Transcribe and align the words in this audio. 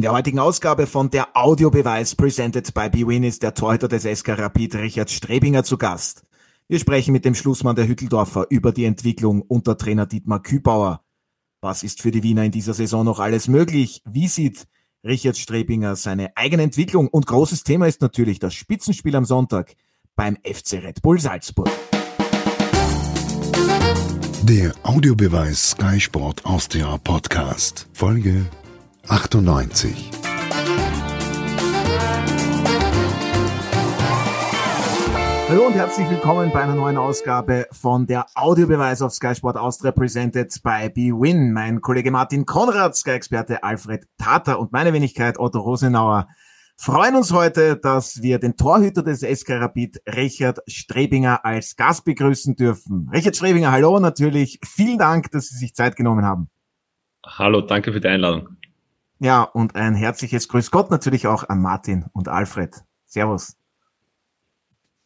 In 0.00 0.02
der 0.02 0.12
heutigen 0.12 0.38
Ausgabe 0.38 0.86
von 0.86 1.10
der 1.10 1.36
Audiobeweis 1.36 2.14
presented 2.14 2.72
by 2.72 2.88
BWin 2.88 3.22
ist 3.22 3.42
der 3.42 3.52
Torhüter 3.52 3.86
des 3.86 4.04
SK 4.04 4.30
Rapid 4.30 4.76
Richard 4.76 5.10
Strebinger 5.10 5.62
zu 5.62 5.76
Gast. 5.76 6.24
Wir 6.68 6.78
sprechen 6.78 7.12
mit 7.12 7.26
dem 7.26 7.34
Schlussmann 7.34 7.76
der 7.76 7.86
Hütteldorfer 7.86 8.46
über 8.48 8.72
die 8.72 8.86
Entwicklung 8.86 9.42
unter 9.42 9.76
Trainer 9.76 10.06
Dietmar 10.06 10.42
Kübauer. 10.42 11.02
Was 11.60 11.82
ist 11.82 12.00
für 12.00 12.12
die 12.12 12.22
Wiener 12.22 12.44
in 12.44 12.50
dieser 12.50 12.72
Saison 12.72 13.04
noch 13.04 13.20
alles 13.20 13.46
möglich? 13.46 14.00
Wie 14.06 14.26
sieht 14.26 14.66
Richard 15.04 15.36
Strebinger 15.36 15.96
seine 15.96 16.34
eigene 16.34 16.62
Entwicklung? 16.62 17.06
Und 17.06 17.26
großes 17.26 17.62
Thema 17.64 17.86
ist 17.86 18.00
natürlich 18.00 18.38
das 18.38 18.54
Spitzenspiel 18.54 19.14
am 19.16 19.26
Sonntag 19.26 19.74
beim 20.16 20.36
FC 20.36 20.82
Red 20.82 21.02
Bull 21.02 21.20
Salzburg. 21.20 21.68
Der 24.44 24.72
Audiobeweis 24.82 25.72
Sky 25.72 26.00
Sport 26.00 26.46
Austria 26.46 26.96
Podcast, 26.96 27.86
Folge 27.92 28.46
98. 29.08 30.10
Hallo 35.48 35.66
und 35.66 35.74
herzlich 35.74 36.08
willkommen 36.08 36.50
bei 36.52 36.62
einer 36.62 36.74
neuen 36.74 36.96
Ausgabe 36.96 37.66
von 37.72 38.06
der 38.06 38.26
Audiobeweis 38.34 39.02
auf 39.02 39.12
Sky 39.12 39.34
Sport 39.34 39.56
Austria 39.56 39.90
presented 39.90 40.52
by 40.62 40.88
BWin. 40.90 41.52
Mein 41.52 41.80
Kollege 41.80 42.10
Martin 42.10 42.46
Konrad, 42.46 42.96
Sky-Experte 42.96 43.62
Alfred 43.64 44.04
Tata 44.18 44.54
und 44.54 44.72
meine 44.72 44.92
Wenigkeit 44.92 45.38
Otto 45.38 45.58
Rosenauer 45.58 46.28
freuen 46.76 47.14
uns 47.14 47.32
heute, 47.32 47.76
dass 47.76 48.22
wir 48.22 48.38
den 48.38 48.56
Torhüter 48.56 49.02
des 49.02 49.20
SK 49.20 49.60
Rapid, 49.60 50.00
Richard 50.06 50.60
Strebinger, 50.66 51.44
als 51.44 51.76
Gast 51.76 52.04
begrüßen 52.06 52.56
dürfen. 52.56 53.10
Richard 53.12 53.36
Strebinger, 53.36 53.70
hallo 53.70 54.00
natürlich. 54.00 54.58
Vielen 54.64 54.98
Dank, 54.98 55.30
dass 55.30 55.48
Sie 55.48 55.58
sich 55.58 55.74
Zeit 55.74 55.96
genommen 55.96 56.24
haben. 56.24 56.48
Hallo, 57.26 57.60
danke 57.60 57.92
für 57.92 58.00
die 58.00 58.08
Einladung. 58.08 58.59
Ja, 59.20 59.42
und 59.42 59.76
ein 59.76 59.94
herzliches 59.94 60.48
Grüß 60.48 60.70
Gott 60.70 60.90
natürlich 60.90 61.26
auch 61.26 61.46
an 61.48 61.60
Martin 61.60 62.06
und 62.14 62.28
Alfred. 62.28 62.74
Servus. 63.04 63.54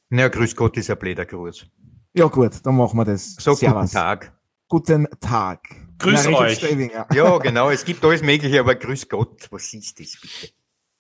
Na, 0.09 0.29
Grüß 0.29 0.55
Gott 0.55 0.77
ist 0.77 0.89
ein 0.89 0.99
bläder 0.99 1.27
Gruß. 1.27 1.67
Ja 2.13 2.27
gut, 2.27 2.65
dann 2.65 2.77
machen 2.77 2.97
wir 2.97 3.05
das. 3.05 3.35
So, 3.35 3.55
Servus. 3.55 3.81
guten 3.83 3.93
Tag. 3.93 4.39
Guten 4.69 5.09
Tag. 5.21 5.63
Grüß 5.99 6.29
Na, 6.31 6.39
euch. 6.39 6.63
Ja, 7.13 7.39
genau, 7.39 7.71
es 7.71 7.85
gibt 7.85 8.05
alles 8.05 8.23
Mögliche, 8.23 8.61
aber 8.61 8.77
Grüß 8.77 9.09
Gott, 9.09 9.49
was 9.51 9.75
ist 9.75 9.99
das 9.99 10.17
bitte? 10.21 10.53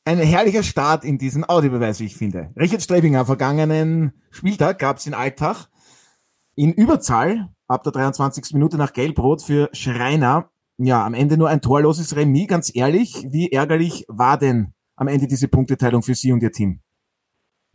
Ein 0.06 0.18
herrlicher 0.18 0.64
Start 0.64 1.04
in 1.04 1.16
diesen 1.16 1.48
Audiobeweis, 1.48 2.00
wie 2.00 2.06
ich 2.06 2.16
finde. 2.16 2.52
Richard 2.56 2.82
Strebinger, 2.82 3.24
vergangenen 3.24 4.12
Spieltag 4.32 4.80
gab 4.80 4.98
es 4.98 5.06
in 5.06 5.14
Alltag 5.14 5.68
in 6.56 6.72
Überzahl 6.72 7.54
ab 7.68 7.84
der 7.84 7.92
23. 7.92 8.52
Minute 8.54 8.76
nach 8.76 8.92
Gelbrot 8.92 9.42
für 9.42 9.70
Schreiner 9.72 10.50
ja, 10.78 11.04
am 11.04 11.14
Ende 11.14 11.36
nur 11.36 11.48
ein 11.48 11.60
torloses 11.60 12.16
Remis. 12.16 12.48
Ganz 12.48 12.74
ehrlich, 12.74 13.14
wie 13.30 13.52
ärgerlich 13.52 14.04
war 14.08 14.38
denn 14.38 14.72
am 14.96 15.08
Ende 15.08 15.26
diese 15.26 15.48
Punkteteilung 15.48 16.02
für 16.02 16.14
Sie 16.14 16.32
und 16.32 16.42
Ihr 16.42 16.52
Team? 16.52 16.80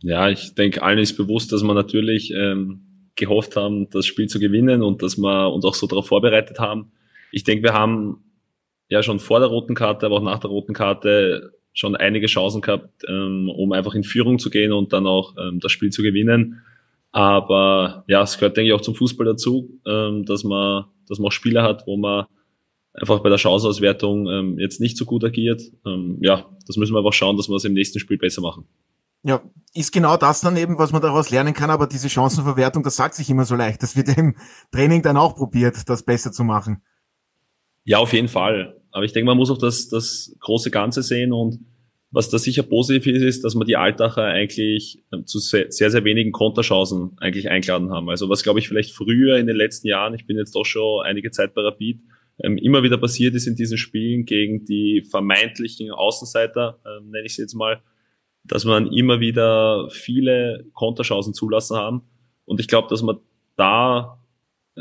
Ja, 0.02 0.28
ich 0.28 0.54
denke, 0.54 0.82
allen 0.82 0.98
ist 0.98 1.16
bewusst, 1.16 1.52
dass 1.52 1.62
wir 1.62 1.74
natürlich 1.74 2.32
ähm, 2.34 3.10
gehofft 3.16 3.56
haben, 3.56 3.88
das 3.90 4.06
Spiel 4.06 4.28
zu 4.28 4.38
gewinnen 4.38 4.82
und 4.82 5.02
dass 5.02 5.18
wir 5.18 5.52
uns 5.52 5.64
auch 5.64 5.74
so 5.74 5.86
darauf 5.86 6.08
vorbereitet 6.08 6.58
haben. 6.58 6.92
Ich 7.32 7.44
denke, 7.44 7.64
wir 7.64 7.74
haben 7.74 8.24
ja 8.88 9.02
schon 9.02 9.20
vor 9.20 9.40
der 9.40 9.48
roten 9.48 9.74
Karte, 9.74 10.06
aber 10.06 10.16
auch 10.16 10.22
nach 10.22 10.38
der 10.38 10.50
roten 10.50 10.72
Karte 10.72 11.52
schon 11.72 11.96
einige 11.96 12.26
Chancen 12.26 12.62
gehabt, 12.62 13.04
ähm, 13.08 13.50
um 13.54 13.72
einfach 13.72 13.94
in 13.94 14.04
Führung 14.04 14.38
zu 14.38 14.50
gehen 14.50 14.72
und 14.72 14.92
dann 14.92 15.06
auch 15.06 15.36
ähm, 15.38 15.60
das 15.60 15.70
Spiel 15.70 15.90
zu 15.90 16.02
gewinnen. 16.02 16.62
Aber 17.12 18.04
ja, 18.08 18.22
es 18.22 18.38
gehört, 18.38 18.56
denke 18.56 18.68
ich, 18.68 18.74
auch 18.74 18.80
zum 18.80 18.94
Fußball 18.94 19.26
dazu, 19.26 19.80
ähm, 19.86 20.24
dass 20.24 20.44
man, 20.44 20.86
dass 21.08 21.18
man 21.18 21.28
auch 21.28 21.32
Spieler 21.32 21.62
hat, 21.62 21.86
wo 21.86 21.96
man 21.96 22.26
einfach 23.00 23.20
bei 23.20 23.28
der 23.28 23.38
Chanceauswertung 23.38 24.28
ähm, 24.28 24.58
jetzt 24.58 24.80
nicht 24.80 24.96
so 24.96 25.04
gut 25.04 25.24
agiert. 25.24 25.62
Ähm, 25.86 26.18
ja, 26.20 26.48
das 26.66 26.76
müssen 26.76 26.94
wir 26.94 26.98
einfach 26.98 27.12
schauen, 27.12 27.36
dass 27.36 27.48
wir 27.48 27.54
das 27.54 27.64
im 27.64 27.72
nächsten 27.72 27.98
Spiel 27.98 28.18
besser 28.18 28.42
machen. 28.42 28.64
Ja, 29.22 29.42
ist 29.74 29.92
genau 29.92 30.16
das 30.16 30.40
dann 30.40 30.56
eben, 30.56 30.78
was 30.78 30.92
man 30.92 31.02
daraus 31.02 31.30
lernen 31.30 31.52
kann, 31.52 31.70
aber 31.70 31.86
diese 31.86 32.08
Chancenverwertung, 32.08 32.82
das 32.82 32.96
sagt 32.96 33.14
sich 33.14 33.28
immer 33.28 33.44
so 33.44 33.54
leicht. 33.54 33.82
Das 33.82 33.96
wird 33.96 34.16
im 34.16 34.36
Training 34.72 35.02
dann 35.02 35.16
auch 35.16 35.34
probiert, 35.34 35.88
das 35.88 36.02
besser 36.02 36.32
zu 36.32 36.44
machen. 36.44 36.82
Ja, 37.84 37.98
auf 37.98 38.12
jeden 38.12 38.28
Fall. 38.28 38.80
Aber 38.92 39.04
ich 39.04 39.12
denke, 39.12 39.26
man 39.26 39.36
muss 39.36 39.50
auch 39.50 39.58
das, 39.58 39.88
das 39.88 40.34
große 40.40 40.70
Ganze 40.70 41.02
sehen 41.02 41.32
und 41.32 41.60
was 42.12 42.28
da 42.28 42.38
sicher 42.38 42.64
positiv 42.64 43.06
ist, 43.06 43.22
ist, 43.22 43.44
dass 43.44 43.54
wir 43.54 43.64
die 43.64 43.76
Altacher 43.76 44.24
eigentlich 44.24 45.04
ähm, 45.12 45.26
zu 45.26 45.38
sehr, 45.38 45.70
sehr, 45.70 45.90
sehr 45.90 46.04
wenigen 46.04 46.32
Konterchancen 46.32 47.12
eigentlich 47.18 47.48
eingeladen 47.48 47.90
haben. 47.90 48.10
Also 48.10 48.28
was, 48.28 48.42
glaube 48.42 48.58
ich, 48.58 48.68
vielleicht 48.68 48.92
früher 48.92 49.36
in 49.36 49.46
den 49.46 49.54
letzten 49.54 49.86
Jahren, 49.86 50.14
ich 50.14 50.26
bin 50.26 50.36
jetzt 50.36 50.54
doch 50.56 50.66
schon 50.66 51.04
einige 51.04 51.30
Zeit 51.30 51.54
bei 51.54 51.62
Rapid, 51.62 52.00
ähm, 52.42 52.56
immer 52.58 52.82
wieder 52.82 52.98
passiert 52.98 53.34
ist 53.34 53.46
in 53.46 53.56
diesen 53.56 53.78
Spielen 53.78 54.24
gegen 54.24 54.64
die 54.64 55.04
vermeintlichen 55.08 55.90
Außenseiter, 55.90 56.78
ähm, 56.86 57.10
nenne 57.10 57.26
ich 57.26 57.36
sie 57.36 57.42
jetzt 57.42 57.54
mal, 57.54 57.82
dass 58.44 58.64
man 58.64 58.92
immer 58.92 59.20
wieder 59.20 59.88
viele 59.90 60.64
Konterchancen 60.72 61.34
zulassen 61.34 61.76
haben. 61.76 62.02
Und 62.44 62.60
ich 62.60 62.68
glaube, 62.68 62.88
dass 62.88 63.02
wir 63.02 63.20
da 63.56 64.18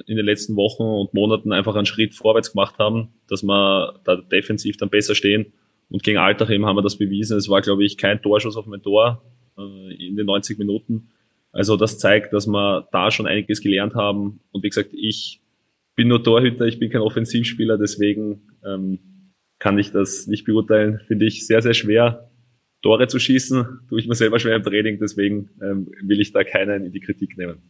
in 0.08 0.16
den 0.16 0.26
letzten 0.26 0.56
Wochen 0.56 0.84
und 0.84 1.14
Monaten 1.14 1.52
einfach 1.52 1.76
einen 1.76 1.86
Schritt 1.86 2.16
vorwärts 2.16 2.54
gemacht 2.54 2.78
haben, 2.80 3.10
dass 3.28 3.44
wir 3.44 4.00
da 4.06 4.16
defensiv 4.16 4.78
dann 4.78 4.90
besser 4.90 5.16
stehen. 5.16 5.54
Und 5.90 6.04
gegen 6.04 6.18
Alltag 6.18 6.50
eben 6.52 6.66
haben 6.66 6.78
wir 6.78 6.82
das 6.82 6.98
bewiesen. 6.98 7.38
Es 7.38 7.50
war, 7.50 7.62
glaube 7.62 7.84
ich, 7.84 7.98
kein 7.98 8.22
Torschuss 8.22 8.56
auf 8.56 8.68
mein 8.68 8.82
Tor 8.82 9.24
äh, 9.58 10.08
in 10.08 10.16
den 10.16 10.28
90 10.28 10.58
Minuten. 10.60 11.10
Also 11.52 11.76
das 11.78 11.98
zeigt, 11.98 12.32
dass 12.32 12.48
wir 12.48 12.88
da 12.92 13.12
schon 13.12 13.28
einiges 13.28 13.62
gelernt 13.62 13.96
haben. 13.96 14.40
Und 14.52 14.64
wie 14.64 14.70
gesagt, 14.70 14.92
ich 14.94 15.42
bin 15.96 16.08
nur 16.08 16.24
Torhüter, 16.24 16.66
ich 16.66 16.80
bin 16.80 16.90
kein 16.90 17.02
Offensivspieler, 17.02 17.78
deswegen 17.78 18.42
ähm, 18.66 19.00
kann 19.60 19.78
ich 19.78 19.92
das 19.92 20.28
nicht 20.28 20.46
beurteilen. 20.46 21.02
Finde 21.08 21.26
ich 21.26 21.46
sehr, 21.46 21.62
sehr 21.62 21.74
schwer, 21.74 22.30
Tore 22.82 23.08
zu 23.08 23.20
schießen. 23.20 23.82
Tue 23.90 24.00
ich 24.00 24.08
mir 24.08 24.16
selber 24.16 24.40
schwer 24.40 24.56
im 24.56 24.64
Training, 24.64 25.00
deswegen 25.00 25.50
ähm, 25.62 25.90
will 26.02 26.22
ich 26.22 26.32
da 26.32 26.44
keinen 26.44 26.86
in 26.86 26.92
die 26.92 27.02
Kritik 27.02 27.38
nehmen. 27.38 27.62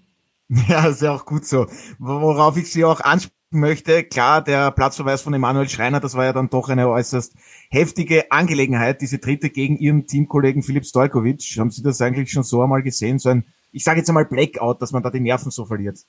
Ja, 0.67 0.87
ist 0.87 1.03
ja 1.03 1.13
auch 1.13 1.25
gut 1.25 1.45
so. 1.45 1.67
Worauf 1.99 2.57
ich 2.57 2.71
Sie 2.71 2.83
auch 2.83 3.01
ansprechen 3.01 3.35
möchte, 3.51 4.03
klar, 4.03 4.43
der 4.43 4.71
Platzverweis 4.71 5.21
von 5.21 5.33
Emanuel 5.33 5.69
Schreiner, 5.69 5.99
das 5.99 6.15
war 6.15 6.25
ja 6.25 6.33
dann 6.33 6.49
doch 6.49 6.69
eine 6.69 6.89
äußerst 6.89 7.35
heftige 7.69 8.31
Angelegenheit, 8.31 9.01
diese 9.01 9.19
dritte 9.19 9.51
gegen 9.51 9.77
Ihren 9.77 10.07
Teamkollegen 10.07 10.63
Philipp 10.63 10.85
Stojkovic. 10.85 11.43
Haben 11.57 11.69
Sie 11.69 11.83
das 11.83 12.01
eigentlich 12.01 12.31
schon 12.31 12.43
so 12.43 12.61
einmal 12.61 12.81
gesehen? 12.81 13.19
So 13.19 13.29
ein, 13.29 13.45
ich 13.71 13.83
sage 13.83 13.99
jetzt 13.99 14.09
einmal 14.09 14.25
Blackout, 14.25 14.81
dass 14.81 14.91
man 14.91 15.03
da 15.03 15.11
die 15.11 15.19
Nerven 15.19 15.51
so 15.51 15.65
verliert. 15.65 15.99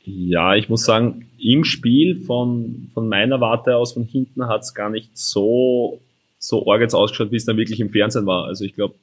Ja, 0.00 0.54
ich 0.54 0.68
muss 0.68 0.84
sagen, 0.84 1.28
im 1.38 1.64
Spiel 1.64 2.20
von, 2.20 2.90
von 2.94 3.08
meiner 3.08 3.40
Warte 3.40 3.76
aus 3.76 3.92
von 3.92 4.04
hinten 4.04 4.46
hat 4.46 4.62
es 4.62 4.74
gar 4.74 4.90
nicht 4.90 5.16
so, 5.16 6.00
so 6.38 6.70
arg 6.70 6.80
jetzt 6.80 6.94
ausgeschaut, 6.94 7.30
wie 7.30 7.36
es 7.36 7.44
dann 7.44 7.56
wirklich 7.56 7.80
im 7.80 7.90
Fernsehen 7.90 8.26
war. 8.26 8.46
Also 8.46 8.64
ich 8.64 8.74
glaube, 8.74 8.94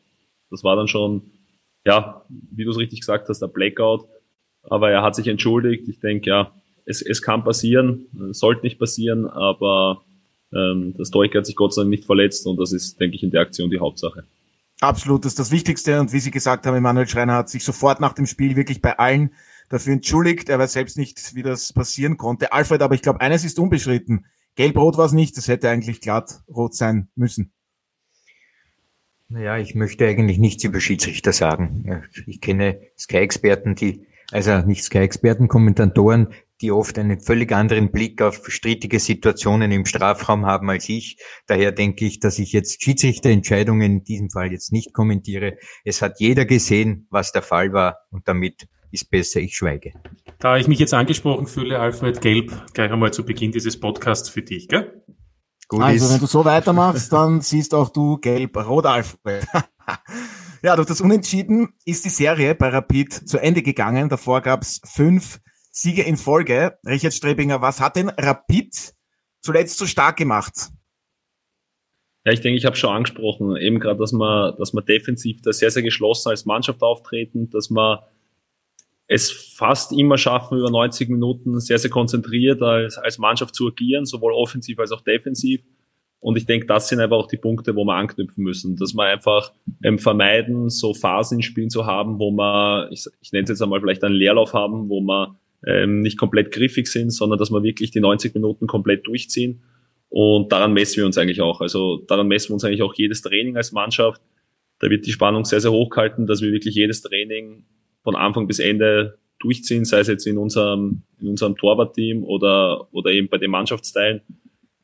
das 0.49 0.63
war 0.63 0.75
dann 0.75 0.87
schon, 0.87 1.21
ja, 1.85 2.23
wie 2.29 2.63
du 2.63 2.71
es 2.71 2.77
richtig 2.77 3.01
gesagt 3.01 3.29
hast, 3.29 3.39
der 3.39 3.47
Blackout. 3.47 4.05
Aber 4.63 4.89
er 4.89 5.03
hat 5.03 5.15
sich 5.15 5.27
entschuldigt. 5.27 5.87
Ich 5.87 5.99
denke, 5.99 6.29
ja, 6.29 6.51
es, 6.85 7.01
es 7.01 7.21
kann 7.21 7.43
passieren, 7.43 8.07
sollte 8.31 8.63
nicht 8.63 8.79
passieren, 8.79 9.27
aber 9.27 10.03
ähm, 10.53 10.93
das 10.97 11.09
Stoiker 11.09 11.39
hat 11.39 11.45
sich 11.45 11.55
Gott 11.55 11.73
sei 11.73 11.81
Dank 11.81 11.91
nicht 11.91 12.05
verletzt 12.05 12.45
und 12.47 12.57
das 12.57 12.71
ist, 12.71 12.99
denke 12.99 13.15
ich, 13.15 13.23
in 13.23 13.31
der 13.31 13.41
Aktion 13.41 13.69
die 13.69 13.79
Hauptsache. 13.79 14.23
Absolut, 14.81 15.25
das 15.25 15.33
ist 15.33 15.39
das 15.39 15.51
Wichtigste 15.51 15.99
und 15.99 16.13
wie 16.13 16.19
Sie 16.19 16.31
gesagt 16.31 16.65
haben, 16.65 16.75
Emanuel 16.75 17.07
Schreiner 17.07 17.33
hat 17.33 17.49
sich 17.49 17.63
sofort 17.63 17.99
nach 17.99 18.13
dem 18.13 18.25
Spiel 18.25 18.55
wirklich 18.55 18.81
bei 18.81 18.97
allen 18.97 19.31
dafür 19.69 19.93
entschuldigt. 19.93 20.49
Er 20.49 20.59
weiß 20.59 20.73
selbst 20.73 20.97
nicht, 20.97 21.35
wie 21.35 21.43
das 21.43 21.73
passieren 21.73 22.17
konnte. 22.17 22.53
Alfred, 22.53 22.81
aber 22.81 22.95
ich 22.95 23.01
glaube, 23.01 23.21
eines 23.21 23.43
ist 23.43 23.59
unbeschritten. 23.59 24.25
Gelb-Rot 24.55 24.97
war 24.97 25.05
es 25.05 25.11
nicht, 25.11 25.37
das 25.37 25.47
hätte 25.47 25.69
eigentlich 25.69 26.01
glatt 26.01 26.41
rot 26.47 26.75
sein 26.75 27.09
müssen. 27.15 27.51
Naja, 29.27 29.57
ich 29.57 29.75
möchte 29.75 30.07
eigentlich 30.07 30.37
nichts 30.37 30.63
über 30.63 30.79
Schiedsrichter 30.79 31.33
sagen. 31.33 32.03
Ich 32.27 32.41
kenne 32.41 32.79
Sky-Experten, 32.97 33.75
die, 33.75 34.05
also 34.31 34.59
nicht 34.59 34.83
Sky-Experten, 34.83 35.47
Kommentatoren, 35.47 36.27
die 36.61 36.71
oft 36.71 36.97
einen 36.97 37.19
völlig 37.19 37.51
anderen 37.51 37.91
Blick 37.91 38.21
auf 38.21 38.41
strittige 38.47 38.99
Situationen 38.99 39.71
im 39.71 39.85
Strafraum 39.85 40.45
haben 40.45 40.69
als 40.69 40.87
ich. 40.87 41.17
Daher 41.47 41.71
denke 41.71 42.05
ich, 42.05 42.19
dass 42.19 42.39
ich 42.39 42.53
jetzt 42.53 42.81
Schiedsrichterentscheidungen 42.81 43.97
in 43.97 44.03
diesem 44.03 44.29
Fall 44.29 44.51
jetzt 44.51 44.71
nicht 44.71 44.93
kommentiere. 44.93 45.57
Es 45.83 46.01
hat 46.01 46.19
jeder 46.19 46.45
gesehen, 46.45 47.07
was 47.09 47.31
der 47.33 47.41
Fall 47.41 47.73
war 47.73 47.97
und 48.11 48.27
damit 48.27 48.67
ist 48.95 49.11
besser, 49.11 49.39
ich 49.41 49.55
schweige. 49.55 49.93
Da 50.39 50.57
ich 50.57 50.67
mich 50.67 50.79
jetzt 50.79 50.93
angesprochen 50.93 51.47
fühle, 51.47 51.79
Alfred 51.79 52.21
Gelb, 52.21 52.51
gleich 52.73 52.91
einmal 52.91 53.13
zu 53.13 53.23
Beginn 53.23 53.51
dieses 53.51 53.79
Podcasts 53.79 54.29
für 54.29 54.41
dich, 54.41 54.67
gell? 54.67 55.03
Gut 55.67 55.81
also, 55.81 56.05
ist. 56.05 56.13
wenn 56.13 56.19
du 56.19 56.27
so 56.27 56.45
weitermachst, 56.45 57.11
dann 57.11 57.41
siehst 57.41 57.73
auch 57.73 57.89
du 57.89 58.17
gelb-rot, 58.17 58.85
Alfred. 58.85 59.45
ja, 60.63 60.75
durch 60.75 60.87
das 60.87 61.01
Unentschieden 61.01 61.73
ist 61.85 62.05
die 62.05 62.09
Serie 62.09 62.55
bei 62.55 62.69
Rapid 62.69 63.13
zu 63.13 63.37
Ende 63.37 63.61
gegangen. 63.61 64.09
Davor 64.09 64.41
gab's 64.41 64.81
fünf 64.85 65.39
Siege 65.71 66.03
in 66.03 66.17
Folge. 66.17 66.77
Richard 66.85 67.13
Strebinger, 67.13 67.61
was 67.61 67.81
hat 67.81 67.95
denn 67.95 68.09
Rapid 68.09 68.93
zuletzt 69.41 69.77
so 69.77 69.85
stark 69.85 70.17
gemacht? 70.17 70.69
Ja, 72.25 72.31
ich 72.31 72.41
denke, 72.41 72.57
ich 72.57 72.65
habe 72.65 72.75
schon 72.75 72.89
angesprochen, 72.91 73.55
eben 73.57 73.79
gerade, 73.79 73.99
dass 73.99 74.11
man, 74.11 74.55
dass 74.57 74.73
man 74.73 74.85
defensiv 74.85 75.41
da 75.41 75.53
sehr, 75.53 75.69
sehr 75.69 75.83
geschlossen 75.83 76.29
als 76.29 76.45
Mannschaft 76.45 76.81
auftreten, 76.81 77.49
dass 77.51 77.69
man 77.69 77.99
es 79.07 79.31
fast 79.31 79.91
immer 79.91 80.17
schaffen, 80.17 80.57
über 80.57 80.71
90 80.71 81.09
Minuten 81.09 81.59
sehr, 81.59 81.77
sehr 81.77 81.91
konzentriert 81.91 82.61
als, 82.61 82.97
als 82.97 83.17
Mannschaft 83.17 83.53
zu 83.55 83.67
agieren, 83.67 84.05
sowohl 84.05 84.33
offensiv 84.33 84.79
als 84.79 84.91
auch 84.91 85.01
defensiv. 85.01 85.61
Und 86.19 86.37
ich 86.37 86.47
denke, 86.47 86.65
das 86.65 86.89
sind 86.89 86.99
einfach 86.99 87.17
auch 87.17 87.27
die 87.27 87.37
Punkte, 87.37 87.75
wo 87.75 87.85
wir 87.85 87.93
anknüpfen 87.93 88.43
müssen, 88.43 88.77
dass 88.77 88.95
wir 88.95 89.03
einfach 89.03 89.53
ähm, 89.83 89.99
vermeiden, 89.99 90.69
so 90.69 90.95
Phasen 90.95 91.37
in 91.37 91.43
Spielen 91.43 91.69
zu 91.69 91.85
haben, 91.85 92.17
wo 92.17 92.31
wir, 92.31 92.89
ich, 92.91 93.05
ich 93.21 93.31
nenne 93.31 93.43
es 93.43 93.49
jetzt 93.49 93.61
einmal 93.61 93.79
vielleicht 93.79 94.03
einen 94.03 94.15
Leerlauf 94.15 94.53
haben, 94.53 94.89
wo 94.89 95.01
wir 95.01 95.35
ähm, 95.67 96.01
nicht 96.01 96.17
komplett 96.17 96.51
griffig 96.51 96.87
sind, 96.87 97.11
sondern 97.11 97.37
dass 97.37 97.51
wir 97.51 97.61
wirklich 97.61 97.91
die 97.91 97.99
90 97.99 98.33
Minuten 98.33 98.65
komplett 98.65 99.05
durchziehen. 99.05 99.61
Und 100.09 100.51
daran 100.51 100.73
messen 100.73 100.97
wir 100.97 101.05
uns 101.05 101.17
eigentlich 101.17 101.41
auch. 101.41 101.61
Also 101.61 101.97
daran 102.07 102.27
messen 102.27 102.49
wir 102.49 102.53
uns 102.55 102.63
eigentlich 102.63 102.81
auch 102.81 102.95
jedes 102.95 103.21
Training 103.21 103.55
als 103.55 103.71
Mannschaft. 103.71 104.21
Da 104.79 104.89
wird 104.89 105.05
die 105.05 105.11
Spannung 105.11 105.45
sehr, 105.45 105.61
sehr 105.61 105.71
hoch 105.71 105.89
gehalten, 105.89 106.25
dass 106.25 106.41
wir 106.41 106.51
wirklich 106.51 106.73
jedes 106.73 107.03
Training 107.03 107.65
von 108.05 108.15
Anfang 108.15 108.47
bis 108.47 108.59
Ende 108.59 109.17
durchziehen, 109.39 109.83
sei 109.83 109.99
es 109.99 110.07
jetzt 110.07 110.27
in 110.27 110.37
unserem, 110.37 111.01
in 111.19 111.27
unserem 111.27 111.57
Torwartteam 111.57 112.23
oder, 112.23 112.87
oder 112.93 113.11
eben 113.11 113.27
bei 113.27 113.37
den 113.37 113.51
Mannschaftsteilen, 113.51 114.21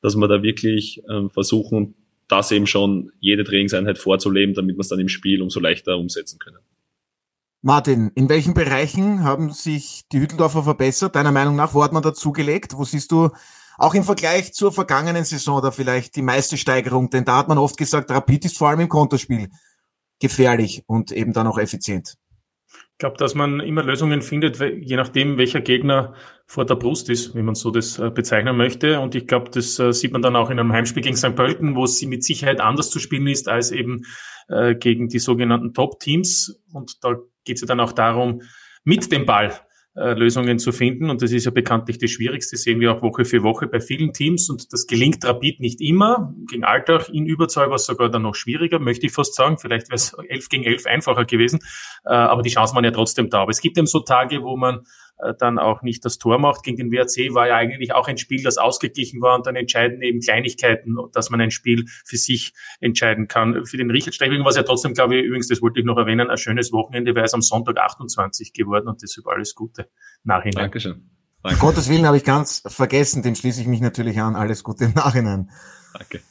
dass 0.02 0.18
wir 0.18 0.28
da 0.28 0.44
wirklich 0.44 1.02
ähm, 1.10 1.30
versuchen, 1.30 1.94
das 2.28 2.52
eben 2.52 2.68
schon 2.68 3.12
jede 3.20 3.44
Trainingseinheit 3.44 3.98
vorzuleben, 3.98 4.56
damit 4.56 4.76
wir 4.76 4.82
es 4.82 4.90
dann 4.90 5.00
im 5.00 5.08
Spiel 5.08 5.42
umso 5.42 5.60
leichter 5.60 5.98
umsetzen 5.98 6.40
können. 6.40 6.58
Martin, 7.62 8.12
in 8.16 8.28
welchen 8.28 8.56
Bereichen 8.56 9.24
haben 9.24 9.52
sich 9.52 10.02
die 10.12 10.20
Hütteldorfer 10.20 10.64
verbessert? 10.64 11.16
Deiner 11.16 11.32
Meinung 11.32 11.56
nach, 11.56 11.76
wo 11.76 11.84
hat 11.84 11.94
man 11.94 12.02
dazugelegt? 12.02 12.76
Wo 12.76 12.86
siehst 12.86 13.12
du 13.12 13.30
auch 13.78 13.94
im 13.94 14.04
Vergleich 14.04 14.54
zur 14.54 14.72
vergangenen 14.72 15.26
Saison 15.26 15.62
da 15.62 15.70
vielleicht 15.70 16.16
die 16.16 16.24
meiste 16.24 16.58
Steigerung? 16.58 17.12
Denn 17.12 17.24
da 17.24 17.38
hat 17.38 17.48
man 17.48 17.60
oft 17.60 17.78
gesagt, 17.78 18.10
Rapid 18.10 18.46
ist 18.46 18.58
vor 18.58 18.70
allem 18.70 18.80
im 18.80 18.90
Konterspiel 18.90 19.50
gefährlich 20.20 20.84
und 20.88 21.12
eben 21.12 21.34
dann 21.34 21.46
auch 21.46 21.60
effizient. 21.60 22.16
Ich 23.02 23.04
glaube, 23.04 23.18
dass 23.18 23.34
man 23.34 23.62
immer 23.62 23.82
Lösungen 23.82 24.22
findet, 24.22 24.60
je 24.60 24.96
nachdem, 24.96 25.40
welcher 25.40 25.60
Gegner 25.60 26.14
vor 26.46 26.68
der 26.68 26.76
Brust 26.76 27.10
ist, 27.10 27.34
wie 27.34 27.42
man 27.42 27.56
so 27.56 27.72
das 27.72 27.98
äh, 27.98 28.12
bezeichnen 28.12 28.56
möchte. 28.56 29.00
Und 29.00 29.16
ich 29.16 29.26
glaube, 29.26 29.50
das 29.50 29.80
äh, 29.80 29.92
sieht 29.92 30.14
man 30.14 30.22
dann 30.22 30.36
auch 30.36 30.52
in 30.52 30.60
einem 30.60 30.72
Heimspiel 30.72 31.02
gegen 31.02 31.18
St. 31.18 31.36
Pölten, 31.36 31.76
wo 31.76 31.86
es 31.86 32.00
mit 32.04 32.24
Sicherheit 32.24 32.62
anders 32.62 32.92
zu 32.92 33.00
spielen 33.00 33.26
ist 33.26 33.50
als 33.50 33.72
eben 33.72 34.04
äh, 34.50 34.76
gegen 34.76 35.08
die 35.08 35.18
sogenannten 35.18 35.74
Top-Teams. 35.74 36.62
Und 36.74 37.04
da 37.04 37.16
geht 37.44 37.56
es 37.56 37.62
ja 37.62 37.68
dann 37.68 37.80
auch 37.80 37.92
darum, 37.92 38.44
mit 38.84 39.12
dem 39.12 39.26
Ball 39.26 39.52
äh, 39.96 40.14
Lösungen 40.14 40.58
zu 40.58 40.72
finden. 40.72 41.10
Und 41.10 41.22
das 41.22 41.32
ist 41.32 41.46
ja 41.46 41.52
bekanntlich 41.52 41.98
das 41.98 42.12
Schwierigste, 42.12 42.56
sehen 42.56 42.80
wir 42.80 42.94
auch 42.94 43.02
Woche 43.02 43.26
für 43.26 43.44
Woche 43.44 43.68
bei 43.68 43.82
vielen 43.82 44.14
Teams. 44.14 44.50
Und 44.50 44.72
das 44.72 44.88
gelingt 44.88 45.26
Rapid 45.26 45.60
nicht 45.60 45.82
immer. 45.82 46.34
Gegen 46.50 46.64
Alltag 46.64 47.10
in 47.10 47.26
Überzahl 47.26 47.68
war 47.68 47.76
es 47.76 47.86
sogar 47.86 48.10
dann 48.10 48.22
noch 48.22 48.36
schwieriger, 48.36 48.80
möchte 48.80 49.08
ich 49.08 49.12
fast 49.12 49.36
sagen. 49.36 49.58
Vielleicht 49.58 49.90
wäre 49.90 49.96
es 49.96 50.14
11 50.14 50.50
gegen 50.50 50.64
11 50.64 50.86
einfacher 50.86 51.26
gewesen. 51.26 51.60
Äh, 52.06 52.14
aber 52.14 52.42
die 52.42 52.52
Chancen 52.52 52.76
waren 52.76 52.86
ja 52.86 52.92
trotzdem 52.92 53.30
da. 53.30 53.42
Aber 53.42 53.52
es 53.52 53.60
gibt 53.60 53.78
eben 53.78 53.88
so 53.88 54.00
Tage, 54.00 54.44
wo 54.44 54.56
man 54.56 54.86
dann 55.40 55.60
auch 55.60 55.82
nicht 55.82 56.04
das 56.06 56.18
Tor 56.18 56.40
macht. 56.40 56.64
Gegen 56.64 56.78
den 56.78 56.92
WRC 56.92 57.34
war 57.34 57.48
ja 57.48 57.56
eigentlich 57.56 57.94
auch 57.94 58.08
ein 58.08 58.18
Spiel, 58.18 58.44
das 58.44 58.58
ausgeglichen 58.58 59.22
war 59.22 59.36
und 59.36 59.46
dann 59.46 59.56
entscheiden 59.56 60.02
eben 60.02 60.20
Kleinigkeiten, 60.20 60.98
dass 61.14 61.30
man 61.30 61.42
ein 61.42 61.52
Spiel 61.52 61.86
für 62.06 62.18
sich 62.18 62.54
entscheiden 62.80 63.28
kann. 63.28 63.66
Für 63.66 63.78
den 63.78 63.92
Richard 63.92 64.16
Streibing 64.16 64.42
war 64.42 64.50
es 64.50 64.56
ja 64.56 64.64
trotzdem, 64.64 64.94
glaube 64.94 65.18
ich, 65.18 65.26
übrigens, 65.26 65.48
das 65.48 65.62
wollte 65.62 65.80
ich 65.80 65.86
noch 65.86 65.98
erwähnen, 65.98 66.30
ein 66.30 66.38
schönes 66.38 66.72
Wochenende, 66.72 67.16
weil 67.16 67.24
es 67.24 67.34
am 67.34 67.42
Sonntag 67.42 67.78
28 67.78 68.54
geworden 68.54 68.88
und 68.88 69.02
deshalb 69.02 69.28
alles 69.28 69.56
Gute 69.56 69.90
nachhinein. 70.24 70.64
Dankeschön. 70.64 71.10
Danke. 71.44 71.60
Gottes 71.60 71.90
Willen 71.90 72.06
habe 72.06 72.18
ich 72.18 72.24
ganz 72.24 72.62
vergessen, 72.68 73.24
dem 73.24 73.36
schließe 73.36 73.62
ich 73.62 73.68
mich 73.68 73.82
natürlich 73.82 74.20
an. 74.22 74.36
Alles 74.36 74.64
Gute 74.64 74.86
im 74.86 74.94
Nachhinein. 74.94 75.50
Danke. 75.94 76.22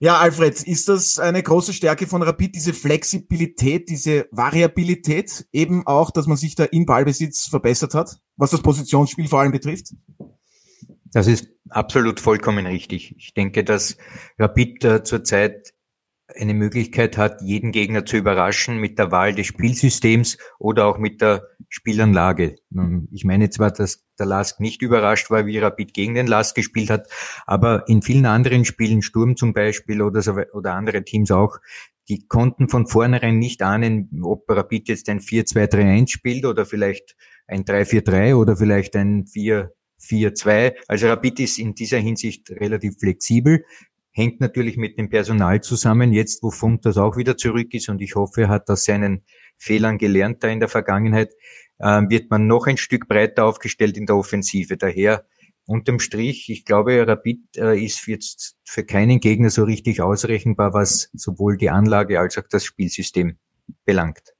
Ja, 0.00 0.18
Alfred, 0.18 0.62
ist 0.62 0.88
das 0.88 1.18
eine 1.18 1.42
große 1.42 1.72
Stärke 1.72 2.06
von 2.06 2.22
Rapid, 2.22 2.54
diese 2.54 2.74
Flexibilität, 2.74 3.88
diese 3.88 4.26
Variabilität, 4.32 5.46
eben 5.52 5.86
auch, 5.86 6.10
dass 6.10 6.26
man 6.26 6.36
sich 6.36 6.56
da 6.56 6.64
im 6.64 6.84
Ballbesitz 6.84 7.46
verbessert 7.46 7.94
hat, 7.94 8.18
was 8.36 8.50
das 8.50 8.62
Positionsspiel 8.62 9.28
vor 9.28 9.40
allem 9.40 9.52
betrifft? 9.52 9.94
Das 11.12 11.26
ist 11.26 11.48
absolut 11.68 12.20
vollkommen 12.20 12.66
richtig. 12.66 13.14
Ich 13.16 13.34
denke, 13.34 13.62
dass 13.64 13.96
Rapid 14.38 14.84
äh, 14.84 15.04
zurzeit 15.04 15.74
eine 16.34 16.54
Möglichkeit 16.54 17.18
hat, 17.18 17.42
jeden 17.42 17.70
Gegner 17.70 18.06
zu 18.06 18.16
überraschen 18.16 18.78
mit 18.78 18.98
der 18.98 19.10
Wahl 19.10 19.34
des 19.34 19.46
Spielsystems 19.46 20.38
oder 20.58 20.86
auch 20.86 20.98
mit 20.98 21.20
der 21.20 21.42
Spielanlage. 21.68 22.56
Ich 23.10 23.24
meine 23.24 23.50
zwar, 23.50 23.70
dass 23.70 24.04
der 24.18 24.26
Lask 24.26 24.58
nicht 24.58 24.80
überrascht 24.80 25.30
war, 25.30 25.46
wie 25.46 25.58
Rapid 25.58 25.92
gegen 25.92 26.14
den 26.14 26.26
Lask 26.26 26.54
gespielt 26.56 26.88
hat, 26.88 27.08
aber 27.46 27.84
in 27.88 28.00
vielen 28.00 28.26
anderen 28.26 28.64
Spielen, 28.64 29.02
Sturm 29.02 29.36
zum 29.36 29.52
Beispiel 29.52 30.00
oder, 30.00 30.22
so, 30.22 30.32
oder 30.52 30.74
andere 30.74 31.04
Teams 31.04 31.30
auch, 31.30 31.58
die 32.08 32.26
konnten 32.26 32.68
von 32.68 32.86
vornherein 32.86 33.38
nicht 33.38 33.62
ahnen, 33.62 34.08
ob 34.22 34.48
Rapid 34.48 34.88
jetzt 34.88 35.08
ein 35.08 35.20
4-2-3-1 35.20 36.08
spielt 36.08 36.44
oder 36.46 36.64
vielleicht 36.64 37.16
ein 37.46 37.64
3-4-3 37.64 38.34
oder 38.34 38.56
vielleicht 38.56 38.96
ein 38.96 39.24
4-4-2. 39.26 40.74
Also 40.88 41.08
Rapid 41.08 41.40
ist 41.40 41.58
in 41.58 41.74
dieser 41.74 41.98
Hinsicht 41.98 42.50
relativ 42.50 42.98
flexibel 42.98 43.64
hängt 44.14 44.40
natürlich 44.40 44.76
mit 44.76 44.96
dem 44.96 45.10
Personal 45.10 45.60
zusammen, 45.60 46.12
jetzt 46.12 46.42
wo 46.42 46.50
Funk 46.50 46.82
das 46.82 46.96
auch 46.96 47.16
wieder 47.16 47.36
zurück 47.36 47.74
ist 47.74 47.88
und 47.88 48.00
ich 48.00 48.14
hoffe, 48.14 48.42
er 48.42 48.48
hat 48.48 48.70
aus 48.70 48.84
seinen 48.84 49.24
Fehlern 49.58 49.98
gelernt 49.98 50.42
da 50.42 50.48
in 50.48 50.60
der 50.60 50.68
Vergangenheit, 50.68 51.34
äh, 51.78 52.02
wird 52.08 52.30
man 52.30 52.46
noch 52.46 52.66
ein 52.66 52.76
Stück 52.76 53.08
breiter 53.08 53.44
aufgestellt 53.44 53.96
in 53.96 54.06
der 54.06 54.16
Offensive. 54.16 54.76
Daher 54.76 55.26
unterm 55.66 55.98
Strich, 55.98 56.48
ich 56.48 56.64
glaube, 56.64 57.06
Rapid 57.06 57.56
äh, 57.56 57.84
ist 57.84 58.06
jetzt 58.06 58.56
für 58.64 58.84
keinen 58.84 59.18
Gegner 59.18 59.50
so 59.50 59.64
richtig 59.64 60.00
ausrechenbar, 60.00 60.72
was 60.72 61.10
sowohl 61.12 61.56
die 61.56 61.70
Anlage 61.70 62.20
als 62.20 62.38
auch 62.38 62.46
das 62.48 62.64
Spielsystem 62.64 63.38
belangt. 63.84 64.33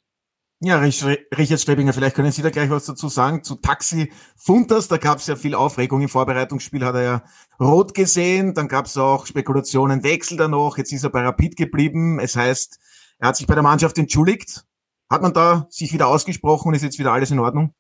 Ja, 0.60 0.78
Richard 0.78 1.60
Strebinger, 1.60 1.92
vielleicht 1.92 2.16
können 2.16 2.30
Sie 2.30 2.40
da 2.40 2.48
gleich 2.48 2.70
was 2.70 2.86
dazu 2.86 3.08
sagen. 3.08 3.42
Zu 3.42 3.56
Taxi 3.56 4.10
Funtas, 4.36 4.88
da 4.88 4.96
gab 4.96 5.18
es 5.18 5.26
ja 5.26 5.36
viel 5.36 5.54
Aufregung 5.54 6.00
im 6.00 6.08
Vorbereitungsspiel, 6.08 6.84
hat 6.84 6.94
er 6.94 7.02
ja 7.02 7.24
rot 7.60 7.92
gesehen, 7.92 8.54
dann 8.54 8.68
gab 8.68 8.86
es 8.86 8.96
auch 8.96 9.26
Spekulationen, 9.26 10.04
Wechsel 10.04 10.38
da 10.38 10.48
noch, 10.48 10.78
jetzt 10.78 10.92
ist 10.92 11.04
er 11.04 11.10
bei 11.10 11.22
Rapid 11.22 11.56
geblieben. 11.56 12.18
Es 12.18 12.36
heißt, 12.36 12.78
er 13.18 13.28
hat 13.28 13.36
sich 13.36 13.46
bei 13.46 13.54
der 13.54 13.62
Mannschaft 13.62 13.98
entschuldigt. 13.98 14.64
Hat 15.10 15.22
man 15.22 15.34
da 15.34 15.66
sich 15.70 15.92
wieder 15.92 16.08
ausgesprochen 16.08 16.68
und 16.68 16.74
ist 16.74 16.82
jetzt 16.82 16.98
wieder 16.98 17.12
alles 17.12 17.30
in 17.30 17.38
Ordnung? 17.40 17.74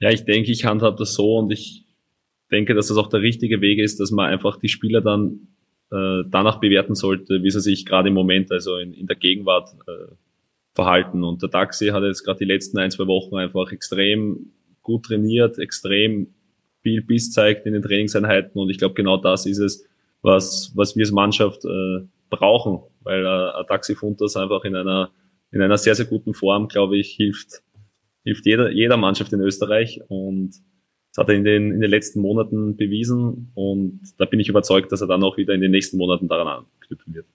Ja, 0.00 0.10
ich 0.10 0.24
denke, 0.24 0.50
ich 0.52 0.64
handhabe 0.64 0.96
das 0.98 1.14
so 1.14 1.38
und 1.38 1.50
ich 1.50 1.86
denke, 2.50 2.74
dass 2.74 2.88
das 2.88 2.96
auch 2.96 3.08
der 3.08 3.20
richtige 3.20 3.60
Weg 3.60 3.78
ist, 3.78 4.00
dass 4.00 4.10
man 4.10 4.26
einfach 4.26 4.58
die 4.58 4.68
Spieler 4.68 5.00
dann 5.00 5.48
äh, 5.90 6.22
danach 6.28 6.60
bewerten 6.60 6.94
sollte, 6.94 7.42
wie 7.42 7.50
sie 7.50 7.60
sich 7.60 7.86
gerade 7.86 8.08
im 8.08 8.14
Moment, 8.14 8.52
also 8.52 8.76
in, 8.76 8.92
in 8.92 9.06
der 9.06 9.16
Gegenwart, 9.16 9.70
äh, 9.86 10.14
verhalten. 10.78 11.24
Und 11.24 11.42
der 11.42 11.50
Taxi 11.50 11.88
hat 11.88 12.04
jetzt 12.04 12.22
gerade 12.22 12.38
die 12.38 12.44
letzten 12.44 12.78
ein, 12.78 12.92
zwei 12.92 13.08
Wochen 13.08 13.34
einfach 13.34 13.72
extrem 13.72 14.52
gut 14.82 15.06
trainiert, 15.06 15.58
extrem 15.58 16.28
viel 16.82 17.02
Biss 17.02 17.32
zeigt 17.32 17.66
in 17.66 17.72
den 17.72 17.82
Trainingseinheiten. 17.82 18.60
Und 18.60 18.70
ich 18.70 18.78
glaube, 18.78 18.94
genau 18.94 19.16
das 19.16 19.44
ist 19.44 19.58
es, 19.58 19.84
was, 20.22 20.70
was 20.76 20.94
wir 20.94 21.02
als 21.02 21.10
Mannschaft 21.10 21.64
äh, 21.64 22.06
brauchen, 22.30 22.78
weil 23.00 23.26
äh, 23.26 23.58
ein 23.58 23.66
Taxi-Funtas 23.66 24.36
einfach 24.36 24.62
in 24.64 24.76
einer, 24.76 25.10
in 25.50 25.60
einer 25.62 25.78
sehr, 25.78 25.96
sehr 25.96 26.06
guten 26.06 26.32
Form, 26.32 26.68
glaube 26.68 26.96
ich, 26.96 27.08
hilft, 27.08 27.60
hilft 28.22 28.46
jeder, 28.46 28.70
jeder 28.70 28.96
Mannschaft 28.96 29.32
in 29.32 29.40
Österreich. 29.40 30.00
Und 30.06 30.50
das 31.10 31.18
hat 31.18 31.28
er 31.28 31.34
in 31.34 31.44
den, 31.44 31.72
in 31.72 31.80
den 31.80 31.90
letzten 31.90 32.20
Monaten 32.20 32.76
bewiesen. 32.76 33.50
Und 33.54 34.00
da 34.16 34.26
bin 34.26 34.38
ich 34.38 34.48
überzeugt, 34.48 34.92
dass 34.92 35.00
er 35.00 35.08
dann 35.08 35.24
auch 35.24 35.36
wieder 35.38 35.54
in 35.54 35.60
den 35.60 35.72
nächsten 35.72 35.96
Monaten 35.96 36.28
daran 36.28 36.64
anknüpfen 36.80 37.14
wird. 37.14 37.26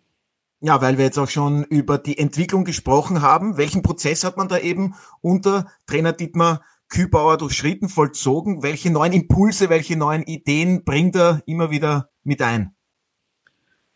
Ja, 0.65 0.81
weil 0.81 0.97
wir 0.97 1.03
jetzt 1.03 1.19
auch 1.19 1.27
schon 1.27 1.65
über 1.65 1.97
die 1.97 2.17
Entwicklung 2.17 2.63
gesprochen 2.63 3.21
haben. 3.21 3.57
Welchen 3.57 3.83
Prozess 3.83 4.23
hat 4.23 4.37
man 4.37 4.47
da 4.47 4.57
eben 4.57 4.95
unter 5.19 5.67
Trainer 5.87 6.13
Dietmar 6.13 6.63
Kübauer 6.87 7.37
durchschritten, 7.37 7.89
vollzogen? 7.89 8.63
Welche 8.63 8.89
neuen 8.89 9.11
Impulse, 9.11 9.69
welche 9.69 9.97
neuen 9.97 10.23
Ideen 10.23 10.85
bringt 10.85 11.17
er 11.17 11.43
immer 11.47 11.69
wieder 11.69 12.11
mit 12.23 12.41
ein? 12.41 12.73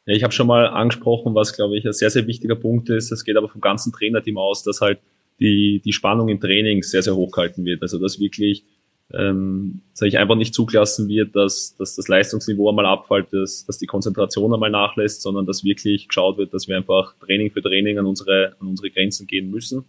Ja, 0.05 0.13
ich 0.13 0.23
habe 0.23 0.33
schon 0.33 0.47
mal 0.47 0.67
angesprochen, 0.67 1.35
was, 1.35 1.53
glaube 1.53 1.77
ich, 1.77 1.85
ein 1.85 1.93
sehr, 1.93 2.09
sehr 2.09 2.27
wichtiger 2.27 2.55
Punkt 2.55 2.89
ist. 2.89 3.13
Das 3.13 3.23
geht 3.23 3.37
aber 3.37 3.47
vom 3.47 3.61
ganzen 3.61 3.93
Trainerteam 3.93 4.37
aus, 4.37 4.63
dass 4.63 4.81
halt 4.81 4.99
die, 5.39 5.81
die 5.85 5.93
Spannung 5.93 6.27
im 6.27 6.41
Training 6.41 6.83
sehr, 6.83 7.01
sehr 7.01 7.15
hoch 7.15 7.31
gehalten 7.31 7.63
wird. 7.63 7.81
Also 7.81 7.97
dass 7.97 8.19
wirklich 8.19 8.65
ähm, 9.13 9.81
sage 9.93 10.09
ich 10.09 10.17
einfach 10.17 10.35
nicht 10.35 10.53
zugelassen 10.53 11.07
wird, 11.07 11.35
dass, 11.35 11.75
dass 11.77 11.95
das 11.95 12.07
Leistungsniveau 12.07 12.69
einmal 12.69 12.85
abfällt, 12.85 13.31
dass, 13.31 13.65
dass 13.65 13.77
die 13.77 13.85
Konzentration 13.85 14.53
einmal 14.53 14.69
nachlässt, 14.69 15.21
sondern 15.21 15.45
dass 15.45 15.63
wirklich 15.63 16.07
geschaut 16.07 16.37
wird, 16.37 16.53
dass 16.53 16.67
wir 16.67 16.75
einfach 16.75 17.15
Training 17.19 17.51
für 17.51 17.61
Training 17.61 17.99
an 17.99 18.05
unsere, 18.05 18.55
an 18.59 18.67
unsere 18.67 18.89
Grenzen 18.91 19.25
gehen 19.25 19.49
müssen, 19.49 19.85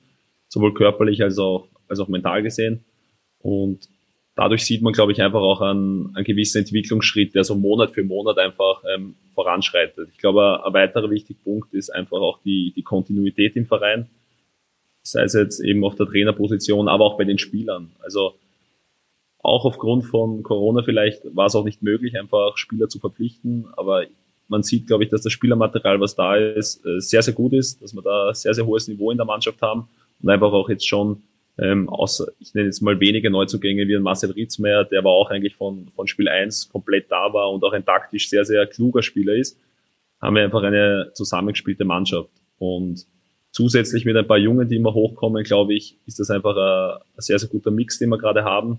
sowohl 0.48 0.72
körperlich 0.72 1.22
als 1.22 1.38
auch, 1.38 1.68
als 1.88 1.98
auch 1.98 2.08
mental 2.08 2.42
gesehen. 2.42 2.84
Und 3.40 3.88
dadurch 4.36 4.64
sieht 4.64 4.82
man, 4.82 4.92
glaube 4.92 5.10
ich, 5.10 5.20
einfach 5.20 5.40
auch 5.40 5.62
einen, 5.62 6.14
einen 6.14 6.24
gewissen 6.24 6.58
Entwicklungsschritt, 6.58 7.34
der 7.34 7.42
so 7.42 7.56
Monat 7.56 7.90
für 7.90 8.04
Monat 8.04 8.38
einfach 8.38 8.84
ähm, 8.94 9.16
voranschreitet. 9.34 10.10
Ich 10.12 10.18
glaube, 10.18 10.64
ein 10.64 10.72
weiterer 10.72 11.10
wichtiger 11.10 11.40
Punkt 11.42 11.74
ist 11.74 11.90
einfach 11.90 12.18
auch 12.18 12.40
die, 12.44 12.72
die 12.76 12.82
Kontinuität 12.82 13.56
im 13.56 13.66
Verein, 13.66 14.08
sei 15.02 15.24
es 15.24 15.32
jetzt 15.32 15.58
eben 15.58 15.84
auf 15.84 15.96
der 15.96 16.06
Trainerposition, 16.06 16.86
aber 16.86 17.04
auch 17.04 17.18
bei 17.18 17.24
den 17.24 17.38
Spielern. 17.38 17.90
Also 18.00 18.34
auch 19.40 19.64
aufgrund 19.64 20.04
von 20.04 20.42
Corona 20.42 20.82
vielleicht 20.82 21.22
war 21.34 21.46
es 21.46 21.54
auch 21.54 21.64
nicht 21.64 21.82
möglich, 21.82 22.18
einfach 22.18 22.56
Spieler 22.56 22.88
zu 22.88 22.98
verpflichten. 22.98 23.66
Aber 23.76 24.04
man 24.48 24.62
sieht, 24.62 24.86
glaube 24.86 25.04
ich, 25.04 25.10
dass 25.10 25.22
das 25.22 25.32
Spielermaterial, 25.32 26.00
was 26.00 26.14
da 26.14 26.36
ist, 26.36 26.84
äh, 26.84 27.00
sehr, 27.00 27.22
sehr 27.22 27.34
gut 27.34 27.52
ist, 27.52 27.82
dass 27.82 27.94
wir 27.94 28.02
da 28.02 28.34
sehr, 28.34 28.54
sehr 28.54 28.66
hohes 28.66 28.88
Niveau 28.88 29.10
in 29.10 29.16
der 29.16 29.26
Mannschaft 29.26 29.62
haben 29.62 29.88
und 30.22 30.28
einfach 30.28 30.52
auch 30.52 30.68
jetzt 30.68 30.86
schon 30.86 31.22
ähm, 31.60 31.88
außer, 31.88 32.26
ich 32.38 32.54
nenne 32.54 32.66
jetzt 32.66 32.82
mal 32.82 33.00
wenige 33.00 33.30
Neuzugänge 33.30 33.88
wie 33.88 33.96
ein 33.96 34.02
Marcel 34.02 34.30
Ritzmeier, 34.30 34.84
der 34.84 35.00
aber 35.00 35.10
auch 35.10 35.30
eigentlich 35.30 35.56
von, 35.56 35.88
von 35.94 36.06
Spiel 36.06 36.28
1 36.28 36.68
komplett 36.68 37.10
da 37.10 37.32
war 37.32 37.50
und 37.50 37.64
auch 37.64 37.72
ein 37.72 37.84
taktisch 37.84 38.28
sehr, 38.28 38.44
sehr 38.44 38.66
kluger 38.66 39.02
Spieler 39.02 39.34
ist, 39.34 39.58
haben 40.20 40.36
wir 40.36 40.44
einfach 40.44 40.62
eine 40.62 41.10
zusammengespielte 41.14 41.84
Mannschaft. 41.84 42.30
Und 42.58 43.06
zusätzlich 43.50 44.04
mit 44.04 44.16
ein 44.16 44.26
paar 44.26 44.38
Jungen, 44.38 44.68
die 44.68 44.76
immer 44.76 44.94
hochkommen, 44.94 45.42
glaube 45.42 45.74
ich, 45.74 45.96
ist 46.06 46.20
das 46.20 46.30
einfach 46.30 46.56
ein, 46.56 47.00
ein 47.16 47.20
sehr, 47.20 47.38
sehr 47.40 47.48
guter 47.48 47.72
Mix, 47.72 47.98
den 47.98 48.10
wir 48.10 48.18
gerade 48.18 48.44
haben. 48.44 48.78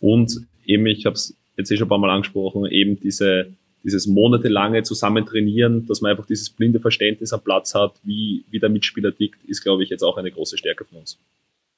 Und 0.00 0.46
eben, 0.64 0.86
ich 0.86 1.06
habe 1.06 1.14
es 1.14 1.36
jetzt 1.56 1.70
eh 1.70 1.76
schon 1.76 1.86
ein 1.86 1.90
paar 1.90 1.98
Mal 1.98 2.10
angesprochen, 2.10 2.66
eben 2.66 2.98
diese, 2.98 3.52
dieses 3.84 4.06
monatelange 4.06 4.82
Zusammentrainieren, 4.82 5.86
dass 5.86 6.00
man 6.00 6.10
einfach 6.10 6.26
dieses 6.26 6.50
blinde 6.50 6.80
Verständnis 6.80 7.32
am 7.32 7.42
Platz 7.42 7.74
hat, 7.74 7.94
wie, 8.02 8.44
wie 8.50 8.58
der 8.58 8.70
Mitspieler 8.70 9.14
tickt, 9.14 9.44
ist, 9.44 9.62
glaube 9.62 9.82
ich, 9.82 9.90
jetzt 9.90 10.02
auch 10.02 10.16
eine 10.16 10.30
große 10.30 10.58
Stärke 10.58 10.84
von 10.84 10.98
uns. 10.98 11.18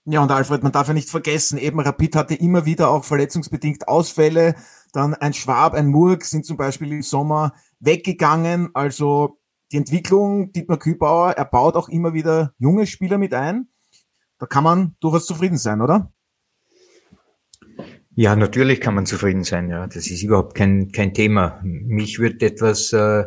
Ja, 0.04 0.20
und 0.20 0.32
Alfred, 0.32 0.64
man 0.64 0.72
darf 0.72 0.88
ja 0.88 0.94
nicht 0.94 1.08
vergessen, 1.08 1.58
eben 1.58 1.78
Rapid 1.78 2.16
hatte 2.16 2.34
immer 2.34 2.66
wieder 2.66 2.90
auch 2.90 3.04
verletzungsbedingt 3.04 3.86
Ausfälle. 3.86 4.56
Dann 4.92 5.14
ein 5.14 5.32
Schwab, 5.32 5.74
ein 5.74 5.86
Murg 5.86 6.24
sind 6.24 6.44
zum 6.44 6.56
Beispiel 6.56 6.90
im 6.90 7.02
Sommer 7.02 7.54
weggegangen. 7.78 8.70
Also 8.74 9.38
die 9.70 9.76
Entwicklung, 9.76 10.52
Dietmar 10.52 10.78
Kübauer, 10.78 11.32
er 11.32 11.44
baut 11.44 11.76
auch 11.76 11.88
immer 11.88 12.14
wieder 12.14 12.52
junge 12.58 12.86
Spieler 12.86 13.16
mit 13.16 13.32
ein. 13.32 13.68
Da 14.38 14.46
kann 14.46 14.64
man 14.64 14.96
durchaus 14.98 15.24
zufrieden 15.24 15.56
sein, 15.56 15.80
oder? 15.80 16.11
Ja, 18.14 18.36
natürlich 18.36 18.80
kann 18.80 18.94
man 18.94 19.06
zufrieden 19.06 19.44
sein. 19.44 19.70
Ja, 19.70 19.86
das 19.86 20.08
ist 20.08 20.22
überhaupt 20.22 20.54
kein, 20.54 20.92
kein 20.92 21.14
Thema. 21.14 21.60
Mich 21.64 22.18
würde 22.18 22.46
etwas 22.46 22.92
äh, 22.92 23.24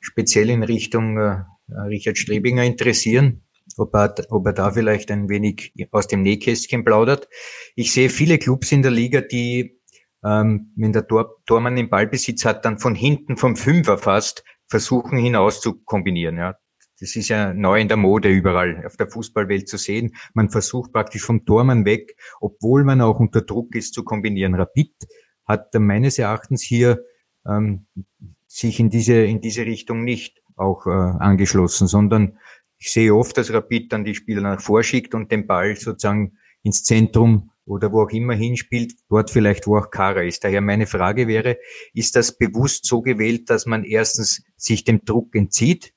speziell 0.00 0.50
in 0.50 0.62
Richtung 0.62 1.18
äh, 1.18 1.44
Richard 1.88 2.18
Strebinger 2.18 2.64
interessieren 2.64 3.42
ob 3.78 3.94
er, 3.94 4.14
ob 4.30 4.46
er 4.46 4.52
da 4.52 4.70
vielleicht 4.70 5.10
ein 5.10 5.28
wenig 5.28 5.72
aus 5.90 6.08
dem 6.08 6.22
Nähkästchen 6.22 6.84
plaudert. 6.84 7.28
Ich 7.74 7.92
sehe 7.92 8.08
viele 8.08 8.38
Clubs 8.38 8.72
in 8.72 8.82
der 8.82 8.90
Liga, 8.90 9.20
die, 9.20 9.80
ähm, 10.24 10.72
wenn 10.76 10.92
der 10.92 11.06
Tor, 11.06 11.36
Tormann 11.46 11.76
den 11.76 11.90
Ballbesitz 11.90 12.44
hat, 12.44 12.64
dann 12.64 12.78
von 12.78 12.94
hinten 12.94 13.36
vom 13.36 13.56
Fünfer 13.56 13.98
fast 13.98 14.44
versuchen 14.66 15.18
hinaus 15.18 15.60
zu 15.60 15.74
kombinieren. 15.82 16.36
Ja. 16.36 16.56
Das 17.00 17.14
ist 17.14 17.28
ja 17.28 17.54
neu 17.54 17.80
in 17.80 17.88
der 17.88 17.96
Mode 17.96 18.28
überall 18.28 18.84
auf 18.84 18.96
der 18.96 19.08
Fußballwelt 19.08 19.68
zu 19.68 19.76
sehen. 19.76 20.16
Man 20.34 20.50
versucht 20.50 20.92
praktisch 20.92 21.22
vom 21.22 21.44
Tormann 21.44 21.84
weg, 21.84 22.16
obwohl 22.40 22.84
man 22.84 23.00
auch 23.00 23.20
unter 23.20 23.42
Druck 23.42 23.74
ist, 23.76 23.94
zu 23.94 24.02
kombinieren. 24.02 24.54
Rapid 24.54 24.92
hat 25.44 25.72
meines 25.74 26.18
Erachtens 26.18 26.62
hier 26.62 27.04
ähm, 27.46 27.86
sich 28.46 28.80
in 28.80 28.90
diese, 28.90 29.24
in 29.24 29.40
diese 29.40 29.64
Richtung 29.64 30.02
nicht 30.02 30.42
auch 30.56 30.86
äh, 30.86 30.90
angeschlossen, 30.90 31.86
sondern 31.86 32.38
ich 32.78 32.90
sehe 32.90 33.14
oft, 33.14 33.36
dass 33.38 33.52
Rapid 33.52 33.92
dann 33.92 34.04
die 34.04 34.14
Spieler 34.14 34.40
nach 34.40 34.60
vorschickt 34.60 35.14
und 35.14 35.30
den 35.30 35.46
Ball 35.46 35.76
sozusagen 35.76 36.38
ins 36.62 36.82
Zentrum 36.82 37.50
oder 37.64 37.92
wo 37.92 38.02
auch 38.02 38.10
immer 38.10 38.34
hinspielt, 38.34 38.94
dort 39.08 39.30
vielleicht, 39.30 39.66
wo 39.66 39.76
auch 39.76 39.90
Kara 39.90 40.22
ist. 40.22 40.42
Daher 40.42 40.62
meine 40.62 40.86
Frage 40.86 41.28
wäre, 41.28 41.58
ist 41.92 42.16
das 42.16 42.36
bewusst 42.36 42.86
so 42.86 43.02
gewählt, 43.02 43.50
dass 43.50 43.66
man 43.66 43.84
erstens 43.84 44.42
sich 44.56 44.84
dem 44.84 45.04
Druck 45.04 45.34
entzieht 45.34 45.92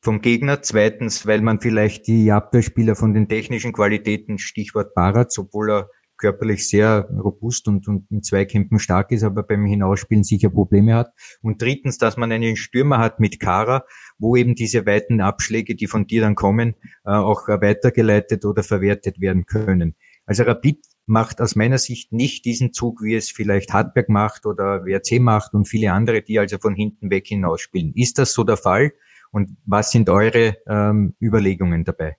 vom 0.00 0.20
Gegner, 0.20 0.62
zweitens, 0.62 1.26
weil 1.26 1.40
man 1.40 1.60
vielleicht 1.60 2.06
die 2.06 2.30
Abwehrspieler 2.30 2.94
von 2.94 3.14
den 3.14 3.28
technischen 3.28 3.72
Qualitäten, 3.72 4.38
Stichwort 4.38 4.94
Baratz, 4.94 5.38
obwohl 5.38 5.70
er 5.70 5.90
körperlich 6.18 6.68
sehr 6.68 7.08
robust 7.10 7.68
und, 7.68 7.88
und 7.88 8.10
in 8.10 8.22
Zweikämpfen 8.22 8.78
stark 8.78 9.12
ist, 9.12 9.22
aber 9.22 9.44
beim 9.44 9.64
Hinausspielen 9.64 10.24
sicher 10.24 10.50
Probleme 10.50 10.94
hat. 10.94 11.12
Und 11.40 11.62
drittens, 11.62 11.96
dass 11.96 12.16
man 12.16 12.30
einen 12.32 12.56
Stürmer 12.56 12.98
hat 12.98 13.20
mit 13.20 13.40
Kara, 13.40 13.84
wo 14.18 14.36
eben 14.36 14.54
diese 14.54 14.84
weiten 14.84 15.20
Abschläge, 15.20 15.74
die 15.76 15.86
von 15.86 16.06
dir 16.06 16.22
dann 16.22 16.34
kommen, 16.34 16.74
äh, 17.04 17.10
auch 17.10 17.48
weitergeleitet 17.48 18.44
oder 18.44 18.62
verwertet 18.62 19.20
werden 19.20 19.46
können. 19.46 19.94
Also 20.26 20.42
Rapid 20.42 20.84
macht 21.06 21.40
aus 21.40 21.56
meiner 21.56 21.78
Sicht 21.78 22.12
nicht 22.12 22.44
diesen 22.44 22.72
Zug, 22.72 23.02
wie 23.02 23.14
es 23.14 23.30
vielleicht 23.30 23.72
Hartberg 23.72 24.10
macht 24.10 24.44
oder 24.44 24.84
WRC 24.84 25.20
macht 25.20 25.54
und 25.54 25.66
viele 25.66 25.92
andere, 25.92 26.20
die 26.20 26.38
also 26.38 26.58
von 26.58 26.74
hinten 26.74 27.10
weg 27.10 27.26
hinausspielen. 27.26 27.94
Ist 27.94 28.18
das 28.18 28.34
so 28.34 28.44
der 28.44 28.58
Fall? 28.58 28.92
Und 29.38 29.56
was 29.66 29.92
sind 29.92 30.10
eure 30.10 30.56
ähm, 30.66 31.14
Überlegungen 31.22 31.84
dabei? 31.84 32.16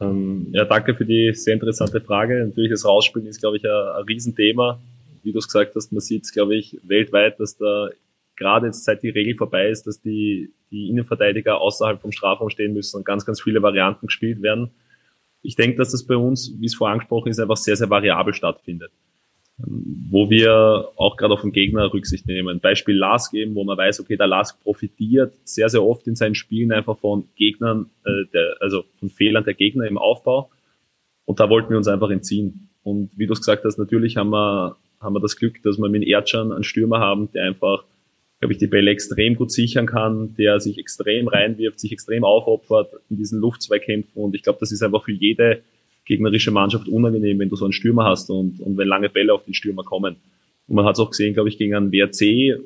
Ähm, 0.00 0.48
ja, 0.50 0.64
danke 0.64 0.96
für 0.96 1.04
die 1.04 1.32
sehr 1.32 1.54
interessante 1.54 2.00
Frage. 2.00 2.44
Natürlich, 2.44 2.72
das 2.72 2.84
Rausspielen 2.84 3.28
ist, 3.28 3.38
glaube 3.38 3.58
ich, 3.58 3.64
ein, 3.64 3.70
ein 3.70 4.02
Riesenthema. 4.02 4.80
Wie 5.22 5.30
du 5.30 5.38
es 5.38 5.46
gesagt 5.46 5.76
hast, 5.76 5.92
man 5.92 6.00
sieht 6.00 6.24
es, 6.24 6.32
glaube 6.32 6.56
ich, 6.56 6.76
weltweit, 6.82 7.38
dass 7.38 7.56
da 7.56 7.88
gerade 8.34 8.66
jetzt 8.66 8.82
seit 8.82 9.04
die 9.04 9.10
Regel 9.10 9.36
vorbei 9.36 9.68
ist, 9.68 9.86
dass 9.86 10.00
die, 10.00 10.52
die 10.72 10.88
Innenverteidiger 10.88 11.60
außerhalb 11.60 12.00
vom 12.00 12.10
Strafraum 12.10 12.50
stehen 12.50 12.72
müssen 12.72 12.96
und 12.96 13.04
ganz, 13.04 13.24
ganz 13.24 13.40
viele 13.40 13.62
Varianten 13.62 14.06
gespielt 14.06 14.42
werden. 14.42 14.70
Ich 15.40 15.54
denke, 15.54 15.76
dass 15.76 15.92
das 15.92 16.04
bei 16.04 16.16
uns, 16.16 16.52
wie 16.58 16.66
es 16.66 16.74
vorher 16.74 16.94
angesprochen 16.94 17.28
ist, 17.28 17.38
einfach 17.38 17.56
sehr, 17.56 17.76
sehr 17.76 17.90
variabel 17.90 18.34
stattfindet 18.34 18.90
wo 19.66 20.30
wir 20.30 20.88
auch 20.96 21.16
gerade 21.16 21.34
auf 21.34 21.42
den 21.42 21.52
Gegner 21.52 21.92
Rücksicht 21.92 22.26
nehmen. 22.26 22.60
Beispiel 22.60 22.96
Lask 22.96 23.34
eben, 23.34 23.54
wo 23.54 23.64
man 23.64 23.76
weiß, 23.76 24.00
okay, 24.00 24.16
der 24.16 24.26
Lask 24.26 24.60
profitiert 24.62 25.34
sehr, 25.44 25.68
sehr 25.68 25.82
oft 25.82 26.06
in 26.06 26.16
seinen 26.16 26.34
Spielen 26.34 26.72
einfach 26.72 26.98
von 26.98 27.28
Gegnern, 27.36 27.90
äh, 28.04 28.26
der, 28.32 28.56
also 28.60 28.84
von 28.98 29.10
Fehlern 29.10 29.44
der 29.44 29.54
Gegner 29.54 29.86
im 29.86 29.98
Aufbau. 29.98 30.50
Und 31.24 31.40
da 31.40 31.48
wollten 31.48 31.70
wir 31.70 31.76
uns 31.76 31.88
einfach 31.88 32.10
entziehen. 32.10 32.70
Und 32.82 33.10
wie 33.16 33.26
du 33.26 33.32
es 33.34 33.40
gesagt 33.40 33.64
hast, 33.64 33.78
natürlich 33.78 34.16
haben 34.16 34.30
wir, 34.30 34.76
haben 35.00 35.14
wir 35.14 35.20
das 35.20 35.36
Glück, 35.36 35.62
dass 35.62 35.78
wir 35.78 35.88
mit 35.88 36.04
Erdschan 36.04 36.52
einen 36.52 36.64
Stürmer 36.64 36.98
haben, 36.98 37.30
der 37.32 37.44
einfach, 37.44 37.84
glaube 38.40 38.52
ich, 38.52 38.58
die 38.58 38.66
Bälle 38.66 38.90
extrem 38.90 39.36
gut 39.36 39.52
sichern 39.52 39.86
kann, 39.86 40.34
der 40.36 40.60
sich 40.60 40.78
extrem 40.78 41.28
reinwirft, 41.28 41.78
sich 41.78 41.92
extrem 41.92 42.24
aufopfert 42.24 42.92
in 43.10 43.16
diesen 43.16 43.40
Luftzweikämpfen. 43.40 44.22
Und 44.22 44.34
ich 44.34 44.42
glaube, 44.42 44.58
das 44.60 44.72
ist 44.72 44.82
einfach 44.82 45.04
für 45.04 45.12
jede 45.12 45.62
gegnerische 46.10 46.50
Mannschaft 46.50 46.88
unangenehm, 46.88 47.38
wenn 47.38 47.48
du 47.48 47.56
so 47.56 47.64
einen 47.64 47.72
Stürmer 47.72 48.04
hast 48.04 48.30
und, 48.30 48.58
und 48.60 48.76
wenn 48.76 48.88
lange 48.88 49.08
Bälle 49.08 49.32
auf 49.32 49.44
den 49.44 49.54
Stürmer 49.54 49.84
kommen. 49.84 50.16
Und 50.66 50.74
man 50.74 50.84
hat 50.84 50.94
es 50.94 51.00
auch 51.00 51.10
gesehen, 51.10 51.34
glaube 51.34 51.48
ich, 51.48 51.56
gegen 51.56 51.72
einen 51.72 51.92
WRC 51.92 52.60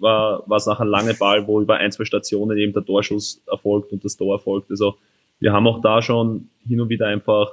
war, 0.00 0.44
es 0.56 0.66
nachher 0.66 0.84
ein 0.84 0.88
langer 0.88 1.14
Ball, 1.14 1.46
wo 1.46 1.60
über 1.60 1.76
ein, 1.76 1.92
zwei 1.92 2.04
Stationen 2.04 2.58
eben 2.58 2.72
der 2.72 2.84
Torschuss 2.84 3.40
erfolgt 3.46 3.92
und 3.92 4.04
das 4.04 4.16
Tor 4.16 4.34
erfolgt. 4.34 4.70
Also 4.72 4.96
wir 5.38 5.52
haben 5.52 5.68
auch 5.68 5.80
da 5.82 6.02
schon 6.02 6.48
hin 6.66 6.80
und 6.80 6.88
wieder 6.88 7.06
einfach 7.06 7.52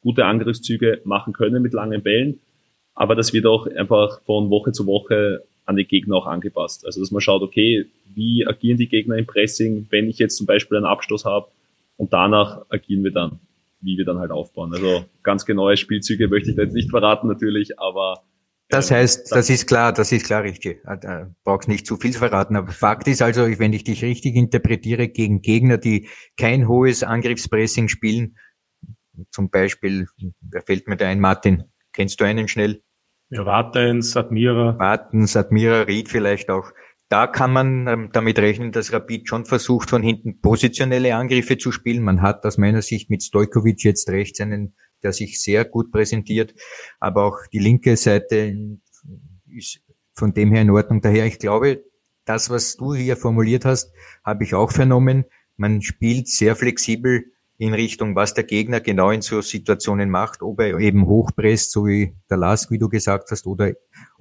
gute 0.00 0.24
Angriffszüge 0.24 1.02
machen 1.04 1.34
können 1.34 1.62
mit 1.62 1.74
langen 1.74 2.02
Bällen, 2.02 2.40
aber 2.94 3.14
das 3.14 3.34
wird 3.34 3.44
auch 3.44 3.66
einfach 3.66 4.22
von 4.22 4.48
Woche 4.48 4.72
zu 4.72 4.86
Woche 4.86 5.42
an 5.66 5.76
die 5.76 5.84
Gegner 5.84 6.16
auch 6.16 6.26
angepasst. 6.26 6.86
Also 6.86 7.00
dass 7.00 7.10
man 7.10 7.20
schaut, 7.20 7.42
okay, 7.42 7.84
wie 8.14 8.46
agieren 8.46 8.78
die 8.78 8.88
Gegner 8.88 9.16
im 9.16 9.26
Pressing, 9.26 9.86
wenn 9.90 10.08
ich 10.08 10.18
jetzt 10.18 10.36
zum 10.36 10.46
Beispiel 10.46 10.78
einen 10.78 10.86
Abstoß 10.86 11.26
habe 11.26 11.48
und 11.98 12.12
danach 12.12 12.64
agieren 12.70 13.04
wir 13.04 13.12
dann 13.12 13.38
wie 13.82 13.98
wir 13.98 14.04
dann 14.04 14.18
halt 14.18 14.30
aufbauen. 14.30 14.72
Also 14.72 15.04
ganz 15.22 15.44
genaue 15.44 15.76
Spielzüge 15.76 16.28
möchte 16.28 16.50
ich 16.50 16.56
da 16.56 16.62
jetzt 16.62 16.74
nicht 16.74 16.90
verraten 16.90 17.28
natürlich, 17.28 17.78
aber 17.78 18.22
das 18.72 18.90
ähm, 18.90 18.96
heißt, 18.98 19.30
das 19.30 19.50
ist 19.50 19.66
klar, 19.66 19.92
das 19.92 20.12
ist 20.12 20.24
klar 20.24 20.42
richtig. 20.42 20.82
Äh, 20.86 21.06
äh 21.06 21.26
brauchst 21.44 21.68
nicht 21.68 21.86
zu 21.86 21.98
viel 21.98 22.14
verraten. 22.14 22.56
Aber 22.56 22.72
Fakt 22.72 23.06
ist 23.06 23.20
also, 23.20 23.42
wenn 23.58 23.74
ich 23.74 23.84
dich 23.84 24.02
richtig 24.02 24.34
interpretiere, 24.34 25.08
gegen 25.08 25.42
Gegner, 25.42 25.76
die 25.76 26.08
kein 26.38 26.66
hohes 26.66 27.02
Angriffspressing 27.02 27.88
spielen, 27.88 28.36
zum 29.30 29.50
Beispiel, 29.50 30.06
wer 30.40 30.62
fällt 30.62 30.88
mir 30.88 30.96
da 30.96 31.06
ein, 31.06 31.20
Martin? 31.20 31.64
Kennst 31.92 32.20
du 32.20 32.24
einen 32.24 32.48
schnell? 32.48 32.82
Ja, 33.28 33.44
Wartens, 33.44 34.16
Admira. 34.16 34.78
Wartens, 34.78 35.36
Admira, 35.36 35.82
Ried 35.82 36.08
vielleicht 36.08 36.48
auch 36.48 36.72
da 37.12 37.26
kann 37.26 37.52
man 37.52 37.86
ähm, 37.88 38.08
damit 38.14 38.38
rechnen, 38.38 38.72
dass 38.72 38.90
Rapid 38.90 39.28
schon 39.28 39.44
versucht, 39.44 39.90
von 39.90 40.02
hinten 40.02 40.40
positionelle 40.40 41.14
Angriffe 41.14 41.58
zu 41.58 41.70
spielen. 41.70 42.02
Man 42.02 42.22
hat 42.22 42.42
aus 42.46 42.56
meiner 42.56 42.80
Sicht 42.80 43.10
mit 43.10 43.22
Stojkovic 43.22 43.84
jetzt 43.84 44.08
rechts 44.08 44.40
einen, 44.40 44.74
der 45.02 45.12
sich 45.12 45.38
sehr 45.42 45.66
gut 45.66 45.92
präsentiert, 45.92 46.54
aber 47.00 47.24
auch 47.24 47.36
die 47.52 47.58
linke 47.58 47.98
Seite 47.98 48.56
ist 49.46 49.82
von 50.14 50.32
dem 50.32 50.52
her 50.52 50.62
in 50.62 50.70
Ordnung. 50.70 51.02
Daher, 51.02 51.26
ich 51.26 51.38
glaube, 51.38 51.84
das, 52.24 52.48
was 52.48 52.76
du 52.76 52.94
hier 52.94 53.18
formuliert 53.18 53.66
hast, 53.66 53.92
habe 54.24 54.44
ich 54.44 54.54
auch 54.54 54.72
vernommen. 54.72 55.26
Man 55.58 55.82
spielt 55.82 56.28
sehr 56.28 56.56
flexibel 56.56 57.24
in 57.58 57.74
Richtung, 57.74 58.16
was 58.16 58.32
der 58.32 58.44
Gegner 58.44 58.80
genau 58.80 59.10
in 59.10 59.20
so 59.20 59.42
Situationen 59.42 60.08
macht, 60.08 60.40
ob 60.40 60.60
er 60.60 60.78
eben 60.78 61.06
hochpresst, 61.06 61.72
so 61.72 61.86
wie 61.86 62.16
der 62.30 62.38
Lask, 62.38 62.70
wie 62.70 62.78
du 62.78 62.88
gesagt 62.88 63.30
hast, 63.30 63.46
oder 63.46 63.72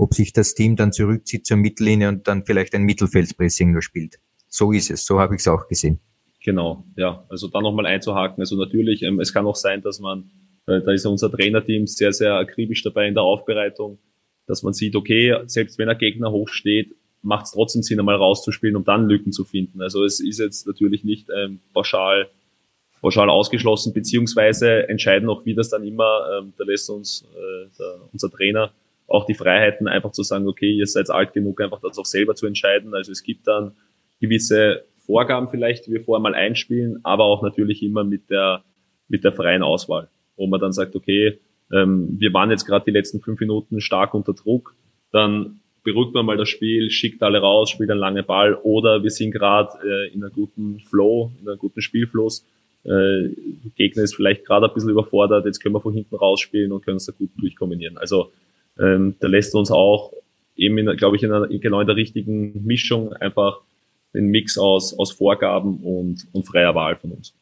ob 0.01 0.15
sich 0.15 0.33
das 0.33 0.55
Team 0.55 0.75
dann 0.75 0.91
zurückzieht 0.91 1.45
zur 1.45 1.57
Mittellinie 1.57 2.09
und 2.09 2.27
dann 2.27 2.43
vielleicht 2.43 2.73
ein 2.73 2.83
Mittelfeldspressing 2.83 3.71
nur 3.71 3.83
spielt. 3.83 4.19
So 4.47 4.71
ist 4.71 4.89
es, 4.89 5.05
so 5.05 5.19
habe 5.19 5.35
ich 5.35 5.41
es 5.41 5.47
auch 5.47 5.67
gesehen. 5.67 5.99
Genau, 6.43 6.83
ja, 6.95 7.23
also 7.29 7.47
da 7.47 7.61
nochmal 7.61 7.85
einzuhaken. 7.85 8.41
Also 8.41 8.55
natürlich, 8.55 9.03
ähm, 9.03 9.19
es 9.19 9.31
kann 9.31 9.45
auch 9.45 9.55
sein, 9.55 9.83
dass 9.83 9.99
man, 9.99 10.31
äh, 10.65 10.81
da 10.81 10.91
ist 10.91 11.05
unser 11.05 11.31
Trainerteam 11.31 11.85
sehr, 11.85 12.13
sehr 12.13 12.33
akribisch 12.33 12.81
dabei 12.81 13.07
in 13.07 13.13
der 13.13 13.21
Aufbereitung, 13.21 13.99
dass 14.47 14.63
man 14.63 14.73
sieht, 14.73 14.95
okay, 14.95 15.35
selbst 15.45 15.77
wenn 15.77 15.85
der 15.85 15.95
Gegner 15.95 16.31
hoch 16.31 16.49
steht, 16.49 16.95
macht 17.21 17.45
es 17.45 17.51
trotzdem 17.51 17.83
Sinn, 17.83 17.99
einmal 17.99 18.15
rauszuspielen, 18.15 18.75
um 18.75 18.83
dann 18.83 19.07
Lücken 19.07 19.31
zu 19.31 19.45
finden. 19.45 19.83
Also 19.83 20.03
es 20.03 20.19
ist 20.19 20.39
jetzt 20.39 20.65
natürlich 20.65 21.03
nicht 21.03 21.27
ähm, 21.29 21.59
pauschal 21.73 22.27
pauschal 23.01 23.29
ausgeschlossen, 23.29 23.93
beziehungsweise 23.93 24.87
entscheiden 24.87 25.27
auch 25.29 25.43
wie 25.45 25.55
das 25.55 25.69
dann 25.69 25.83
immer, 25.83 26.39
ähm, 26.39 26.53
da 26.57 26.63
lässt 26.63 26.87
uns 26.89 27.25
äh, 27.35 27.67
der, 27.77 27.95
unser 28.11 28.29
Trainer 28.29 28.71
auch 29.13 29.25
die 29.25 29.33
Freiheiten 29.33 29.87
einfach 29.87 30.11
zu 30.11 30.23
sagen, 30.23 30.47
okay, 30.47 30.71
ihr 30.71 30.87
seid 30.87 31.09
alt 31.09 31.33
genug, 31.33 31.61
einfach 31.61 31.79
das 31.81 31.97
auch 31.97 32.05
selber 32.05 32.35
zu 32.35 32.45
entscheiden. 32.47 32.93
Also 32.93 33.11
es 33.11 33.23
gibt 33.23 33.47
dann 33.47 33.73
gewisse 34.19 34.83
Vorgaben 35.05 35.49
vielleicht, 35.49 35.87
die 35.87 35.91
wir 35.91 36.01
vorher 36.01 36.21
mal 36.21 36.35
einspielen, 36.35 36.99
aber 37.03 37.25
auch 37.25 37.41
natürlich 37.41 37.83
immer 37.83 38.03
mit 38.03 38.29
der, 38.29 38.63
mit 39.07 39.23
der 39.23 39.31
freien 39.31 39.63
Auswahl. 39.63 40.09
wo 40.37 40.47
man 40.47 40.59
dann 40.59 40.71
sagt, 40.71 40.95
okay, 40.95 41.39
ähm, 41.71 42.17
wir 42.19 42.33
waren 42.33 42.49
jetzt 42.49 42.65
gerade 42.65 42.85
die 42.85 42.91
letzten 42.91 43.19
fünf 43.19 43.39
Minuten 43.39 43.81
stark 43.81 44.13
unter 44.13 44.33
Druck, 44.33 44.75
dann 45.11 45.59
beruhigt 45.83 46.13
man 46.13 46.25
mal 46.25 46.37
das 46.37 46.49
Spiel, 46.49 46.89
schickt 46.89 47.21
alle 47.23 47.39
raus, 47.39 47.69
spielt 47.69 47.89
einen 47.89 47.99
langen 47.99 48.25
Ball 48.25 48.55
oder 48.55 49.03
wir 49.03 49.09
sind 49.09 49.31
gerade 49.31 49.71
äh, 49.83 50.13
in 50.13 50.23
einem 50.23 50.33
guten 50.33 50.79
Flow, 50.79 51.31
in 51.41 51.47
einem 51.47 51.59
guten 51.59 51.81
Spielfluss. 51.81 52.45
Äh, 52.83 53.29
Gegner 53.75 54.03
ist 54.03 54.15
vielleicht 54.15 54.45
gerade 54.45 54.67
ein 54.67 54.73
bisschen 54.73 54.89
überfordert, 54.89 55.45
jetzt 55.45 55.59
können 55.59 55.75
wir 55.75 55.81
von 55.81 55.93
hinten 55.93 56.15
rausspielen 56.15 56.71
und 56.71 56.83
können 56.83 56.97
es 56.97 57.05
da 57.05 57.13
gut 57.13 57.29
durchkombinieren. 57.37 57.97
Also 57.97 58.31
ähm, 58.81 59.15
da 59.19 59.27
lässt 59.27 59.55
uns 59.55 59.71
auch 59.71 60.11
eben, 60.55 60.97
glaube 60.97 61.15
ich, 61.15 61.23
in 61.23 61.31
einer, 61.31 61.47
genau 61.47 61.79
in 61.81 61.87
der 61.87 61.95
richtigen 61.95 62.65
Mischung 62.65 63.13
einfach 63.13 63.61
den 64.13 64.27
Mix 64.27 64.57
aus, 64.57 64.97
aus 64.97 65.11
Vorgaben 65.11 65.77
und, 65.83 66.27
und 66.33 66.45
freier 66.45 66.75
Wahl 66.75 66.97
von 66.97 67.11
uns. 67.13 67.33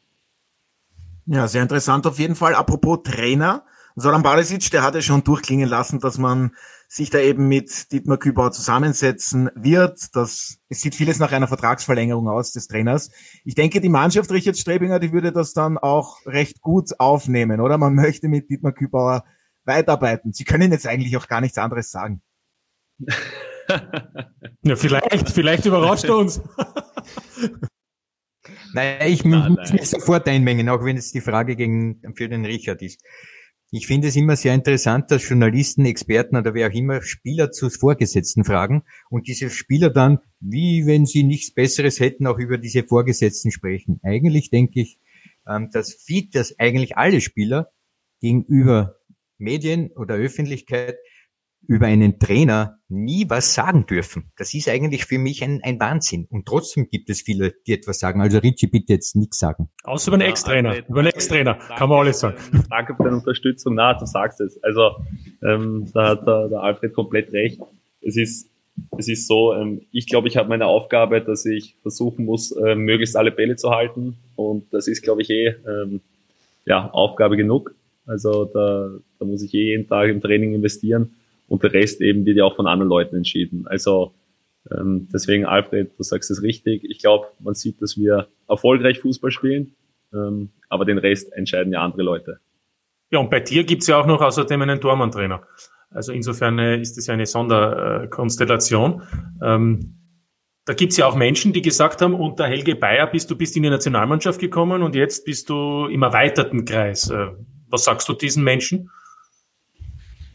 Ja, 1.26 1.48
sehr 1.48 1.62
interessant 1.62 2.06
auf 2.06 2.18
jeden 2.18 2.34
Fall. 2.34 2.54
Apropos 2.54 3.00
Trainer, 3.04 3.64
Soran 3.96 4.22
Barisic, 4.22 4.70
der 4.70 4.82
hat 4.82 4.94
ja 4.94 5.02
schon 5.02 5.24
durchklingen 5.24 5.68
lassen, 5.68 6.00
dass 6.00 6.18
man 6.18 6.52
sich 6.88 7.10
da 7.10 7.18
eben 7.18 7.46
mit 7.46 7.92
Dietmar 7.92 8.18
Kübauer 8.18 8.50
zusammensetzen 8.50 9.48
wird. 9.54 10.14
Das, 10.14 10.58
es 10.68 10.80
sieht 10.80 10.96
vieles 10.96 11.20
nach 11.20 11.30
einer 11.30 11.46
Vertragsverlängerung 11.46 12.28
aus 12.28 12.52
des 12.52 12.66
Trainers. 12.66 13.10
Ich 13.44 13.54
denke, 13.54 13.80
die 13.80 13.88
Mannschaft 13.88 14.30
Richard 14.32 14.58
Strebinger, 14.58 14.98
die 14.98 15.12
würde 15.12 15.30
das 15.30 15.52
dann 15.52 15.78
auch 15.78 16.24
recht 16.26 16.60
gut 16.60 16.98
aufnehmen, 16.98 17.60
oder? 17.60 17.78
Man 17.78 17.94
möchte 17.94 18.28
mit 18.28 18.50
Dietmar 18.50 18.72
Kübauer 18.72 19.24
weiterarbeiten. 19.64 20.32
Sie 20.32 20.44
können 20.44 20.72
jetzt 20.72 20.86
eigentlich 20.86 21.16
auch 21.16 21.28
gar 21.28 21.40
nichts 21.40 21.58
anderes 21.58 21.90
sagen. 21.90 22.22
ja, 24.62 24.76
vielleicht, 24.76 25.30
vielleicht 25.30 25.66
überrascht 25.66 26.04
er 26.04 26.16
uns. 26.16 26.40
Naja, 28.72 29.06
ich 29.06 29.24
nein, 29.24 29.52
muss 29.52 29.72
mich 29.72 29.88
sofort 29.88 30.28
einmengen, 30.28 30.68
auch 30.68 30.84
wenn 30.84 30.96
es 30.96 31.10
die 31.12 31.20
Frage 31.20 31.56
gegen, 31.56 32.00
für 32.14 32.28
den 32.28 32.44
Richard 32.44 32.82
ist. 32.82 33.02
Ich 33.72 33.86
finde 33.86 34.08
es 34.08 34.16
immer 34.16 34.34
sehr 34.34 34.54
interessant, 34.54 35.10
dass 35.10 35.28
Journalisten, 35.28 35.84
Experten 35.84 36.36
oder 36.36 36.54
wer 36.54 36.68
auch 36.68 36.72
immer 36.72 37.02
Spieler 37.02 37.52
zu 37.52 37.70
Vorgesetzten 37.70 38.44
fragen 38.44 38.82
und 39.10 39.28
diese 39.28 39.48
Spieler 39.48 39.90
dann, 39.90 40.18
wie 40.40 40.86
wenn 40.86 41.06
sie 41.06 41.22
nichts 41.22 41.54
Besseres 41.54 42.00
hätten, 42.00 42.26
auch 42.26 42.38
über 42.38 42.58
diese 42.58 42.82
Vorgesetzten 42.82 43.52
sprechen. 43.52 44.00
Eigentlich 44.02 44.50
denke 44.50 44.80
ich, 44.80 44.98
ähm, 45.46 45.70
dass, 45.72 45.94
viel, 45.94 46.28
dass 46.30 46.58
eigentlich 46.58 46.96
alle 46.96 47.20
Spieler 47.20 47.70
gegenüber 48.20 48.99
Medien 49.40 49.90
oder 49.96 50.14
Öffentlichkeit 50.14 50.96
über 51.66 51.86
einen 51.86 52.18
Trainer 52.18 52.78
nie 52.88 53.26
was 53.28 53.54
sagen 53.54 53.86
dürfen. 53.86 54.32
Das 54.36 54.54
ist 54.54 54.68
eigentlich 54.68 55.04
für 55.04 55.18
mich 55.18 55.44
ein, 55.44 55.60
ein 55.62 55.78
Wahnsinn. 55.78 56.26
Und 56.30 56.46
trotzdem 56.46 56.88
gibt 56.90 57.08
es 57.10 57.20
viele, 57.20 57.54
die 57.66 57.74
etwas 57.74 58.00
sagen. 58.00 58.20
Also 58.20 58.38
Richie, 58.38 58.66
bitte 58.66 58.94
jetzt 58.94 59.14
nichts 59.14 59.38
sagen. 59.38 59.68
Außer 59.84 60.08
über 60.08 60.16
einen 60.16 60.30
Ex-Trainer. 60.30 60.88
über 60.88 61.00
einen 61.00 61.08
Ex-Trainer. 61.08 61.54
Kann 61.54 61.88
man 61.88 62.00
alles 62.00 62.20
sagen. 62.20 62.36
Danke 62.70 62.96
für 62.96 63.04
deine 63.04 63.16
Unterstützung. 63.16 63.74
Na, 63.74 63.94
du 63.94 64.06
sagst 64.06 64.40
es. 64.40 64.60
Also, 64.64 64.96
ähm, 65.42 65.88
da 65.94 66.08
hat 66.08 66.26
der, 66.26 66.48
der 66.48 66.60
Alfred 66.60 66.92
komplett 66.92 67.32
recht. 67.32 67.60
Es 68.00 68.16
ist, 68.16 68.50
es 68.98 69.08
ist 69.08 69.28
so, 69.28 69.54
ähm, 69.54 69.82
ich 69.92 70.06
glaube, 70.06 70.28
ich 70.28 70.36
habe 70.36 70.48
meine 70.48 70.66
Aufgabe, 70.66 71.20
dass 71.20 71.44
ich 71.46 71.76
versuchen 71.82 72.24
muss, 72.24 72.50
äh, 72.52 72.74
möglichst 72.74 73.16
alle 73.16 73.30
Bälle 73.30 73.56
zu 73.56 73.70
halten. 73.70 74.16
Und 74.34 74.72
das 74.72 74.88
ist, 74.88 75.02
glaube 75.02 75.22
ich, 75.22 75.30
eh, 75.30 75.54
ähm, 75.66 76.00
ja, 76.64 76.90
Aufgabe 76.90 77.36
genug. 77.36 77.74
Also 78.06 78.44
da, 78.44 78.90
da 79.18 79.24
muss 79.24 79.42
ich 79.42 79.54
eh 79.54 79.70
jeden 79.70 79.88
Tag 79.88 80.08
im 80.08 80.20
Training 80.20 80.54
investieren 80.54 81.10
und 81.48 81.62
der 81.62 81.72
Rest 81.72 82.00
eben 82.00 82.24
wird 82.24 82.38
ja 82.38 82.44
auch 82.44 82.56
von 82.56 82.66
anderen 82.66 82.88
Leuten 82.88 83.16
entschieden. 83.16 83.66
Also 83.66 84.12
ähm, 84.70 85.08
deswegen, 85.12 85.46
Alfred, 85.46 85.92
du 85.98 86.02
sagst 86.02 86.30
es 86.30 86.42
richtig. 86.42 86.84
Ich 86.84 86.98
glaube, 86.98 87.28
man 87.40 87.54
sieht, 87.54 87.80
dass 87.80 87.96
wir 87.96 88.28
erfolgreich 88.48 89.00
Fußball 89.00 89.30
spielen, 89.30 89.74
ähm, 90.12 90.50
aber 90.68 90.84
den 90.84 90.98
Rest 90.98 91.32
entscheiden 91.32 91.72
ja 91.72 91.82
andere 91.82 92.02
Leute. 92.02 92.40
Ja, 93.10 93.18
und 93.18 93.30
bei 93.30 93.40
dir 93.40 93.64
gibt's 93.64 93.86
ja 93.86 94.00
auch 94.00 94.06
noch 94.06 94.20
außerdem 94.20 94.62
einen 94.62 94.80
Tormann-Trainer. 94.80 95.42
Also 95.90 96.12
insofern 96.12 96.58
äh, 96.58 96.80
ist 96.80 96.96
es 96.98 97.06
ja 97.06 97.14
eine 97.14 97.26
Sonderkonstellation. 97.26 99.02
Ähm, 99.42 99.96
da 100.66 100.74
gibt's 100.74 100.96
ja 100.96 101.06
auch 101.06 101.16
Menschen, 101.16 101.52
die 101.52 101.62
gesagt 101.62 102.00
haben, 102.02 102.14
unter 102.14 102.46
Helge 102.46 102.76
Bayer 102.76 103.08
bist 103.08 103.30
du 103.30 103.36
bist 103.36 103.56
in 103.56 103.64
die 103.64 103.70
Nationalmannschaft 103.70 104.38
gekommen 104.38 104.82
und 104.82 104.94
jetzt 104.94 105.24
bist 105.24 105.48
du 105.50 105.86
im 105.86 106.02
erweiterten 106.02 106.64
Kreis. 106.64 107.10
Was 107.70 107.84
sagst 107.84 108.08
du 108.08 108.12
diesen 108.12 108.44
Menschen? 108.44 108.90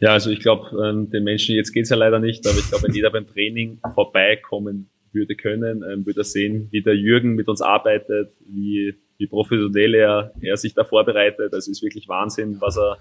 Ja, 0.00 0.10
also 0.10 0.30
ich 0.30 0.40
glaube, 0.40 0.76
ähm, 0.84 1.10
den 1.10 1.24
Menschen 1.24 1.54
jetzt 1.54 1.72
geht's 1.72 1.90
ja 1.90 1.96
leider 1.96 2.18
nicht, 2.18 2.46
aber 2.46 2.58
ich 2.58 2.68
glaube, 2.68 2.84
wenn 2.84 2.94
jeder 2.94 3.10
beim 3.10 3.26
Training 3.26 3.80
vorbeikommen 3.94 4.90
würde 5.12 5.34
können, 5.36 5.82
ähm, 5.82 6.04
würde 6.04 6.20
er 6.20 6.24
sehen, 6.24 6.68
wie 6.70 6.82
der 6.82 6.96
Jürgen 6.96 7.34
mit 7.34 7.48
uns 7.48 7.62
arbeitet, 7.62 8.32
wie, 8.46 8.94
wie 9.16 9.26
professionell 9.26 9.94
er, 9.94 10.32
er 10.40 10.56
sich 10.58 10.74
da 10.74 10.84
vorbereitet. 10.84 11.54
Also 11.54 11.70
ist 11.70 11.82
wirklich 11.82 12.08
Wahnsinn, 12.08 12.60
was 12.60 12.76
er, 12.76 12.98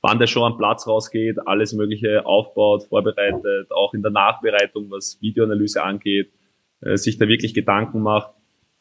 wann 0.00 0.18
der 0.18 0.26
schon 0.26 0.42
am 0.42 0.58
Platz 0.58 0.86
rausgeht, 0.86 1.36
alles 1.46 1.72
Mögliche 1.72 2.26
aufbaut, 2.26 2.84
vorbereitet, 2.88 3.70
auch 3.70 3.94
in 3.94 4.02
der 4.02 4.10
Nachbereitung, 4.10 4.90
was 4.90 5.18
Videoanalyse 5.20 5.82
angeht, 5.82 6.32
äh, 6.80 6.96
sich 6.96 7.18
da 7.18 7.28
wirklich 7.28 7.54
Gedanken 7.54 8.00
macht. 8.00 8.34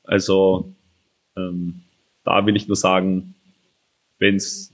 Also 0.03 0.73
ähm, 1.37 1.81
da 2.23 2.43
will 2.47 2.55
ich 2.55 2.67
nur 2.67 2.75
sagen, 2.75 3.35
wenn 4.17 4.35
es 4.35 4.70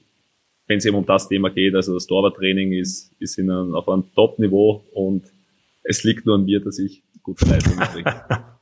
wenn 0.68 0.78
es 0.78 0.86
eben 0.86 0.98
um 0.98 1.06
das 1.06 1.28
Thema 1.28 1.50
geht. 1.50 1.76
Also 1.76 1.94
das 1.94 2.08
Torwarttraining 2.08 2.74
ist, 2.74 3.12
ist 3.20 3.38
in 3.38 3.50
einem, 3.50 3.74
auf 3.74 3.88
einem 3.90 4.04
Top-Niveau 4.14 4.84
und 4.94 5.24
es 5.84 6.04
liegt 6.04 6.26
nur 6.26 6.36
an 6.36 6.46
mir, 6.46 6.60
dass 6.60 6.78
ich 6.78 7.04
gute 7.24 7.46
Leistungen 7.46 7.80
bringe. 7.94 8.24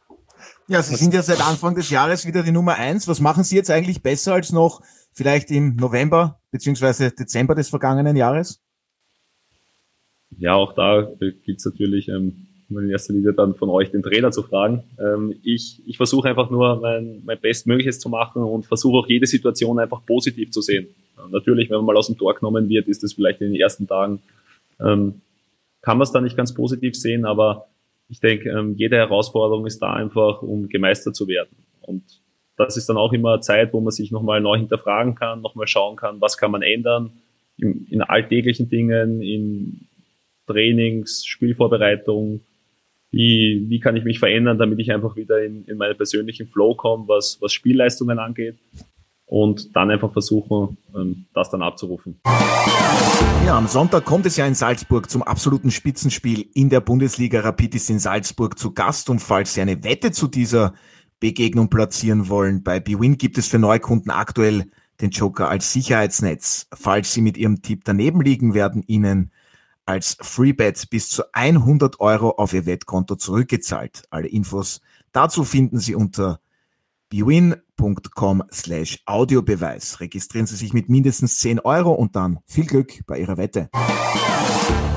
Ja, 0.68 0.82
Sie 0.82 0.96
sind 0.96 1.13
ja 1.13 1.22
seit 1.22 1.41
Anfang 1.41 1.76
des 1.76 1.91
Jahres 1.91 2.26
wieder 2.26 2.41
die 2.41 2.52
Nummer 2.52 2.74
eins. 2.74 3.08
Was 3.08 3.22
machen 3.22 3.44
Sie 3.44 3.56
jetzt 3.56 3.70
eigentlich 3.70 4.02
besser 4.02 4.34
als 4.34 4.52
noch 4.52 4.82
vielleicht 5.13 5.52
im 5.52 5.76
November 5.76 6.39
beziehungsweise 6.50 7.12
Dezember 7.12 7.54
des 7.54 7.70
vergangenen 7.70 8.15
Jahres? 8.15 8.63
Ja, 10.39 10.56
auch 10.56 10.74
da 10.74 11.08
gibt's 11.46 11.65
natürlich 11.65 12.08
ähm, 12.10 12.48
in 12.70 12.89
erster 12.89 13.13
Linie 13.13 13.34
dann 13.34 13.54
von 13.54 13.70
euch 13.70 13.91
den 13.91 14.02
Trainer 14.02 14.32
zu 14.32 14.41
fragen. 14.41 14.84
Ähm, 15.00 15.36
ich 15.44 15.84
ich 15.86 15.98
versuche 15.98 16.28
einfach 16.28 16.50
nur 16.50 16.80
mein, 16.80 17.22
mein 17.24 17.39
Bestmögliches 17.39 18.00
zu 18.00 18.10
machen 18.10 18.41
und 18.41 18.65
versuche 18.65 18.98
auch 18.98 19.08
jede 19.08 19.28
Situation 19.28 19.78
einfach 19.78 20.04
positiv 20.04 20.50
zu 20.50 20.62
sehen. 20.62 20.88
Natürlich, 21.30 21.69
wenn 21.69 21.78
man 21.78 21.86
mal 21.86 21.97
aus 21.97 22.08
dem 22.08 22.17
Tor 22.17 22.36
genommen 22.36 22.69
wird, 22.69 22.88
ist 22.88 23.04
das 23.04 23.13
vielleicht 23.13 23.41
in 23.41 23.51
den 23.51 23.62
ersten 23.62 23.88
Tagen, 23.88 24.19
ähm, 24.80 25.21
kann 25.82 25.97
man 25.97 26.04
es 26.04 26.12
da 26.12 26.21
nicht 26.21 26.38
ganz 26.38 26.54
positiv 26.54 26.95
sehen, 26.95 27.25
aber 27.25 27.67
ich 28.10 28.19
denke, 28.19 28.49
ähm, 28.49 28.75
jede 28.78 28.97
Herausforderung 28.97 29.65
ist 29.65 29.82
da 29.82 29.93
einfach, 29.93 30.41
um 30.41 30.67
gemeistert 30.67 31.15
zu 31.15 31.28
werden. 31.28 31.56
Und 31.82 32.04
das 32.58 32.78
ist 32.78 32.88
dann 32.89 32.97
auch 32.97 33.13
immer 33.13 33.41
Zeit, 33.41 33.73
wo 33.73 33.82
man 33.82 33.91
sich 33.91 34.12
nochmal 34.12 34.41
neu 34.41 34.58
hinterfragen 34.58 35.15
kann, 35.15 35.41
nochmal 35.41 35.67
schauen 35.67 35.95
kann, 35.95 36.21
was 36.21 36.38
kann 36.38 36.51
man 36.51 36.62
ändern 36.62 37.12
in, 37.58 37.88
in 37.89 38.01
alltäglichen 38.01 38.69
Dingen, 38.69 39.21
in 39.21 39.82
Trainings, 40.47 41.25
Spielvorbereitung, 41.25 42.41
wie, 43.12 43.65
wie 43.69 43.80
kann 43.80 43.95
ich 43.95 44.04
mich 44.04 44.19
verändern, 44.19 44.58
damit 44.58 44.80
ich 44.80 44.91
einfach 44.91 45.15
wieder 45.15 45.43
in, 45.43 45.65
in 45.65 45.78
meinen 45.78 45.95
persönlichen 45.95 46.47
Flow 46.47 46.75
komme, 46.75 47.08
was, 47.08 47.38
was 47.41 47.54
Spielleistungen 47.54 48.19
angeht 48.19 48.56
und 49.25 49.75
dann 49.75 49.89
einfach 49.91 50.11
versuchen, 50.11 50.77
ähm, 50.95 51.25
das 51.33 51.49
dann 51.49 51.61
abzurufen. 51.61 52.19
Ja, 53.45 53.57
am 53.57 53.67
Sonntag 53.67 54.05
kommt 54.05 54.25
es 54.25 54.38
ja 54.38 54.45
in 54.45 54.55
Salzburg 54.55 55.09
zum 55.09 55.23
absoluten 55.23 55.71
Spitzenspiel 55.71 56.49
in 56.53 56.69
der 56.69 56.81
Bundesliga. 56.81 57.41
Rapid 57.41 57.75
ist 57.75 57.89
in 57.89 57.99
Salzburg 57.99 58.57
zu 58.57 58.73
Gast 58.73 59.09
und 59.09 59.19
falls 59.19 59.53
Sie 59.53 59.61
eine 59.61 59.83
Wette 59.83 60.11
zu 60.11 60.27
dieser 60.27 60.73
Begegnung 61.19 61.69
platzieren 61.69 62.29
wollen, 62.29 62.63
bei 62.63 62.79
BWin 62.79 63.17
gibt 63.17 63.38
es 63.38 63.47
für 63.47 63.59
Neukunden 63.59 64.11
aktuell 64.11 64.65
den 65.01 65.11
Joker 65.11 65.49
als 65.49 65.71
Sicherheitsnetz. 65.73 66.67
Falls 66.73 67.13
Sie 67.13 67.21
mit 67.21 67.38
Ihrem 67.38 67.61
Tipp 67.61 67.81
daneben 67.83 68.21
liegen, 68.21 68.53
werden 68.53 68.83
Ihnen 68.88 69.31
als 69.85 70.17
Freebet 70.21 70.89
bis 70.89 71.09
zu 71.09 71.23
100 71.33 71.99
Euro 71.99 72.31
auf 72.31 72.53
Ihr 72.53 72.65
Wettkonto 72.65 73.15
zurückgezahlt. 73.15 74.03
Alle 74.09 74.27
Infos 74.27 74.81
dazu 75.11 75.43
finden 75.43 75.79
Sie 75.79 75.95
unter 75.95 76.39
bwin.com 77.15 78.43
slash 78.51 79.01
Audiobeweis. 79.06 80.01
Registrieren 80.01 80.47
Sie 80.47 80.56
sich 80.58 80.73
mit 80.73 80.89
mindestens 80.89 81.39
10 81.39 81.60
Euro 81.62 81.93
und 81.93 82.15
dann 82.15 82.39
viel 82.45 82.65
Glück 82.65 83.06
bei 83.08 83.19
Ihrer 83.19 83.38
Wette. 83.38 83.69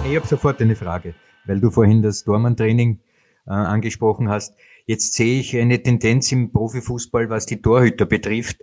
Ich 0.09 0.17
habe 0.17 0.27
sofort 0.27 0.61
eine 0.61 0.75
Frage, 0.75 1.15
weil 1.47 1.61
du 1.61 1.71
vorhin 1.71 2.03
das 2.03 2.25
Dormann-Training 2.25 3.01
äh, 3.47 3.51
angesprochen 3.51 4.29
hast. 4.29 4.55
Jetzt 4.87 5.15
sehe 5.15 5.39
ich 5.39 5.57
eine 5.57 5.81
Tendenz 5.83 6.33
im 6.33 6.51
Profifußball, 6.51 7.31
was 7.31 7.47
die 7.47 7.63
Torhüter 7.63 8.07
betrifft, 8.07 8.63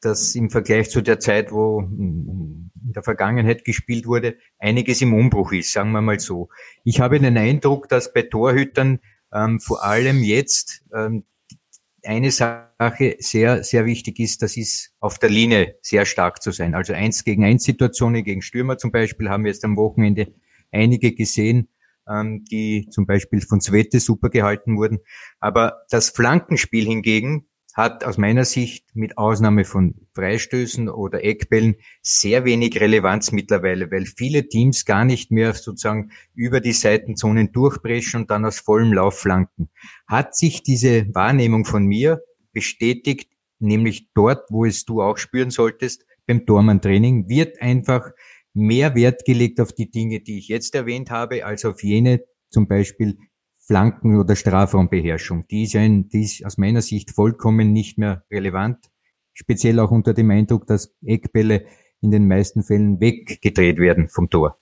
dass 0.00 0.34
im 0.34 0.48
Vergleich 0.48 0.88
zu 0.88 1.02
der 1.02 1.20
Zeit, 1.20 1.52
wo 1.52 1.80
in 1.80 2.70
der 2.94 3.02
Vergangenheit 3.02 3.64
gespielt 3.64 4.06
wurde, 4.06 4.36
einiges 4.58 5.02
im 5.02 5.12
Umbruch 5.12 5.52
ist, 5.52 5.72
sagen 5.72 5.92
wir 5.92 6.00
mal 6.00 6.20
so. 6.20 6.48
Ich 6.84 7.00
habe 7.00 7.18
den 7.18 7.36
Eindruck, 7.36 7.88
dass 7.88 8.12
bei 8.12 8.22
Torhütern 8.22 9.00
ähm, 9.32 9.60
vor 9.60 9.84
allem 9.84 10.22
jetzt 10.22 10.84
ähm, 10.94 11.24
eine 12.06 12.30
Sache 12.30 13.16
sehr, 13.18 13.64
sehr 13.64 13.86
wichtig 13.86 14.20
ist, 14.20 14.42
das 14.42 14.56
ist 14.56 14.92
auf 15.00 15.18
der 15.18 15.30
Linie 15.30 15.76
sehr 15.82 16.04
stark 16.04 16.42
zu 16.42 16.50
sein. 16.50 16.74
Also 16.74 16.92
eins 16.92 17.24
gegen 17.24 17.44
eins 17.44 17.64
Situationen 17.64 18.24
gegen 18.24 18.42
Stürmer 18.42 18.78
zum 18.78 18.92
Beispiel 18.92 19.28
haben 19.28 19.44
wir 19.44 19.50
jetzt 19.50 19.64
am 19.64 19.76
Wochenende 19.76 20.32
einige 20.70 21.14
gesehen, 21.14 21.68
ähm, 22.08 22.44
die 22.44 22.88
zum 22.90 23.06
Beispiel 23.06 23.40
von 23.40 23.60
Zwette 23.60 24.00
super 24.00 24.28
gehalten 24.30 24.76
wurden. 24.76 24.98
Aber 25.40 25.84
das 25.90 26.10
Flankenspiel 26.10 26.84
hingegen 26.84 27.46
hat 27.74 28.04
aus 28.04 28.18
meiner 28.18 28.44
Sicht 28.44 28.86
mit 28.94 29.18
Ausnahme 29.18 29.64
von 29.64 29.94
Freistößen 30.14 30.88
oder 30.88 31.24
Eckbällen 31.24 31.74
sehr 32.02 32.44
wenig 32.44 32.80
Relevanz 32.80 33.32
mittlerweile, 33.32 33.90
weil 33.90 34.06
viele 34.06 34.48
Teams 34.48 34.84
gar 34.84 35.04
nicht 35.04 35.32
mehr 35.32 35.52
sozusagen 35.54 36.12
über 36.34 36.60
die 36.60 36.72
Seitenzonen 36.72 37.50
durchbrechen 37.50 38.22
und 38.22 38.30
dann 38.30 38.44
aus 38.44 38.60
vollem 38.60 38.92
Lauf 38.92 39.18
flanken. 39.18 39.70
Hat 40.06 40.36
sich 40.36 40.62
diese 40.62 41.12
Wahrnehmung 41.14 41.64
von 41.64 41.84
mir 41.84 42.22
bestätigt, 42.52 43.32
nämlich 43.58 44.08
dort, 44.14 44.50
wo 44.50 44.64
es 44.64 44.84
du 44.84 45.02
auch 45.02 45.18
spüren 45.18 45.50
solltest, 45.50 46.06
beim 46.26 46.46
Tormann-Training, 46.46 47.28
wird 47.28 47.60
einfach 47.60 48.12
mehr 48.54 48.94
Wert 48.94 49.24
gelegt 49.24 49.60
auf 49.60 49.72
die 49.72 49.90
Dinge, 49.90 50.20
die 50.20 50.38
ich 50.38 50.46
jetzt 50.46 50.76
erwähnt 50.76 51.10
habe, 51.10 51.44
als 51.44 51.64
auf 51.64 51.82
jene 51.82 52.22
zum 52.50 52.68
Beispiel 52.68 53.18
Flanken- 53.66 54.18
oder 54.18 54.36
Strafraumbeherrschung. 54.36 55.46
Die 55.48 55.62
ist, 55.62 55.72
ja 55.72 55.80
ein, 55.80 56.08
die 56.08 56.22
ist 56.22 56.44
aus 56.44 56.58
meiner 56.58 56.82
Sicht 56.82 57.10
vollkommen 57.10 57.72
nicht 57.72 57.96
mehr 57.96 58.24
relevant. 58.30 58.78
Speziell 59.32 59.80
auch 59.80 59.90
unter 59.90 60.12
dem 60.12 60.30
Eindruck, 60.30 60.66
dass 60.66 60.94
Eckbälle 61.04 61.64
in 62.02 62.10
den 62.10 62.28
meisten 62.28 62.62
Fällen 62.62 63.00
weggedreht 63.00 63.78
werden 63.78 64.08
vom 64.08 64.28
Tor. 64.28 64.58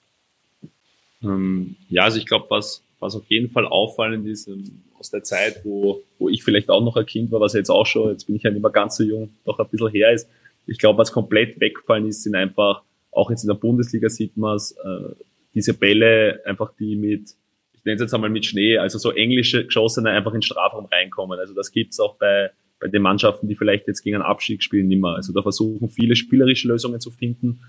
Ähm, 1.22 1.76
ja, 1.88 2.04
also 2.04 2.18
ich 2.18 2.26
glaube, 2.26 2.46
was, 2.48 2.84
was 3.00 3.16
auf 3.16 3.24
jeden 3.28 3.50
Fall 3.50 3.66
auffallend 3.66 4.26
ist, 4.26 4.46
ähm, 4.46 4.82
aus 4.98 5.10
der 5.10 5.24
Zeit, 5.24 5.64
wo, 5.64 6.00
wo 6.18 6.28
ich 6.28 6.44
vielleicht 6.44 6.70
auch 6.70 6.82
noch 6.82 6.96
ein 6.96 7.06
Kind 7.06 7.32
war, 7.32 7.40
was 7.40 7.54
jetzt 7.54 7.70
auch 7.70 7.86
schon, 7.86 8.10
jetzt 8.10 8.26
bin 8.26 8.36
ich 8.36 8.44
ja 8.44 8.50
nicht 8.50 8.62
mehr 8.62 8.70
ganz 8.70 8.96
so 8.96 9.02
jung, 9.02 9.30
doch 9.44 9.58
ein 9.58 9.68
bisschen 9.68 9.90
her 9.90 10.12
ist. 10.12 10.28
Ich 10.66 10.78
glaube, 10.78 10.98
was 10.98 11.10
komplett 11.10 11.60
weggefallen 11.60 12.06
ist, 12.06 12.22
sind 12.22 12.36
einfach, 12.36 12.82
auch 13.10 13.30
jetzt 13.30 13.42
in 13.42 13.48
der 13.48 13.54
Bundesliga 13.56 14.08
sieht 14.08 14.36
man 14.36 14.56
es, 14.56 14.72
äh, 14.72 15.14
diese 15.54 15.74
Bälle, 15.74 16.40
einfach 16.46 16.72
die 16.78 16.94
mit 16.94 17.34
ich 17.82 17.86
nenne 17.86 17.96
es 17.96 18.02
jetzt 18.02 18.14
einmal 18.14 18.30
mit 18.30 18.46
Schnee, 18.46 18.78
also 18.78 18.96
so 18.96 19.10
englische 19.10 19.64
Geschossene 19.66 20.10
einfach 20.10 20.32
in 20.34 20.42
Strafraum 20.42 20.86
reinkommen. 20.86 21.40
Also 21.40 21.52
das 21.52 21.72
gibt's 21.72 21.98
auch 21.98 22.16
bei, 22.16 22.50
bei 22.78 22.86
den 22.86 23.02
Mannschaften, 23.02 23.48
die 23.48 23.56
vielleicht 23.56 23.88
jetzt 23.88 24.02
gegen 24.02 24.14
einen 24.14 24.24
Abstieg 24.24 24.62
spielen, 24.62 24.86
nicht 24.86 25.02
mehr. 25.02 25.16
Also 25.16 25.32
da 25.32 25.42
versuchen 25.42 25.88
viele 25.88 26.14
spielerische 26.14 26.68
Lösungen 26.68 27.00
zu 27.00 27.10
finden. 27.10 27.60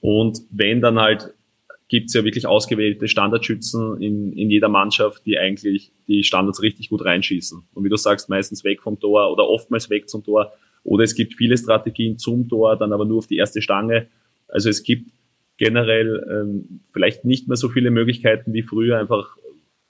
Und 0.00 0.40
wenn 0.50 0.82
dann 0.82 1.00
halt 1.00 1.32
gibt's 1.88 2.12
ja 2.12 2.24
wirklich 2.24 2.46
ausgewählte 2.46 3.08
Standardschützen 3.08 4.02
in, 4.02 4.32
in 4.32 4.50
jeder 4.50 4.68
Mannschaft, 4.68 5.24
die 5.24 5.38
eigentlich 5.38 5.92
die 6.08 6.24
Standards 6.24 6.62
richtig 6.62 6.90
gut 6.90 7.04
reinschießen. 7.04 7.62
Und 7.72 7.84
wie 7.84 7.88
du 7.88 7.96
sagst, 7.96 8.28
meistens 8.28 8.64
weg 8.64 8.82
vom 8.82 9.00
Tor 9.00 9.32
oder 9.32 9.48
oftmals 9.48 9.88
weg 9.88 10.10
zum 10.10 10.24
Tor. 10.24 10.52
Oder 10.82 11.04
es 11.04 11.14
gibt 11.14 11.34
viele 11.34 11.56
Strategien 11.56 12.18
zum 12.18 12.48
Tor, 12.48 12.76
dann 12.76 12.92
aber 12.92 13.06
nur 13.06 13.18
auf 13.18 13.26
die 13.26 13.36
erste 13.36 13.62
Stange. 13.62 14.08
Also 14.48 14.68
es 14.68 14.82
gibt 14.82 15.10
generell 15.56 16.26
ähm, 16.30 16.80
vielleicht 16.92 17.24
nicht 17.24 17.48
mehr 17.48 17.56
so 17.56 17.68
viele 17.68 17.90
Möglichkeiten 17.90 18.52
wie 18.52 18.62
früher, 18.62 18.98
einfach 18.98 19.36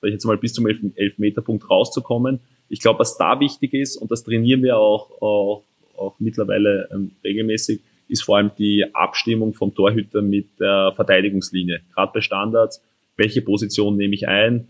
sag 0.04 0.08
ich 0.08 0.14
jetzt 0.14 0.24
mal, 0.26 0.36
bis 0.36 0.52
zum 0.52 0.66
Elfmeterpunkt 0.66 1.70
rauszukommen. 1.70 2.40
Ich 2.68 2.80
glaube, 2.80 2.98
was 2.98 3.16
da 3.16 3.40
wichtig 3.40 3.72
ist, 3.72 3.96
und 3.96 4.10
das 4.10 4.22
trainieren 4.22 4.62
wir 4.62 4.76
auch, 4.76 5.10
auch, 5.22 5.62
auch 5.96 6.14
mittlerweile 6.18 6.88
ähm, 6.92 7.12
regelmäßig, 7.24 7.80
ist 8.08 8.22
vor 8.22 8.36
allem 8.36 8.50
die 8.58 8.84
Abstimmung 8.94 9.54
vom 9.54 9.74
Torhüter 9.74 10.20
mit 10.20 10.60
der 10.60 10.92
Verteidigungslinie. 10.94 11.80
Gerade 11.94 12.12
bei 12.12 12.20
Standards, 12.20 12.82
welche 13.16 13.40
Position 13.40 13.96
nehme 13.96 14.14
ich 14.14 14.28
ein? 14.28 14.68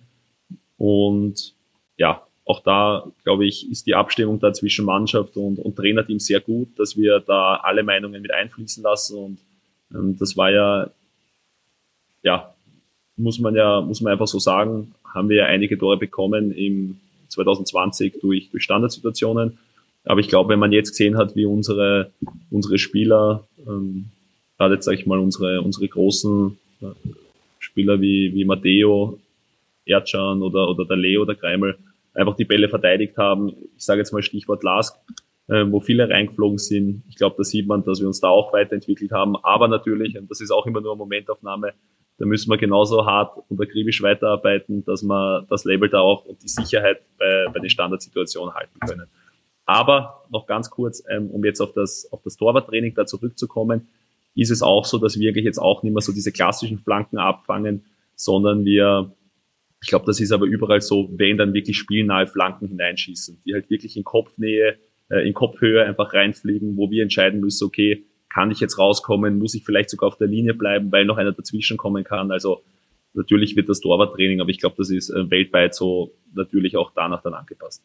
Und 0.78 1.54
ja, 1.96 2.22
auch 2.44 2.60
da, 2.62 3.10
glaube 3.24 3.44
ich, 3.46 3.68
ist 3.68 3.86
die 3.88 3.96
Abstimmung 3.96 4.38
da 4.38 4.52
zwischen 4.52 4.84
Mannschaft 4.84 5.36
und, 5.36 5.58
und 5.58 5.74
Trainerteam 5.74 6.20
sehr 6.20 6.40
gut, 6.40 6.78
dass 6.78 6.96
wir 6.96 7.18
da 7.18 7.56
alle 7.56 7.82
Meinungen 7.82 8.22
mit 8.22 8.32
einfließen 8.32 8.84
lassen. 8.84 9.18
Und 9.18 9.38
ähm, 9.92 10.16
das 10.16 10.36
war 10.36 10.52
ja, 10.52 10.90
ja, 12.22 12.53
muss 13.16 13.38
man 13.38 13.54
ja, 13.54 13.80
muss 13.80 14.00
man 14.00 14.12
einfach 14.12 14.26
so 14.26 14.38
sagen, 14.38 14.94
haben 15.12 15.28
wir 15.28 15.36
ja 15.36 15.44
einige 15.46 15.78
Tore 15.78 15.96
bekommen 15.96 16.52
im 16.52 16.98
2020 17.28 18.20
durch, 18.20 18.50
durch 18.50 18.64
Standardsituationen. 18.64 19.58
Aber 20.04 20.20
ich 20.20 20.28
glaube, 20.28 20.50
wenn 20.50 20.58
man 20.58 20.72
jetzt 20.72 20.90
gesehen 20.90 21.16
hat, 21.16 21.34
wie 21.34 21.46
unsere, 21.46 22.10
unsere 22.50 22.78
Spieler, 22.78 23.46
ähm, 23.66 24.06
gerade 24.58 24.74
jetzt 24.74 24.84
sage 24.84 24.98
ich 24.98 25.06
mal 25.06 25.18
unsere, 25.18 25.62
unsere 25.62 25.88
großen 25.88 26.58
äh, 26.82 26.86
Spieler 27.58 28.00
wie, 28.00 28.34
wie 28.34 28.44
Matteo, 28.44 29.18
Erdschan 29.86 30.42
oder, 30.42 30.68
oder 30.68 30.84
der 30.84 30.96
Leo, 30.96 31.24
der 31.24 31.36
Kreimel, 31.36 31.76
einfach 32.12 32.36
die 32.36 32.44
Bälle 32.44 32.68
verteidigt 32.68 33.16
haben. 33.16 33.54
Ich 33.76 33.84
sage 33.84 34.00
jetzt 34.00 34.12
mal 34.12 34.22
Stichwort 34.22 34.62
Lask, 34.62 34.94
äh, 35.48 35.64
wo 35.68 35.80
viele 35.80 36.08
reingeflogen 36.08 36.58
sind. 36.58 37.02
Ich 37.08 37.16
glaube, 37.16 37.36
da 37.38 37.44
sieht 37.44 37.66
man, 37.66 37.84
dass 37.84 38.00
wir 38.00 38.06
uns 38.06 38.20
da 38.20 38.28
auch 38.28 38.52
weiterentwickelt 38.52 39.10
haben. 39.10 39.36
Aber 39.36 39.68
natürlich, 39.68 40.18
und 40.18 40.30
das 40.30 40.40
ist 40.40 40.50
auch 40.50 40.66
immer 40.66 40.80
nur 40.80 40.92
eine 40.92 40.98
Momentaufnahme, 40.98 41.72
da 42.18 42.26
müssen 42.26 42.50
wir 42.50 42.58
genauso 42.58 43.06
hart 43.06 43.36
und 43.48 43.60
akribisch 43.60 44.02
weiterarbeiten, 44.02 44.84
dass 44.84 45.02
wir 45.02 45.46
das 45.48 45.64
Label 45.64 45.88
da 45.88 46.00
auch 46.00 46.24
und 46.24 46.42
die 46.42 46.48
Sicherheit 46.48 47.02
bei, 47.18 47.46
bei 47.52 47.58
den 47.58 47.70
Standardsituationen 47.70 48.54
halten 48.54 48.78
können. 48.80 49.06
Aber 49.66 50.24
noch 50.30 50.46
ganz 50.46 50.70
kurz, 50.70 51.02
ähm, 51.10 51.30
um 51.30 51.44
jetzt 51.44 51.60
auf 51.60 51.72
das, 51.72 52.08
auf 52.12 52.22
das 52.22 52.36
Torwarttraining 52.36 52.94
da 52.94 53.06
zurückzukommen, 53.06 53.88
ist 54.34 54.50
es 54.50 54.62
auch 54.62 54.84
so, 54.84 54.98
dass 54.98 55.18
wir 55.18 55.30
eigentlich 55.30 55.44
jetzt 55.44 55.58
auch 55.58 55.82
nicht 55.82 55.92
mehr 55.92 56.02
so 56.02 56.12
diese 56.12 56.32
klassischen 56.32 56.78
Flanken 56.78 57.18
abfangen, 57.18 57.84
sondern 58.14 58.64
wir, 58.64 59.12
ich 59.82 59.88
glaube, 59.88 60.06
das 60.06 60.20
ist 60.20 60.32
aber 60.32 60.46
überall 60.46 60.80
so, 60.80 61.08
wenn 61.16 61.36
dann 61.36 61.54
wirklich 61.54 61.78
spielnahe 61.78 62.26
Flanken 62.26 62.68
hineinschießen, 62.68 63.42
die 63.44 63.54
halt 63.54 63.70
wirklich 63.70 63.96
in 63.96 64.04
Kopfnähe, 64.04 64.76
äh, 65.08 65.26
in 65.26 65.34
Kopfhöhe 65.34 65.84
einfach 65.84 66.12
reinfliegen, 66.12 66.76
wo 66.76 66.90
wir 66.90 67.02
entscheiden 67.02 67.40
müssen, 67.40 67.64
okay, 67.64 68.04
kann 68.34 68.50
ich 68.50 68.58
jetzt 68.58 68.78
rauskommen, 68.78 69.38
muss 69.38 69.54
ich 69.54 69.64
vielleicht 69.64 69.90
sogar 69.90 70.08
auf 70.08 70.18
der 70.18 70.26
Linie 70.26 70.54
bleiben, 70.54 70.90
weil 70.90 71.04
noch 71.04 71.18
einer 71.18 71.30
dazwischen 71.30 71.76
kommen 71.76 72.02
kann. 72.02 72.32
Also 72.32 72.64
natürlich 73.14 73.56
wird 73.56 73.68
das 73.68 73.80
Torwarttraining, 73.80 74.40
aber 74.40 74.50
ich 74.50 74.58
glaube, 74.58 74.76
das 74.78 74.90
ist 74.90 75.10
äh, 75.10 75.30
weltweit 75.30 75.74
so 75.74 76.12
natürlich 76.34 76.76
auch 76.76 76.92
danach 76.94 77.22
dann 77.22 77.34
angepasst. 77.34 77.84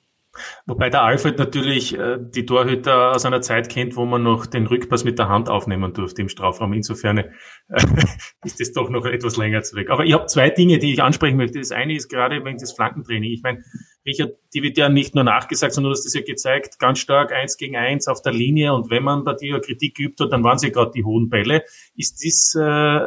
Wobei 0.66 0.90
der 0.90 1.04
Alfred 1.04 1.38
natürlich 1.40 1.98
äh, 1.98 2.18
die 2.20 2.46
Torhüter 2.46 3.12
aus 3.16 3.26
einer 3.26 3.42
Zeit 3.42 3.70
kennt, 3.70 3.96
wo 3.96 4.06
man 4.06 4.24
noch 4.24 4.46
den 4.46 4.68
Rückpass 4.68 5.04
mit 5.04 5.18
der 5.18 5.28
Hand 5.28 5.50
aufnehmen 5.50 5.94
durfte 5.94 6.22
im 6.22 6.30
Strafraum. 6.30 6.74
Insofern 6.74 7.18
äh, 7.18 7.30
ist 8.46 8.60
das 8.60 8.72
doch 8.72 8.90
noch 8.90 9.06
etwas 9.06 9.38
länger 9.38 9.64
zurück. 9.64 9.90
Aber 9.90 10.06
ich 10.06 10.14
habe 10.14 10.28
zwei 10.28 10.50
Dinge, 10.50 10.78
die 10.78 10.94
ich 10.94 11.02
ansprechen 11.02 11.38
möchte. 11.38 11.60
Das 11.60 11.72
eine 11.72 11.96
ist 11.96 12.10
gerade 12.10 12.44
wegen 12.46 12.58
des 12.58 12.74
Flankentraining. 12.74 13.32
Ich 13.32 13.42
meine, 13.42 13.64
Richard, 14.06 14.34
die 14.54 14.62
wird 14.62 14.78
ja 14.78 14.88
nicht 14.88 15.16
nur 15.16 15.24
nachgesagt, 15.24 15.74
sondern 15.74 15.92
du 15.92 15.98
hast 15.98 16.06
das 16.06 16.14
ja 16.14 16.22
gezeigt, 16.22 16.80
ganz 16.80 17.00
stark 17.00 17.34
eins 17.34 17.58
gegen 17.58 17.76
eins 17.76 18.08
auf 18.08 18.22
der 18.22 18.34
Linie. 18.34 18.74
Und 18.74 18.90
wenn 18.90 19.04
man 19.04 19.24
bei 19.24 19.34
dir 19.34 19.60
Kritik 19.60 19.98
hat, 20.20 20.32
dann 20.32 20.44
waren 20.44 20.60
sie 20.60 20.72
gerade 20.72 20.92
die 20.92 21.04
hohen 21.04 21.30
Bälle. 21.30 21.64
Ist 21.96 22.24
dies 22.24 22.56
äh, 22.56 23.00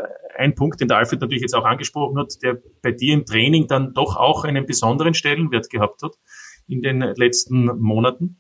ein 0.43 0.55
Punkt, 0.55 0.81
den 0.81 0.89
der 0.89 0.99
Alfred 0.99 1.21
natürlich 1.21 1.43
jetzt 1.43 1.55
auch 1.55 1.65
angesprochen 1.65 2.19
hat, 2.19 2.43
der 2.43 2.59
bei 2.83 2.93
dir 2.93 3.15
im 3.15 3.25
Training 3.25 3.67
dann 3.67 3.95
doch 3.95 4.17
auch 4.17 4.45
einen 4.45 4.67
besonderen 4.67 5.15
Stellenwert 5.15 5.71
gehabt 5.71 6.03
hat? 6.03 6.17
in 6.69 6.83
den 6.83 7.01
letzten 7.17 7.67
Monaten? 7.81 8.37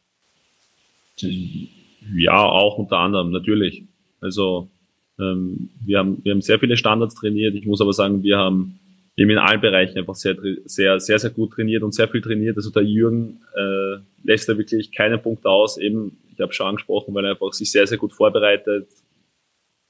Ja, 2.14 2.44
auch 2.44 2.78
unter 2.78 2.98
anderem, 2.98 3.30
natürlich. 3.30 3.84
Also 4.20 4.70
ähm, 5.18 5.70
wir, 5.84 5.98
haben, 5.98 6.24
wir 6.24 6.32
haben 6.32 6.40
sehr 6.40 6.58
viele 6.58 6.76
Standards 6.76 7.14
trainiert. 7.14 7.54
Ich 7.54 7.66
muss 7.66 7.80
aber 7.80 7.92
sagen, 7.92 8.22
wir 8.22 8.38
haben 8.38 8.78
eben 9.16 9.30
in 9.30 9.38
allen 9.38 9.60
Bereichen 9.60 9.98
einfach 9.98 10.14
sehr, 10.14 10.36
sehr, 10.64 10.98
sehr, 10.98 11.18
sehr 11.18 11.30
gut 11.30 11.52
trainiert 11.52 11.82
und 11.82 11.94
sehr 11.94 12.08
viel 12.08 12.22
trainiert. 12.22 12.56
Also 12.56 12.70
der 12.70 12.82
Jürgen 12.82 13.40
äh, 13.54 14.00
lässt 14.24 14.48
da 14.48 14.56
wirklich 14.56 14.90
keinen 14.90 15.20
Punkt 15.20 15.44
aus. 15.44 15.76
Eben, 15.76 16.18
ich 16.32 16.40
habe 16.40 16.52
schon 16.52 16.66
angesprochen, 16.66 17.14
weil 17.14 17.26
er 17.26 17.32
einfach 17.32 17.52
sich 17.52 17.70
sehr, 17.70 17.86
sehr 17.86 17.98
gut 17.98 18.12
vorbereitet. 18.12 18.88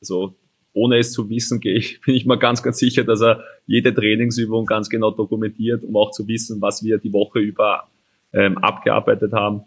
Also 0.00 0.34
ohne 0.74 0.98
es 0.98 1.12
zu 1.12 1.28
wissen, 1.28 1.60
gehe 1.60 1.74
ich, 1.74 2.00
bin 2.00 2.14
ich 2.14 2.26
mal 2.26 2.38
ganz, 2.38 2.62
ganz 2.62 2.78
sicher, 2.78 3.04
dass 3.04 3.20
er 3.20 3.44
jede 3.66 3.94
Trainingsübung 3.94 4.66
ganz 4.66 4.88
genau 4.88 5.10
dokumentiert, 5.10 5.84
um 5.84 5.96
auch 5.96 6.10
zu 6.10 6.26
wissen, 6.28 6.60
was 6.60 6.82
wir 6.82 6.98
die 6.98 7.12
Woche 7.12 7.40
über 7.40 7.88
ähm, 8.32 8.58
abgearbeitet 8.58 9.32
haben. 9.32 9.62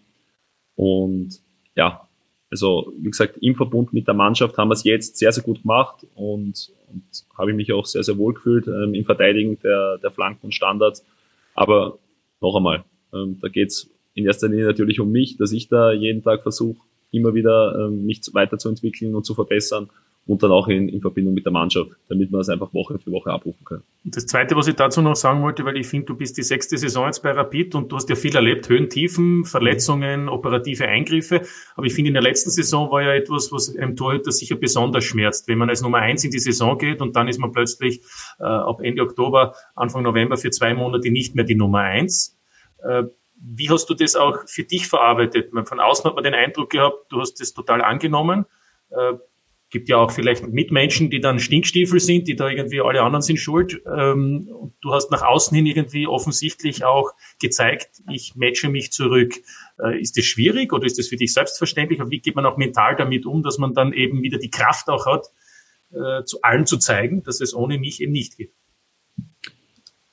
Und 0.76 1.40
ja, 1.76 2.02
also 2.50 2.94
wie 2.98 3.10
gesagt, 3.10 3.38
im 3.42 3.56
Verbund 3.56 3.94
mit 3.94 4.08
der 4.08 4.14
Mannschaft 4.14 4.58
haben 4.58 4.70
wir 4.70 4.74
es 4.74 4.84
jetzt 4.84 5.18
sehr, 5.18 5.32
sehr 5.32 5.44
gut 5.44 5.62
gemacht 5.62 6.06
und, 6.16 6.72
und 6.88 7.04
habe 7.38 7.52
ich 7.52 7.58
mich 7.58 7.72
auch 7.74 7.86
sehr, 7.86 8.04
sehr 8.04 8.18
wohl 8.18 8.34
gefühlt 8.34 8.68
ähm, 8.68 8.94
im 8.94 9.06
Verteidigen 9.06 9.60
der, 9.64 9.98
der 9.98 10.12
Flanken 10.12 10.48
und 10.48 10.56
Standards. 10.56 11.06
Aber 11.54 11.98
noch 12.42 12.56
einmal, 12.56 12.84
ähm, 13.14 13.40
da 13.42 13.48
geht's 13.48 13.90
in 14.14 14.26
erster 14.26 14.48
Linie 14.48 14.66
natürlich 14.66 15.00
um 15.00 15.12
mich, 15.12 15.38
dass 15.38 15.52
ich 15.52 15.68
da 15.68 15.92
jeden 15.92 16.24
Tag 16.24 16.44
versuche, 16.44 16.80
immer 17.12 17.34
wieder 17.34 17.88
ähm, 17.88 18.06
mich 18.06 18.22
weiterzuentwickeln 18.34 19.16
und 19.16 19.26
zu 19.26 19.36
verbessern 19.36 19.90
und 20.28 20.42
dann 20.42 20.52
auch 20.52 20.68
in, 20.68 20.90
in 20.90 21.02
Verbindung 21.02 21.36
mit 21.36 21.46
der 21.46 21.52
Mannschaft, 21.52 21.92
damit 22.10 22.32
wir 22.32 22.40
es 22.40 22.50
einfach 22.50 22.74
Woche 22.74 22.98
für 22.98 23.12
Woche 23.12 23.32
abrufen 23.32 23.64
können. 23.64 23.84
Das 24.04 24.26
Zweite, 24.26 24.56
was 24.56 24.68
ich 24.68 24.76
dazu 24.76 25.02
noch 25.02 25.16
sagen 25.16 25.44
wollte, 25.44 25.66
weil 25.66 25.78
ich 25.78 25.88
finde, 25.88 26.08
du 26.08 26.16
bist 26.16 26.38
die 26.38 26.44
sechste 26.44 26.78
Saison 26.78 27.06
jetzt 27.06 27.22
bei 27.22 27.32
Rapid 27.32 27.76
und 27.76 27.92
du 27.92 27.96
hast 27.96 28.10
ja 28.10 28.16
viel 28.16 28.36
erlebt, 28.36 28.68
Höhen, 28.68 28.90
Tiefen, 28.90 29.46
Verletzungen, 29.46 30.28
operative 30.28 30.88
Eingriffe, 30.88 31.42
aber 31.76 31.86
ich 31.86 31.94
finde, 31.94 32.10
in 32.10 32.16
der 32.16 32.24
letzten 32.24 32.50
Saison 32.50 32.90
war 32.90 33.04
ja 33.04 33.14
etwas, 33.14 33.52
was 33.52 33.76
einem 33.76 33.96
Torhüter 33.96 34.32
sicher 34.32 34.56
besonders 34.56 35.04
schmerzt, 35.04 35.48
wenn 35.48 35.60
man 35.60 35.70
als 35.70 35.82
Nummer 35.82 36.00
eins 36.00 36.24
in 36.24 36.32
die 36.32 36.40
Saison 36.40 36.78
geht 36.78 37.02
und 37.02 37.16
dann 37.16 37.28
ist 37.28 37.40
man 37.40 37.52
plötzlich 37.52 38.02
äh, 38.40 38.44
ab 38.44 38.82
Ende 38.82 39.04
Oktober, 39.04 39.54
Anfang 39.76 40.04
November 40.04 40.38
für 40.38 40.50
zwei 40.50 40.74
Monate 40.74 41.12
nicht 41.12 41.36
mehr 41.36 41.46
die 41.46 41.56
Nummer 41.56 41.80
eins. 41.80 42.38
Äh, 42.84 43.04
wie 43.38 43.70
hast 43.70 43.90
du 43.90 43.94
das 43.94 44.16
auch 44.16 44.48
für 44.48 44.64
dich 44.64 44.88
verarbeitet? 44.88 45.52
Von 45.68 45.80
außen 45.80 46.06
hat 46.06 46.16
man 46.16 46.24
den 46.24 46.34
Eindruck 46.34 46.72
gehabt, 46.72 47.12
du 47.12 47.20
hast 47.20 47.40
das 47.40 47.54
total 47.54 47.82
angenommen. 47.82 48.46
Äh, 48.90 49.14
gibt 49.76 49.90
ja 49.90 49.98
auch 49.98 50.12
vielleicht 50.12 50.48
Mitmenschen, 50.48 51.10
die 51.10 51.20
dann 51.20 51.38
Stinkstiefel 51.38 52.00
sind, 52.00 52.30
die 52.30 52.38
da 52.38 52.48
irgendwie 52.48 52.80
alle 52.80 53.02
anderen 53.02 53.22
sind 53.22 53.42
schuld. 53.42 53.82
Ähm, 53.94 54.48
du 54.80 54.94
hast 54.94 55.12
nach 55.12 55.22
außen 55.22 55.54
hin 55.54 55.66
irgendwie 55.66 56.08
offensichtlich 56.08 56.86
auch 56.86 57.12
gezeigt, 57.42 57.90
ich 58.10 58.38
matche 58.38 58.70
mich 58.70 58.94
zurück. 58.94 59.34
Äh, 59.78 60.00
ist 60.00 60.16
das 60.16 60.24
schwierig 60.24 60.72
oder 60.72 60.86
ist 60.86 60.98
das 60.98 61.10
für 61.10 61.18
dich 61.18 61.34
selbstverständlich? 61.34 62.00
Und 62.00 62.10
wie 62.10 62.22
geht 62.22 62.38
man 62.38 62.46
auch 62.46 62.56
mental 62.56 62.96
damit 62.96 63.26
um, 63.26 63.44
dass 63.44 63.58
man 63.58 63.74
dann 63.74 63.92
eben 63.92 64.22
wieder 64.22 64.38
die 64.38 64.50
Kraft 64.50 64.88
auch 64.88 65.06
hat, 65.08 65.26
äh, 65.92 66.24
zu 66.24 66.42
allen 66.42 66.66
zu 66.66 66.78
zeigen, 66.78 67.22
dass 67.24 67.42
es 67.42 67.54
ohne 67.54 67.78
mich 67.78 68.02
eben 68.02 68.14
nicht 68.14 68.38
geht? 68.38 68.54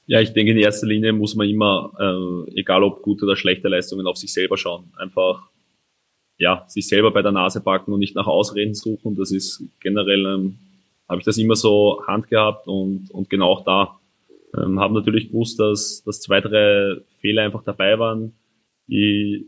Ja, 0.07 0.21
ich 0.21 0.33
denke, 0.33 0.51
in 0.51 0.59
erster 0.59 0.89
Linie 0.89 1.13
muss 1.13 1.37
man 1.37 1.49
immer, 1.49 1.93
äh, 2.01 2.59
egal 2.59 2.83
ob 2.83 3.03
gute 3.03 3.27
oder 3.27 3.37
schlechte 3.37 3.69
Leistungen, 3.69 4.09
auf 4.09 4.17
sich 4.17 4.33
selber 4.33 4.57
schauen. 4.57 4.93
Einfach 4.97 5.52
ja, 6.43 6.65
sich 6.67 6.89
selber 6.89 7.13
bei 7.13 7.23
der 7.23 7.31
Nase 7.31 7.61
packen 7.61 7.93
und 7.93 8.01
nicht 8.01 8.17
nach 8.17 8.27
Ausreden 8.27 8.75
suchen. 8.75 9.15
Das 9.15 9.31
ist 9.31 9.63
generell, 9.79 10.27
ähm, 10.27 10.59
habe 11.09 11.21
ich 11.21 11.25
das 11.25 11.39
immer 11.39 11.55
so 11.55 12.03
handgehabt 12.05 12.67
und, 12.67 13.13
und 13.13 13.31
genau 13.31 13.49
auch 13.49 13.65
da. 13.65 13.97
Ähm, 14.59 14.81
habe 14.81 14.93
natürlich 14.93 15.29
gewusst, 15.29 15.61
dass, 15.61 16.03
dass 16.05 16.21
zwei, 16.21 16.41
drei 16.41 16.97
Fehler 17.21 17.43
einfach 17.43 17.63
dabei 17.63 17.97
waren, 18.01 18.33
die, 18.89 19.47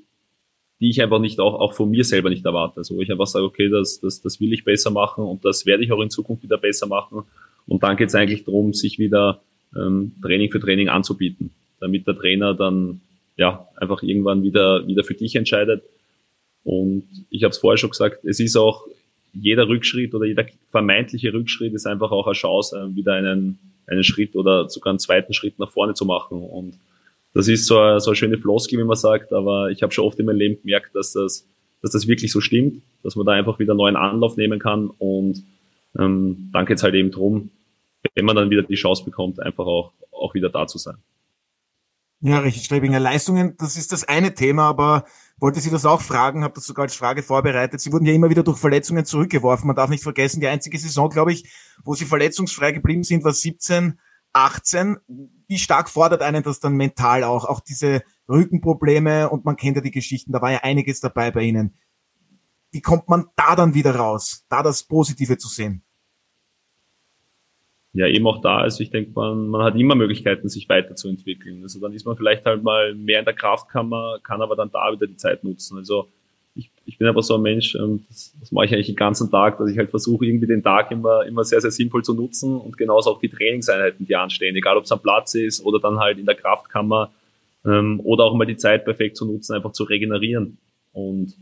die 0.78 0.90
ich 0.90 1.02
einfach 1.02 1.18
nicht 1.18 1.40
auch, 1.40 1.54
auch 1.54 1.72
von 1.72 1.90
mir 1.90 2.04
selber 2.04 2.30
nicht 2.30 2.46
erwarte. 2.46 2.76
Also 2.76 2.94
wo 2.94 3.00
ich 3.00 3.10
einfach 3.10 3.26
sage, 3.26 3.44
okay, 3.44 3.68
das, 3.68 3.98
das, 3.98 4.22
das 4.22 4.40
will 4.40 4.52
ich 4.52 4.62
besser 4.62 4.92
machen 4.92 5.24
und 5.24 5.44
das 5.44 5.66
werde 5.66 5.82
ich 5.82 5.90
auch 5.90 6.00
in 6.00 6.10
Zukunft 6.10 6.44
wieder 6.44 6.58
besser 6.58 6.86
machen. 6.86 7.24
Und 7.66 7.82
dann 7.82 7.96
geht 7.96 8.10
es 8.10 8.14
eigentlich 8.14 8.44
darum, 8.44 8.72
sich 8.72 9.00
wieder 9.00 9.40
ähm, 9.74 10.12
Training 10.22 10.52
für 10.52 10.60
Training 10.60 10.88
anzubieten, 10.88 11.50
damit 11.80 12.06
der 12.06 12.14
Trainer 12.14 12.54
dann 12.54 13.00
ja 13.36 13.66
einfach 13.78 14.04
irgendwann 14.04 14.44
wieder, 14.44 14.86
wieder 14.86 15.02
für 15.02 15.14
dich 15.14 15.34
entscheidet 15.34 15.82
und 16.64 17.04
ich 17.30 17.44
habe 17.44 17.50
es 17.50 17.58
vorher 17.58 17.76
schon 17.76 17.90
gesagt, 17.90 18.24
es 18.24 18.40
ist 18.40 18.56
auch 18.56 18.86
jeder 19.34 19.68
Rückschritt 19.68 20.14
oder 20.14 20.26
jeder 20.26 20.46
vermeintliche 20.70 21.32
Rückschritt 21.32 21.74
ist 21.74 21.86
einfach 21.86 22.10
auch 22.10 22.26
eine 22.26 22.34
Chance, 22.34 22.76
äh, 22.78 22.96
wieder 22.96 23.14
einen, 23.14 23.58
einen 23.86 24.04
Schritt 24.04 24.34
oder 24.34 24.68
sogar 24.68 24.92
einen 24.92 24.98
zweiten 24.98 25.34
Schritt 25.34 25.58
nach 25.58 25.70
vorne 25.70 25.94
zu 25.94 26.04
machen. 26.04 26.42
Und 26.42 26.74
das 27.34 27.48
ist 27.48 27.66
so 27.66 27.78
eine, 27.78 28.00
so 28.00 28.10
eine 28.10 28.16
schöne 28.16 28.38
Floskel, 28.38 28.78
wie 28.78 28.84
man 28.84 28.96
sagt, 28.96 29.32
aber 29.32 29.70
ich 29.70 29.82
habe 29.82 29.92
schon 29.92 30.04
oft 30.04 30.18
in 30.18 30.26
meinem 30.26 30.38
Leben 30.38 30.62
gemerkt, 30.62 30.94
dass 30.94 31.12
das, 31.12 31.46
dass 31.82 31.90
das 31.90 32.06
wirklich 32.06 32.32
so 32.32 32.40
stimmt, 32.40 32.82
dass 33.02 33.16
man 33.16 33.26
da 33.26 33.32
einfach 33.32 33.58
wieder 33.58 33.72
einen 33.72 33.78
neuen 33.78 33.96
Anlauf 33.96 34.36
nehmen 34.36 34.58
kann. 34.58 34.88
Und 34.98 35.42
ähm, 35.98 36.50
dann 36.52 36.64
geht 36.64 36.82
halt 36.82 36.94
eben 36.94 37.10
drum, 37.10 37.50
wenn 38.14 38.24
man 38.24 38.36
dann 38.36 38.50
wieder 38.50 38.62
die 38.62 38.74
Chance 38.74 39.04
bekommt, 39.04 39.40
einfach 39.40 39.66
auch, 39.66 39.92
auch 40.12 40.34
wieder 40.34 40.48
da 40.48 40.66
zu 40.66 40.78
sein. 40.78 40.96
Ja, 42.20 42.38
Richard 42.38 42.64
Strebinger, 42.64 43.00
Leistungen, 43.00 43.54
das 43.58 43.76
ist 43.76 43.92
das 43.92 44.04
eine 44.04 44.34
Thema, 44.34 44.68
aber 44.68 45.04
wollte 45.38 45.60
Sie 45.60 45.70
das 45.70 45.84
auch 45.84 46.00
fragen, 46.00 46.44
habe 46.44 46.54
das 46.54 46.64
sogar 46.64 46.84
als 46.84 46.94
Frage 46.94 47.22
vorbereitet. 47.22 47.80
Sie 47.80 47.92
wurden 47.92 48.06
ja 48.06 48.12
immer 48.12 48.30
wieder 48.30 48.42
durch 48.42 48.58
Verletzungen 48.58 49.04
zurückgeworfen. 49.04 49.66
Man 49.66 49.76
darf 49.76 49.90
nicht 49.90 50.02
vergessen, 50.02 50.40
die 50.40 50.46
einzige 50.46 50.78
Saison, 50.78 51.10
glaube 51.10 51.32
ich, 51.32 51.52
wo 51.84 51.94
Sie 51.94 52.04
verletzungsfrei 52.04 52.72
geblieben 52.72 53.02
sind, 53.02 53.24
war 53.24 53.32
17, 53.32 53.98
18. 54.32 54.96
Wie 55.46 55.58
stark 55.58 55.88
fordert 55.88 56.22
einen 56.22 56.42
das 56.42 56.60
dann 56.60 56.76
mental 56.76 57.24
auch? 57.24 57.44
Auch 57.44 57.60
diese 57.60 58.02
Rückenprobleme 58.28 59.28
und 59.28 59.44
man 59.44 59.56
kennt 59.56 59.76
ja 59.76 59.82
die 59.82 59.90
Geschichten, 59.90 60.32
da 60.32 60.40
war 60.40 60.52
ja 60.52 60.60
einiges 60.62 61.00
dabei 61.00 61.30
bei 61.30 61.42
Ihnen. 61.42 61.76
Wie 62.70 62.80
kommt 62.80 63.08
man 63.08 63.26
da 63.36 63.54
dann 63.54 63.74
wieder 63.74 63.94
raus, 63.94 64.44
da 64.48 64.62
das 64.62 64.84
Positive 64.84 65.38
zu 65.38 65.48
sehen? 65.48 65.83
Ja 67.94 68.08
eben 68.08 68.26
auch 68.26 68.40
da 68.40 68.64
ist. 68.66 68.80
Ich 68.80 68.90
denke, 68.90 69.12
man, 69.14 69.48
man 69.48 69.62
hat 69.62 69.76
immer 69.76 69.94
Möglichkeiten, 69.94 70.48
sich 70.48 70.68
weiterzuentwickeln. 70.68 71.62
Also 71.62 71.80
dann 71.80 71.92
ist 71.92 72.04
man 72.04 72.16
vielleicht 72.16 72.44
halt 72.44 72.62
mal 72.62 72.94
mehr 72.94 73.20
in 73.20 73.24
der 73.24 73.34
Kraftkammer, 73.34 74.18
kann 74.22 74.42
aber 74.42 74.56
dann 74.56 74.70
da 74.70 74.92
wieder 74.92 75.06
die 75.06 75.16
Zeit 75.16 75.44
nutzen. 75.44 75.78
Also 75.78 76.08
ich, 76.56 76.70
ich 76.86 76.98
bin 76.98 77.06
einfach 77.06 77.22
so 77.22 77.36
ein 77.36 77.42
Mensch, 77.42 77.76
ähm, 77.76 78.04
das, 78.08 78.34
das 78.40 78.50
mache 78.50 78.66
ich 78.66 78.74
eigentlich 78.74 78.88
den 78.88 78.96
ganzen 78.96 79.30
Tag, 79.30 79.58
dass 79.58 79.70
ich 79.70 79.78
halt 79.78 79.90
versuche, 79.90 80.26
irgendwie 80.26 80.48
den 80.48 80.62
Tag 80.62 80.90
immer, 80.90 81.24
immer 81.24 81.44
sehr, 81.44 81.60
sehr 81.60 81.70
sinnvoll 81.70 82.02
zu 82.02 82.14
nutzen 82.14 82.56
und 82.58 82.76
genauso 82.76 83.10
auch 83.10 83.20
die 83.20 83.28
Trainingseinheiten, 83.28 84.06
die 84.06 84.16
anstehen, 84.16 84.56
egal 84.56 84.76
ob 84.76 84.84
es 84.84 84.92
am 84.92 85.00
Platz 85.00 85.34
ist 85.34 85.64
oder 85.64 85.78
dann 85.78 86.00
halt 86.00 86.18
in 86.18 86.26
der 86.26 86.34
Kraftkammer 86.34 87.12
ähm, 87.64 88.00
oder 88.02 88.24
auch 88.24 88.34
mal 88.34 88.44
die 88.44 88.56
Zeit 88.56 88.84
perfekt 88.84 89.16
zu 89.16 89.24
nutzen, 89.24 89.54
einfach 89.54 89.72
zu 89.72 89.84
regenerieren. 89.84 90.58
Und 90.92 91.34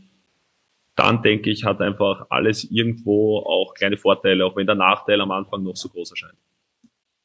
dann 0.95 1.21
denke 1.21 1.49
ich, 1.49 1.63
hat 1.63 1.81
einfach 1.81 2.27
alles 2.29 2.63
irgendwo 2.69 3.39
auch 3.39 3.73
kleine 3.73 3.97
Vorteile, 3.97 4.45
auch 4.45 4.55
wenn 4.55 4.67
der 4.67 4.75
Nachteil 4.75 5.21
am 5.21 5.31
Anfang 5.31 5.63
noch 5.63 5.75
so 5.75 5.89
groß 5.89 6.11
erscheint. 6.11 6.37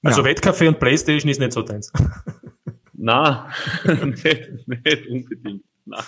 Also 0.02 0.20
ja. 0.20 0.26
Wettkaffee 0.26 0.68
und 0.68 0.78
Playstation 0.78 1.30
ist 1.30 1.40
nicht 1.40 1.52
so 1.52 1.62
deins. 1.62 1.92
Na, 2.94 3.50
nicht, 3.84 4.24
nicht 4.66 5.06
unbedingt. 5.08 5.64
Na. 5.84 6.04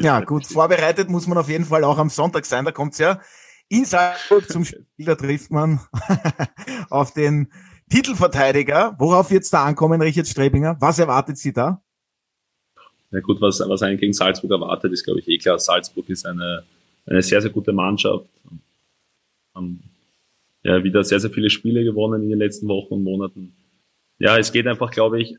Ja, 0.00 0.20
gut, 0.20 0.46
vorbereitet 0.46 1.10
muss 1.10 1.26
man 1.26 1.38
auf 1.38 1.48
jeden 1.48 1.64
Fall 1.64 1.84
auch 1.84 1.98
am 1.98 2.08
Sonntag 2.08 2.46
sein. 2.46 2.64
Da 2.64 2.72
kommt's 2.72 2.98
ja 2.98 3.20
in 3.68 3.84
Salzburg 3.84 4.48
zum 4.48 4.64
Spiel, 4.64 4.86
da 4.98 5.14
trifft 5.14 5.50
man 5.50 5.80
auf 6.90 7.12
den 7.12 7.52
Titelverteidiger. 7.90 8.94
Worauf 8.98 9.30
wird's 9.30 9.50
da 9.50 9.64
ankommen, 9.64 10.00
Richard 10.00 10.28
Strebinger? 10.28 10.76
Was 10.80 10.98
erwartet 10.98 11.38
Sie 11.38 11.52
da? 11.52 11.82
Ja 13.12 13.20
gut, 13.20 13.40
was, 13.40 13.60
was 13.60 13.82
einen 13.82 13.98
gegen 13.98 14.14
Salzburg 14.14 14.50
erwartet, 14.50 14.92
ist 14.92 15.04
glaube 15.04 15.20
ich 15.20 15.28
eh 15.28 15.38
klar. 15.38 15.58
Salzburg 15.58 16.08
ist 16.08 16.26
eine, 16.26 16.62
eine 17.06 17.22
sehr, 17.22 17.40
sehr 17.40 17.50
gute 17.50 17.72
Mannschaft. 17.72 18.26
Haben 19.54 19.82
ja, 20.64 20.82
wieder 20.82 21.04
sehr, 21.04 21.20
sehr 21.20 21.30
viele 21.30 21.50
Spiele 21.50 21.84
gewonnen 21.84 22.22
in 22.22 22.30
den 22.30 22.38
letzten 22.38 22.68
Wochen 22.68 22.94
und 22.94 23.04
Monaten. 23.04 23.52
Ja, 24.18 24.38
es 24.38 24.52
geht 24.52 24.66
einfach, 24.66 24.90
glaube 24.90 25.20
ich, 25.20 25.36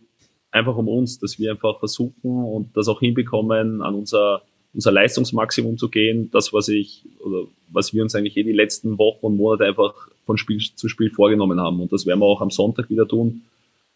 einfach 0.51 0.75
um 0.75 0.87
uns, 0.87 1.19
dass 1.19 1.39
wir 1.39 1.51
einfach 1.51 1.79
versuchen 1.79 2.43
und 2.43 2.75
das 2.77 2.87
auch 2.87 2.99
hinbekommen, 2.99 3.81
an 3.81 3.95
unser, 3.95 4.43
unser 4.73 4.91
Leistungsmaximum 4.91 5.77
zu 5.77 5.89
gehen. 5.89 6.29
Das, 6.31 6.53
was 6.53 6.67
ich, 6.67 7.03
oder 7.19 7.47
was 7.69 7.93
wir 7.93 8.03
uns 8.03 8.13
eigentlich 8.13 8.37
eh 8.37 8.43
die 8.43 8.51
letzten 8.51 8.97
Wochen 8.97 9.25
und 9.25 9.37
Monate 9.37 9.65
einfach 9.65 9.93
von 10.25 10.37
Spiel 10.37 10.59
zu 10.59 10.89
Spiel 10.89 11.09
vorgenommen 11.09 11.59
haben. 11.59 11.81
Und 11.81 11.91
das 11.91 12.05
werden 12.05 12.19
wir 12.19 12.25
auch 12.25 12.41
am 12.41 12.51
Sonntag 12.51 12.89
wieder 12.89 13.07
tun. 13.07 13.41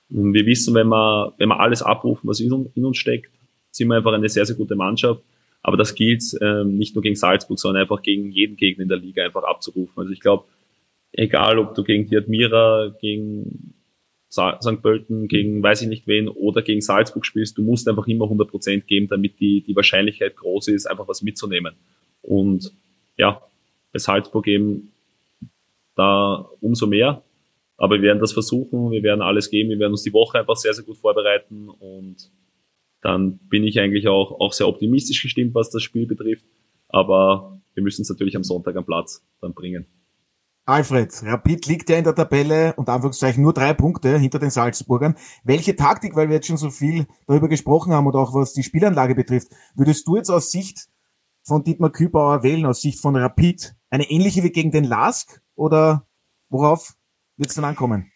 Wir 0.09 0.45
wissen, 0.45 0.73
wenn 0.73 0.87
wir, 0.87 1.33
wenn 1.37 1.49
wir 1.49 1.59
alles 1.59 1.83
abrufen, 1.83 2.27
was 2.29 2.39
in 2.39 2.85
uns 2.85 2.97
steckt, 2.97 3.29
sind 3.77 3.87
wir 3.87 3.95
einfach 3.97 4.13
eine 4.13 4.29
sehr, 4.29 4.45
sehr 4.45 4.55
gute 4.55 4.75
Mannschaft. 4.75 5.21
Aber 5.61 5.77
das 5.77 5.95
gilt 5.95 6.23
ähm, 6.41 6.77
nicht 6.77 6.95
nur 6.95 7.01
gegen 7.01 7.15
Salzburg, 7.15 7.59
sondern 7.59 7.81
einfach 7.81 8.01
gegen 8.01 8.31
jeden 8.31 8.55
Gegner 8.55 8.83
in 8.83 8.89
der 8.89 8.97
Liga 8.97 9.23
einfach 9.23 9.43
abzurufen. 9.43 9.93
Also 9.97 10.11
ich 10.11 10.19
glaube, 10.19 10.45
egal 11.11 11.59
ob 11.59 11.75
du 11.75 11.83
gegen 11.83 12.07
die 12.07 12.17
Admira, 12.17 12.93
gegen 13.01 13.73
St. 14.29 14.81
Pölten, 14.81 15.27
gegen 15.27 15.63
weiß 15.63 15.81
ich 15.81 15.87
nicht 15.87 16.07
wen 16.07 16.27
oder 16.27 16.61
gegen 16.61 16.81
Salzburg 16.81 17.25
spielst, 17.25 17.57
du 17.57 17.63
musst 17.63 17.87
einfach 17.87 18.07
immer 18.07 18.25
100% 18.25 18.81
geben, 18.81 19.07
damit 19.07 19.39
die, 19.39 19.61
die 19.61 19.75
Wahrscheinlichkeit 19.75 20.35
groß 20.35 20.67
ist, 20.69 20.85
einfach 20.85 21.07
was 21.07 21.21
mitzunehmen. 21.21 21.73
Und 22.21 22.71
ja, 23.17 23.41
bei 23.93 23.99
Salzburg 23.99 24.47
eben 24.47 24.91
da 25.95 26.47
umso 26.61 26.87
mehr. 26.87 27.23
Aber 27.77 27.95
wir 27.95 28.03
werden 28.03 28.19
das 28.19 28.33
versuchen, 28.33 28.91
wir 28.91 29.03
werden 29.03 29.21
alles 29.21 29.49
geben, 29.49 29.69
wir 29.69 29.79
werden 29.79 29.91
uns 29.91 30.03
die 30.03 30.13
Woche 30.13 30.39
einfach 30.39 30.55
sehr, 30.55 30.73
sehr 30.73 30.83
gut 30.83 30.97
vorbereiten 30.97 31.69
und 31.69 32.31
dann 33.01 33.37
bin 33.49 33.63
ich 33.63 33.79
eigentlich 33.79 34.07
auch, 34.07 34.39
auch 34.39 34.53
sehr 34.53 34.67
optimistisch 34.67 35.21
gestimmt, 35.21 35.53
was 35.55 35.69
das 35.69 35.83
Spiel 35.83 36.07
betrifft. 36.07 36.45
Aber 36.89 37.61
wir 37.73 37.83
müssen 37.83 38.01
es 38.01 38.09
natürlich 38.09 38.35
am 38.35 38.43
Sonntag 38.43 38.75
am 38.75 38.85
Platz 38.85 39.25
dann 39.41 39.53
bringen. 39.53 39.85
Alfred, 40.65 41.23
Rapid 41.23 41.65
liegt 41.67 41.89
ja 41.89 41.97
in 41.97 42.03
der 42.03 42.13
Tabelle 42.13 42.73
und 42.75 42.89
Anführungszeichen 42.89 43.41
nur 43.41 43.53
drei 43.53 43.73
Punkte 43.73 44.19
hinter 44.19 44.37
den 44.37 44.49
Salzburgern. 44.49 45.15
Welche 45.45 45.77
Taktik, 45.77 46.13
weil 46.17 46.27
wir 46.27 46.35
jetzt 46.35 46.47
schon 46.47 46.57
so 46.57 46.69
viel 46.69 47.07
darüber 47.25 47.47
gesprochen 47.47 47.93
haben 47.93 48.05
und 48.05 48.15
auch 48.15 48.33
was 48.33 48.51
die 48.51 48.63
Spielanlage 48.63 49.15
betrifft, 49.15 49.47
würdest 49.75 50.05
du 50.07 50.17
jetzt 50.17 50.29
aus 50.29 50.51
Sicht 50.51 50.89
von 51.43 51.63
Dietmar 51.63 51.91
Kübauer 51.91 52.43
wählen, 52.43 52.65
aus 52.65 52.81
Sicht 52.81 52.99
von 52.99 53.15
Rapid, 53.15 53.75
eine 53.89 54.09
ähnliche 54.09 54.43
wie 54.43 54.49
gegen 54.49 54.71
den 54.71 54.83
Lask 54.83 55.41
oder 55.55 56.05
worauf 56.49 56.95
wird 57.37 57.49
es 57.49 57.55
dann 57.55 57.63
ankommen? 57.63 58.11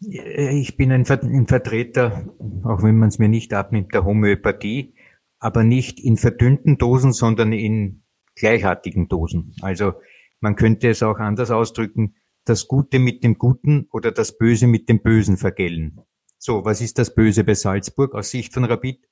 Ich 0.00 0.78
bin 0.78 0.92
ein, 0.92 1.04
Vertreter, 1.04 2.24
auch 2.64 2.82
wenn 2.82 2.96
man 2.96 3.10
es 3.10 3.18
mir 3.18 3.28
nicht 3.28 3.52
abnimmt, 3.52 3.92
der 3.92 4.04
Homöopathie, 4.04 4.94
aber 5.38 5.62
nicht 5.62 6.00
in 6.00 6.16
verdünnten 6.16 6.78
Dosen, 6.78 7.12
sondern 7.12 7.52
in 7.52 8.02
gleichartigen 8.34 9.08
Dosen. 9.08 9.54
Also 9.60 9.92
man 10.40 10.56
könnte 10.56 10.88
es 10.88 11.02
auch 11.02 11.18
anders 11.18 11.50
ausdrücken, 11.50 12.14
das 12.46 12.66
Gute 12.66 12.98
mit 12.98 13.22
dem 13.24 13.36
Guten 13.36 13.88
oder 13.92 14.10
das 14.10 14.38
Böse 14.38 14.66
mit 14.66 14.88
dem 14.88 15.02
Bösen 15.02 15.36
vergällen. 15.36 16.00
So, 16.38 16.64
was 16.64 16.80
ist 16.80 16.98
das 16.98 17.14
Böse 17.14 17.44
bei 17.44 17.52
Salzburg 17.52 18.14
aus 18.14 18.30
Sicht 18.30 18.54
von 18.54 18.64
Rapid? 18.64 19.06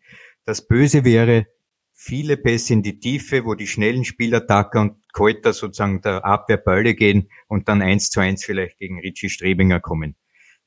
Das 0.46 0.66
Böse 0.66 1.04
wäre 1.04 1.46
viele 1.92 2.38
Pässe 2.38 2.72
in 2.72 2.82
die 2.82 2.98
Tiefe, 2.98 3.44
wo 3.44 3.54
die 3.54 3.66
schnellen 3.66 4.06
Spieler 4.06 4.46
Tacker 4.46 4.80
und 4.80 5.12
Keuter 5.12 5.52
sozusagen 5.52 6.00
der 6.00 6.24
Abwehr 6.24 6.56
Bälle 6.56 6.94
gehen 6.94 7.28
und 7.46 7.68
dann 7.68 7.82
eins 7.82 8.08
zu 8.08 8.20
eins 8.20 8.42
vielleicht 8.42 8.78
gegen 8.78 9.00
Richie 9.00 9.28
Strebinger 9.28 9.80
kommen. 9.80 10.16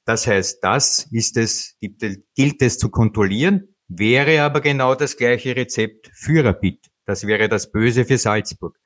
Das 0.06 0.28
heißt, 0.28 0.64
das 0.64 1.08
ist 1.12 1.38
es, 1.38 1.76
gilt 1.80 2.62
es 2.62 2.78
zu 2.78 2.90
kontrollieren, 2.90 3.76
wäre 3.88 4.42
aber 4.42 4.62
genau 4.62 4.96
das 4.96 5.18
gleiche 5.18 5.56
Rezept 5.56 6.10
für 6.14 6.44
Rapid. 6.44 6.80
Das 7.06 7.28
wäre 7.28 7.50
das 7.50 7.72
Böse 7.72 8.06
für 8.06 8.18
Salzburg. 8.18 8.80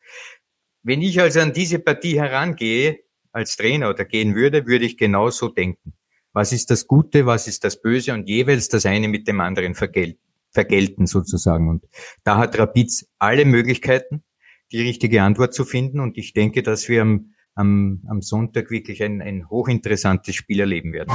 Wenn 0.83 1.01
ich 1.01 1.19
also 1.21 1.39
an 1.39 1.53
diese 1.53 1.79
Partie 1.79 2.19
herangehe, 2.19 2.99
als 3.31 3.57
Trainer 3.57 3.89
oder 3.89 4.05
gehen 4.05 4.33
würde, 4.33 4.65
würde 4.65 4.85
ich 4.85 4.97
genau 4.97 5.29
so 5.29 5.49
denken. 5.49 5.93
Was 6.31 6.51
ist 6.53 6.71
das 6.71 6.87
Gute, 6.87 7.25
was 7.25 7.47
ist 7.47 7.63
das 7.63 7.81
Böse 7.81 8.13
und 8.13 8.27
jeweils 8.29 8.69
das 8.69 8.85
eine 8.85 9.07
mit 9.07 9.27
dem 9.27 9.41
anderen 9.41 9.75
vergelten, 9.75 10.19
vergelten 10.51 11.05
sozusagen. 11.05 11.69
Und 11.69 11.85
da 12.23 12.37
hat 12.37 12.57
Rapid 12.57 13.05
alle 13.19 13.45
Möglichkeiten, 13.45 14.23
die 14.71 14.81
richtige 14.81 15.21
Antwort 15.21 15.53
zu 15.53 15.65
finden. 15.65 15.99
Und 15.99 16.17
ich 16.17 16.33
denke, 16.33 16.63
dass 16.63 16.89
wir 16.89 17.03
am 17.03 17.34
am, 17.55 18.01
am 18.07 18.21
Sonntag 18.21 18.69
wirklich 18.69 19.01
ein, 19.01 19.21
ein 19.21 19.49
hochinteressantes 19.49 20.35
Spiel 20.35 20.59
erleben 20.59 20.93
werden. 20.93 21.11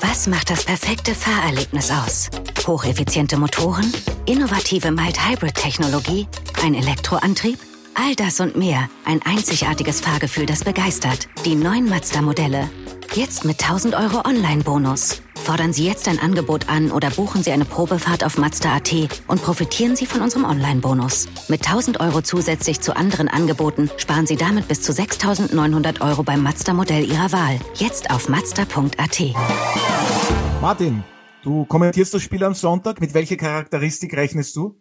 Was 0.00 0.28
macht 0.28 0.50
das 0.50 0.64
perfekte 0.64 1.14
Fahrerlebnis 1.14 1.90
aus? 1.90 2.30
Hocheffiziente 2.66 3.36
Motoren, 3.36 3.90
innovative 4.26 4.92
Mild-Hybrid-Technologie, 4.92 6.28
ein 6.62 6.74
Elektroantrieb? 6.74 7.58
All 7.94 8.14
das 8.14 8.40
und 8.40 8.56
mehr. 8.56 8.88
Ein 9.04 9.20
einzigartiges 9.24 10.00
Fahrgefühl, 10.00 10.46
das 10.46 10.64
begeistert. 10.64 11.28
Die 11.44 11.54
neuen 11.54 11.88
Mazda-Modelle. 11.88 12.68
Jetzt 13.14 13.44
mit 13.44 13.62
1000 13.62 13.94
Euro 13.94 14.26
Online-Bonus. 14.26 15.23
Fordern 15.44 15.74
Sie 15.74 15.86
jetzt 15.86 16.08
ein 16.08 16.18
Angebot 16.18 16.70
an 16.70 16.90
oder 16.90 17.10
buchen 17.10 17.42
Sie 17.42 17.52
eine 17.52 17.66
Probefahrt 17.66 18.24
auf 18.24 18.38
Mazda.at 18.38 18.94
und 19.28 19.42
profitieren 19.42 19.94
Sie 19.94 20.06
von 20.06 20.22
unserem 20.22 20.46
Online-Bonus. 20.46 21.26
Mit 21.48 21.66
1000 21.66 22.00
Euro 22.00 22.22
zusätzlich 22.22 22.80
zu 22.80 22.96
anderen 22.96 23.28
Angeboten 23.28 23.90
sparen 23.98 24.26
Sie 24.26 24.36
damit 24.36 24.68
bis 24.68 24.80
zu 24.80 24.94
6900 24.94 26.00
Euro 26.00 26.22
beim 26.22 26.42
Mazda-Modell 26.42 27.04
Ihrer 27.04 27.30
Wahl. 27.32 27.60
Jetzt 27.74 28.10
auf 28.10 28.30
Mazda.at. 28.30 29.22
Martin, 30.62 31.04
du 31.42 31.66
kommentierst 31.66 32.14
das 32.14 32.22
Spiel 32.22 32.42
am 32.42 32.54
Sonntag. 32.54 33.02
Mit 33.02 33.12
welcher 33.12 33.36
Charakteristik 33.36 34.16
rechnest 34.16 34.56
du? 34.56 34.80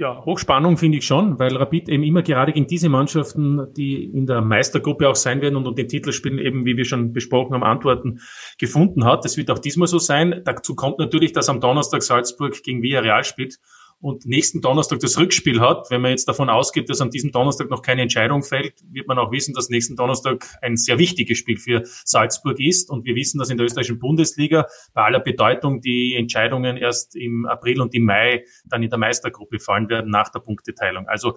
Ja, 0.00 0.24
Hochspannung 0.24 0.76
finde 0.76 0.98
ich 0.98 1.06
schon, 1.06 1.40
weil 1.40 1.56
Rapid 1.56 1.88
eben 1.88 2.04
immer 2.04 2.22
gerade 2.22 2.52
gegen 2.52 2.68
diese 2.68 2.88
Mannschaften, 2.88 3.66
die 3.74 4.04
in 4.04 4.26
der 4.26 4.42
Meistergruppe 4.42 5.08
auch 5.08 5.16
sein 5.16 5.40
werden 5.40 5.56
und 5.56 5.66
um 5.66 5.74
den 5.74 5.88
Titel 5.88 6.12
spielen, 6.12 6.38
eben 6.38 6.64
wie 6.64 6.76
wir 6.76 6.84
schon 6.84 7.12
besprochen 7.12 7.54
haben, 7.54 7.64
Antworten 7.64 8.20
gefunden 8.58 9.04
hat. 9.04 9.24
Das 9.24 9.36
wird 9.36 9.50
auch 9.50 9.58
diesmal 9.58 9.88
so 9.88 9.98
sein. 9.98 10.42
Dazu 10.44 10.76
kommt 10.76 11.00
natürlich, 11.00 11.32
dass 11.32 11.48
am 11.48 11.60
Donnerstag 11.60 12.04
Salzburg 12.04 12.62
gegen 12.62 12.80
Villarreal 12.80 13.24
spielt 13.24 13.58
und 14.00 14.26
nächsten 14.26 14.60
Donnerstag 14.60 15.00
das 15.00 15.18
Rückspiel 15.18 15.60
hat, 15.60 15.90
wenn 15.90 16.00
man 16.00 16.12
jetzt 16.12 16.28
davon 16.28 16.48
ausgeht, 16.48 16.88
dass 16.88 17.00
an 17.00 17.10
diesem 17.10 17.32
Donnerstag 17.32 17.68
noch 17.68 17.82
keine 17.82 18.02
Entscheidung 18.02 18.42
fällt, 18.42 18.74
wird 18.92 19.08
man 19.08 19.18
auch 19.18 19.32
wissen, 19.32 19.54
dass 19.54 19.70
nächsten 19.70 19.96
Donnerstag 19.96 20.46
ein 20.62 20.76
sehr 20.76 20.98
wichtiges 20.98 21.38
Spiel 21.38 21.58
für 21.58 21.82
Salzburg 22.04 22.60
ist. 22.60 22.90
Und 22.90 23.04
wir 23.04 23.16
wissen, 23.16 23.38
dass 23.38 23.50
in 23.50 23.56
der 23.56 23.66
österreichischen 23.66 23.98
Bundesliga 23.98 24.66
bei 24.94 25.02
aller 25.02 25.20
Bedeutung 25.20 25.80
die 25.80 26.14
Entscheidungen 26.14 26.76
erst 26.76 27.16
im 27.16 27.46
April 27.46 27.80
und 27.80 27.94
im 27.94 28.04
Mai 28.04 28.44
dann 28.66 28.82
in 28.82 28.90
der 28.90 28.98
Meistergruppe 28.98 29.58
fallen 29.58 29.88
werden 29.88 30.10
nach 30.10 30.28
der 30.28 30.40
Punkteteilung. 30.40 31.08
Also 31.08 31.36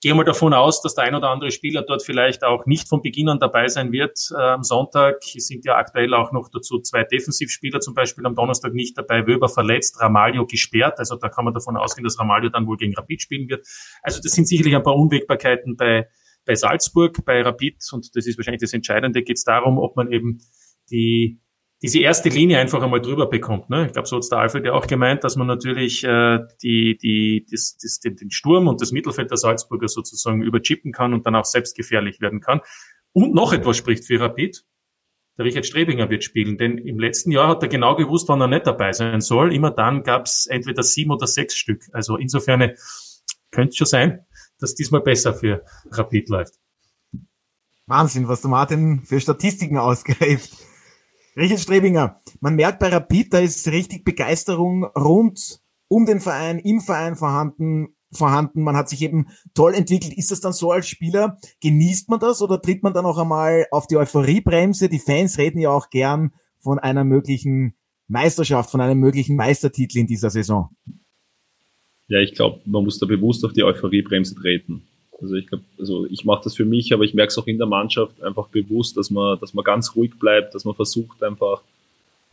gehe 0.00 0.14
mal 0.14 0.24
davon 0.24 0.54
aus, 0.54 0.80
dass 0.80 0.94
der 0.94 1.04
ein 1.04 1.14
oder 1.14 1.28
andere 1.28 1.50
Spieler 1.50 1.82
dort 1.82 2.02
vielleicht 2.02 2.42
auch 2.42 2.64
nicht 2.64 2.88
von 2.88 3.02
Beginn 3.02 3.28
an 3.28 3.38
dabei 3.38 3.68
sein 3.68 3.92
wird 3.92 4.18
äh, 4.34 4.40
am 4.40 4.62
Sonntag. 4.62 5.18
Es 5.36 5.46
sind 5.46 5.64
ja 5.64 5.76
aktuell 5.76 6.14
auch 6.14 6.32
noch 6.32 6.48
dazu 6.48 6.80
zwei 6.80 7.04
Defensivspieler 7.04 7.80
zum 7.80 7.94
Beispiel 7.94 8.24
am 8.24 8.34
Donnerstag 8.34 8.72
nicht 8.72 8.96
dabei. 8.96 9.26
Wöber 9.26 9.48
verletzt, 9.48 10.00
Ramalho 10.00 10.46
gesperrt. 10.46 10.98
Also 10.98 11.16
da 11.16 11.28
kann 11.28 11.44
man 11.44 11.52
davon 11.52 11.76
ausgehen, 11.76 12.04
dass 12.04 12.18
Ramalho 12.18 12.48
dann 12.48 12.66
wohl 12.66 12.78
gegen 12.78 12.94
Rapid 12.94 13.20
spielen 13.20 13.48
wird. 13.48 13.66
Also 14.02 14.20
das 14.22 14.32
sind 14.32 14.48
sicherlich 14.48 14.74
ein 14.74 14.82
paar 14.82 14.96
Unwägbarkeiten 14.96 15.76
bei, 15.76 16.08
bei 16.46 16.54
Salzburg, 16.54 17.22
bei 17.26 17.42
Rapid. 17.42 17.76
Und 17.92 18.16
das 18.16 18.26
ist 18.26 18.38
wahrscheinlich 18.38 18.62
das 18.62 18.72
Entscheidende. 18.72 19.22
Geht 19.22 19.36
es 19.36 19.44
darum, 19.44 19.78
ob 19.78 19.96
man 19.96 20.10
eben 20.10 20.40
die 20.90 21.40
diese 21.82 22.00
erste 22.00 22.28
Linie 22.28 22.58
einfach 22.58 22.82
einmal 22.82 23.00
drüber 23.00 23.26
bekommt. 23.26 23.70
Ne? 23.70 23.86
Ich 23.86 23.92
glaube, 23.92 24.06
so 24.06 24.16
hat 24.16 24.24
der 24.30 24.38
Alfred 24.38 24.66
ja 24.66 24.72
auch 24.72 24.86
gemeint, 24.86 25.24
dass 25.24 25.36
man 25.36 25.46
natürlich 25.46 26.04
äh, 26.04 26.40
die, 26.62 26.98
die, 26.98 27.46
das, 27.50 27.78
das, 27.80 28.00
den, 28.00 28.16
den 28.16 28.30
Sturm 28.30 28.68
und 28.68 28.82
das 28.82 28.92
Mittelfeld 28.92 29.30
der 29.30 29.38
Salzburger 29.38 29.88
sozusagen 29.88 30.42
überchippen 30.42 30.92
kann 30.92 31.14
und 31.14 31.24
dann 31.24 31.34
auch 31.36 31.46
selbst 31.46 31.76
gefährlich 31.76 32.20
werden 32.20 32.40
kann. 32.40 32.60
Und 33.12 33.34
noch 33.34 33.52
etwas 33.52 33.78
spricht 33.78 34.04
für 34.04 34.20
Rapid. 34.20 34.62
Der 35.38 35.46
Richard 35.46 35.64
Strebinger 35.64 36.10
wird 36.10 36.22
spielen, 36.22 36.58
denn 36.58 36.76
im 36.76 36.98
letzten 36.98 37.30
Jahr 37.30 37.48
hat 37.48 37.62
er 37.62 37.68
genau 37.68 37.96
gewusst, 37.96 38.28
wann 38.28 38.42
er 38.42 38.46
nicht 38.46 38.66
dabei 38.66 38.92
sein 38.92 39.22
soll. 39.22 39.54
Immer 39.54 39.70
dann 39.70 40.02
gab 40.02 40.26
es 40.26 40.46
entweder 40.46 40.82
sieben 40.82 41.10
oder 41.10 41.26
sechs 41.26 41.56
Stück. 41.56 41.84
Also 41.92 42.18
insofern 42.18 42.74
könnte 43.50 43.70
es 43.70 43.76
schon 43.76 43.86
sein, 43.86 44.26
dass 44.58 44.74
diesmal 44.74 45.00
besser 45.00 45.32
für 45.32 45.64
Rapid 45.90 46.28
läuft. 46.28 46.54
Wahnsinn, 47.86 48.28
was 48.28 48.42
der 48.42 48.50
Martin 48.50 49.02
für 49.04 49.18
Statistiken 49.18 49.78
ausgreift. 49.78 50.52
Richard 51.36 51.60
Strebinger, 51.60 52.20
man 52.40 52.56
merkt 52.56 52.80
bei 52.80 52.88
Rapid, 52.88 53.32
da 53.32 53.38
ist 53.38 53.66
richtig 53.68 54.04
Begeisterung 54.04 54.84
rund 54.84 55.60
um 55.88 56.06
den 56.06 56.20
Verein, 56.20 56.58
im 56.58 56.80
Verein 56.80 57.16
vorhanden, 57.16 57.94
vorhanden. 58.12 58.62
Man 58.62 58.76
hat 58.76 58.88
sich 58.88 59.02
eben 59.02 59.26
toll 59.54 59.74
entwickelt. 59.74 60.16
Ist 60.16 60.30
das 60.30 60.40
dann 60.40 60.52
so 60.52 60.70
als 60.70 60.88
Spieler? 60.88 61.38
Genießt 61.60 62.08
man 62.08 62.20
das 62.20 62.42
oder 62.42 62.60
tritt 62.60 62.82
man 62.82 62.94
dann 62.94 63.06
auch 63.06 63.18
einmal 63.18 63.66
auf 63.70 63.86
die 63.86 63.96
Euphoriebremse? 63.96 64.88
Die 64.88 64.98
Fans 64.98 65.38
reden 65.38 65.58
ja 65.58 65.70
auch 65.70 65.90
gern 65.90 66.32
von 66.58 66.78
einer 66.78 67.04
möglichen 67.04 67.74
Meisterschaft, 68.08 68.70
von 68.70 68.80
einem 68.80 68.98
möglichen 68.98 69.36
Meistertitel 69.36 69.98
in 69.98 70.06
dieser 70.06 70.30
Saison. 70.30 70.70
Ja, 72.08 72.18
ich 72.18 72.34
glaube, 72.34 72.60
man 72.64 72.84
muss 72.84 72.98
da 72.98 73.06
bewusst 73.06 73.44
auf 73.44 73.52
die 73.52 73.62
Euphoriebremse 73.62 74.34
treten. 74.34 74.89
Also 75.22 75.34
ich 75.34 75.46
glaube, 75.46 75.64
also 75.78 76.06
ich 76.06 76.24
mache 76.24 76.44
das 76.44 76.56
für 76.56 76.64
mich, 76.64 76.92
aber 76.92 77.04
ich 77.04 77.14
merke 77.14 77.30
es 77.30 77.38
auch 77.38 77.46
in 77.46 77.58
der 77.58 77.66
Mannschaft 77.66 78.22
einfach 78.22 78.48
bewusst, 78.48 78.96
dass 78.96 79.10
man, 79.10 79.38
dass 79.38 79.54
man 79.54 79.64
ganz 79.64 79.94
ruhig 79.96 80.18
bleibt, 80.18 80.54
dass 80.54 80.64
man 80.64 80.74
versucht 80.74 81.22
einfach, 81.22 81.62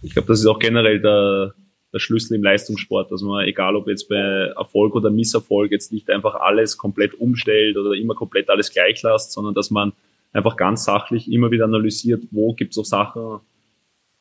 ich 0.02 0.13
glaube, 0.13 0.28
das 0.28 0.39
ist 0.39 0.47
auch 0.47 0.60
generell 0.60 1.02
der, 1.02 1.54
der 1.93 2.00
Schlüssel 2.00 2.36
im 2.36 2.43
Leistungssport, 2.43 3.12
dass 3.12 3.21
man, 3.21 3.45
egal 3.45 3.76
ob 3.76 3.88
jetzt 3.88 4.10
bei 4.10 4.15
Erfolg 4.15 4.95
oder 4.95 5.10
Misserfolg, 5.10 5.71
jetzt 5.71 5.91
nicht 5.91 6.10
einfach 6.10 6.36
alles 6.36 6.78
komplett 6.78 7.13
umstellt 7.15 7.78
oder 7.78 7.93
immer 7.93 8.15
komplett 8.15 8.50
alles 8.50 8.71
gleich 8.71 9.02
lässt, 9.04 9.32
sondern 9.32 9.54
dass 9.54 9.71
man 9.71 9.93
einfach 10.34 10.56
ganz 10.56 10.86
sachlich 10.86 11.32
immer 11.32 11.52
wieder 11.52 11.65
analysiert, 11.65 12.23
wo 12.32 12.54
gibt 12.54 12.71
es 12.71 12.78
auch 12.78 12.86
Sachen, 12.86 13.39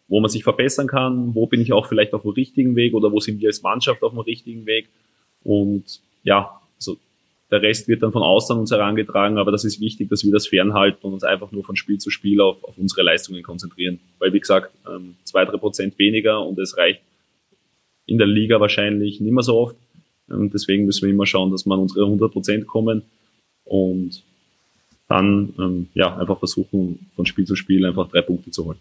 wo 0.09 0.21
man 0.21 0.31
sich 0.31 0.45
verbessern 0.45 0.87
kann, 0.87 1.35
wo 1.35 1.47
bin 1.47 1.61
ich 1.61 1.73
auch 1.73 1.87
vielleicht 1.87 2.15
auf 2.15 2.23
dem 2.23 2.31
richtigen 2.31 2.77
Weg 2.77 2.95
oder 2.95 3.13
wo 3.13 3.21
sind 3.21 3.41
wir 3.41 3.49
als 3.49 3.63
Mannschaft 3.63 4.03
auf 4.03 4.13
dem 4.13 4.21
richtigen 4.21 4.67
Weg. 4.67 4.89
Und 5.43 6.01
ja, 6.23 6.61
der 7.51 7.63
Rest 7.63 7.87
wird 7.87 8.03
dann 8.03 8.13
von 8.13 8.23
außen 8.23 8.55
an 8.55 8.61
uns 8.61 8.73
herangetragen, 8.73 9.39
aber 9.39 9.53
das 9.53 9.65
ist 9.65 9.81
wichtig, 9.81 10.09
dass 10.09 10.25
wir 10.25 10.33
das 10.33 10.49
fernhalten 10.49 11.07
und 11.07 11.15
uns 11.15 11.25
einfach 11.25 11.53
nur 11.53 11.63
von 11.63 11.77
Spiel 11.77 11.99
zu 11.99 12.11
Spiel 12.11 12.41
auf, 12.41 12.63
auf 12.65 12.77
unsere 12.77 13.03
Leistungen 13.03 13.43
konzentrieren. 13.43 14.01
Weil, 14.19 14.33
wie 14.33 14.41
gesagt, 14.41 14.73
ähm, 14.89 15.15
zwei, 15.25 15.45
drei 15.45 15.57
Prozent 15.57 15.99
weniger 15.99 16.45
und 16.45 16.59
es 16.59 16.77
reicht 16.77 17.03
in 18.07 18.19
der 18.19 18.27
Liga 18.27 18.61
wahrscheinlich 18.61 19.21
nicht 19.21 19.33
mehr 19.33 19.43
so 19.43 19.57
oft. 19.59 19.77
Ähm, 20.31 20.51
deswegen 20.51 20.87
müssen 20.87 21.07
wir 21.07 21.13
immer 21.13 21.27
schauen, 21.27 21.53
dass 21.53 21.67
wir 21.67 21.75
an 21.75 21.81
unsere 21.81 22.05
100 22.05 22.33
Prozent 22.33 22.67
kommen 22.67 23.03
und 23.65 24.23
dann 25.09 25.55
ähm, 25.59 25.89
ja 25.95 26.17
einfach 26.17 26.39
versuchen, 26.39 27.11
von 27.15 27.27
Spiel 27.27 27.47
zu 27.47 27.55
Spiel 27.55 27.87
einfach 27.87 28.09
drei 28.09 28.23
Punkte 28.23 28.51
zu 28.51 28.65
holen 28.65 28.79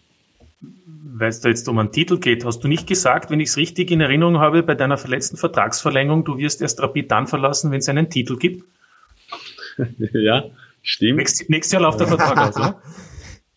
weil 1.17 1.30
es 1.30 1.39
da 1.39 1.49
jetzt 1.49 1.67
um 1.69 1.80
einen 1.80 1.91
Titel 1.91 2.19
geht, 2.19 2.43
hast 2.45 2.63
du 2.63 2.67
nicht 2.67 2.88
gesagt, 2.88 3.30
wenn 3.30 3.39
ich 3.39 3.49
es 3.49 3.58
richtig 3.58 3.89
in 3.91 4.01
Erinnerung 4.01 4.39
habe, 4.39 4.63
bei 4.63 4.75
deiner 4.75 4.97
verletzten 4.97 5.38
Vertragsverlängerung, 5.38 6.25
du 6.25 6.38
wirst 6.38 6.62
erst 6.62 6.82
Rapid 6.82 7.10
dann 7.10 7.28
verlassen, 7.28 7.71
wenn 7.71 7.80
es 7.80 7.89
einen 7.89 8.10
Titel 8.10 8.38
gibt? 8.38 8.65
ja, 10.13 10.45
stimmt. 10.82 11.17
Nächstes, 11.17 11.49
nächstes 11.49 11.71
Jahr 11.73 11.82
läuft 11.84 11.99
der 11.99 12.08
Vertrag 12.08 12.38
aus, 12.38 12.56
oder? 12.58 12.82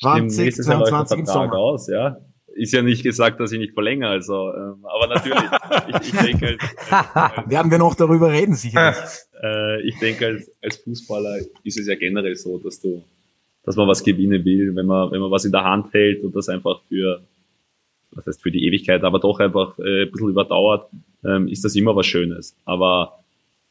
2022 0.00 1.18
im 1.18 1.26
Sommer. 1.26 1.54
Aus, 1.54 1.88
ja. 1.88 2.18
Ist 2.54 2.72
ja 2.72 2.82
nicht 2.82 3.02
gesagt, 3.02 3.38
dass 3.40 3.52
ich 3.52 3.58
nicht 3.58 3.74
verlängere, 3.74 4.10
also, 4.10 4.52
ähm, 4.52 4.84
aber 4.84 5.06
natürlich. 5.14 5.42
ich, 5.88 6.12
ich 6.12 6.20
denke 6.20 6.46
halt, 6.46 6.60
als, 6.90 7.50
Werden 7.50 7.70
wir 7.70 7.78
noch 7.78 7.94
darüber 7.94 8.32
reden, 8.32 8.54
sicherlich. 8.54 8.96
äh, 9.42 9.80
ich 9.82 9.98
denke, 9.98 10.26
als, 10.26 10.50
als 10.62 10.76
Fußballer 10.78 11.38
ist 11.62 11.78
es 11.78 11.86
ja 11.86 11.94
generell 11.94 12.34
so, 12.34 12.58
dass 12.58 12.80
du, 12.80 13.04
dass 13.68 13.76
man 13.76 13.86
was 13.86 14.02
gewinnen 14.02 14.46
will, 14.46 14.74
wenn 14.74 14.86
man, 14.86 15.10
wenn 15.10 15.20
man 15.20 15.30
was 15.30 15.44
in 15.44 15.52
der 15.52 15.62
Hand 15.62 15.92
hält 15.92 16.24
und 16.24 16.34
das 16.34 16.48
einfach 16.48 16.80
für, 16.88 17.20
was 18.12 18.26
heißt 18.26 18.42
für 18.42 18.50
die 18.50 18.64
Ewigkeit, 18.66 19.04
aber 19.04 19.18
doch 19.18 19.40
einfach 19.40 19.78
äh, 19.78 20.04
ein 20.04 20.10
bisschen 20.10 20.30
überdauert, 20.30 20.88
ähm, 21.22 21.48
ist 21.48 21.66
das 21.66 21.76
immer 21.76 21.94
was 21.94 22.06
Schönes. 22.06 22.56
Aber 22.64 23.18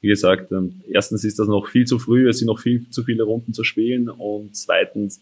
wie 0.01 0.07
gesagt, 0.09 0.51
ähm, 0.51 0.83
erstens 0.87 1.23
ist 1.23 1.39
das 1.39 1.47
noch 1.47 1.65
viel 1.65 1.85
zu 1.85 1.97
früh, 1.97 2.29
es 2.29 2.37
sind 2.37 2.45
noch 2.45 2.59
viel 2.59 2.87
zu 2.91 3.03
viele 3.03 3.23
Runden 3.23 3.55
zu 3.55 3.63
spielen 3.63 4.07
und 4.07 4.55
zweitens, 4.55 5.19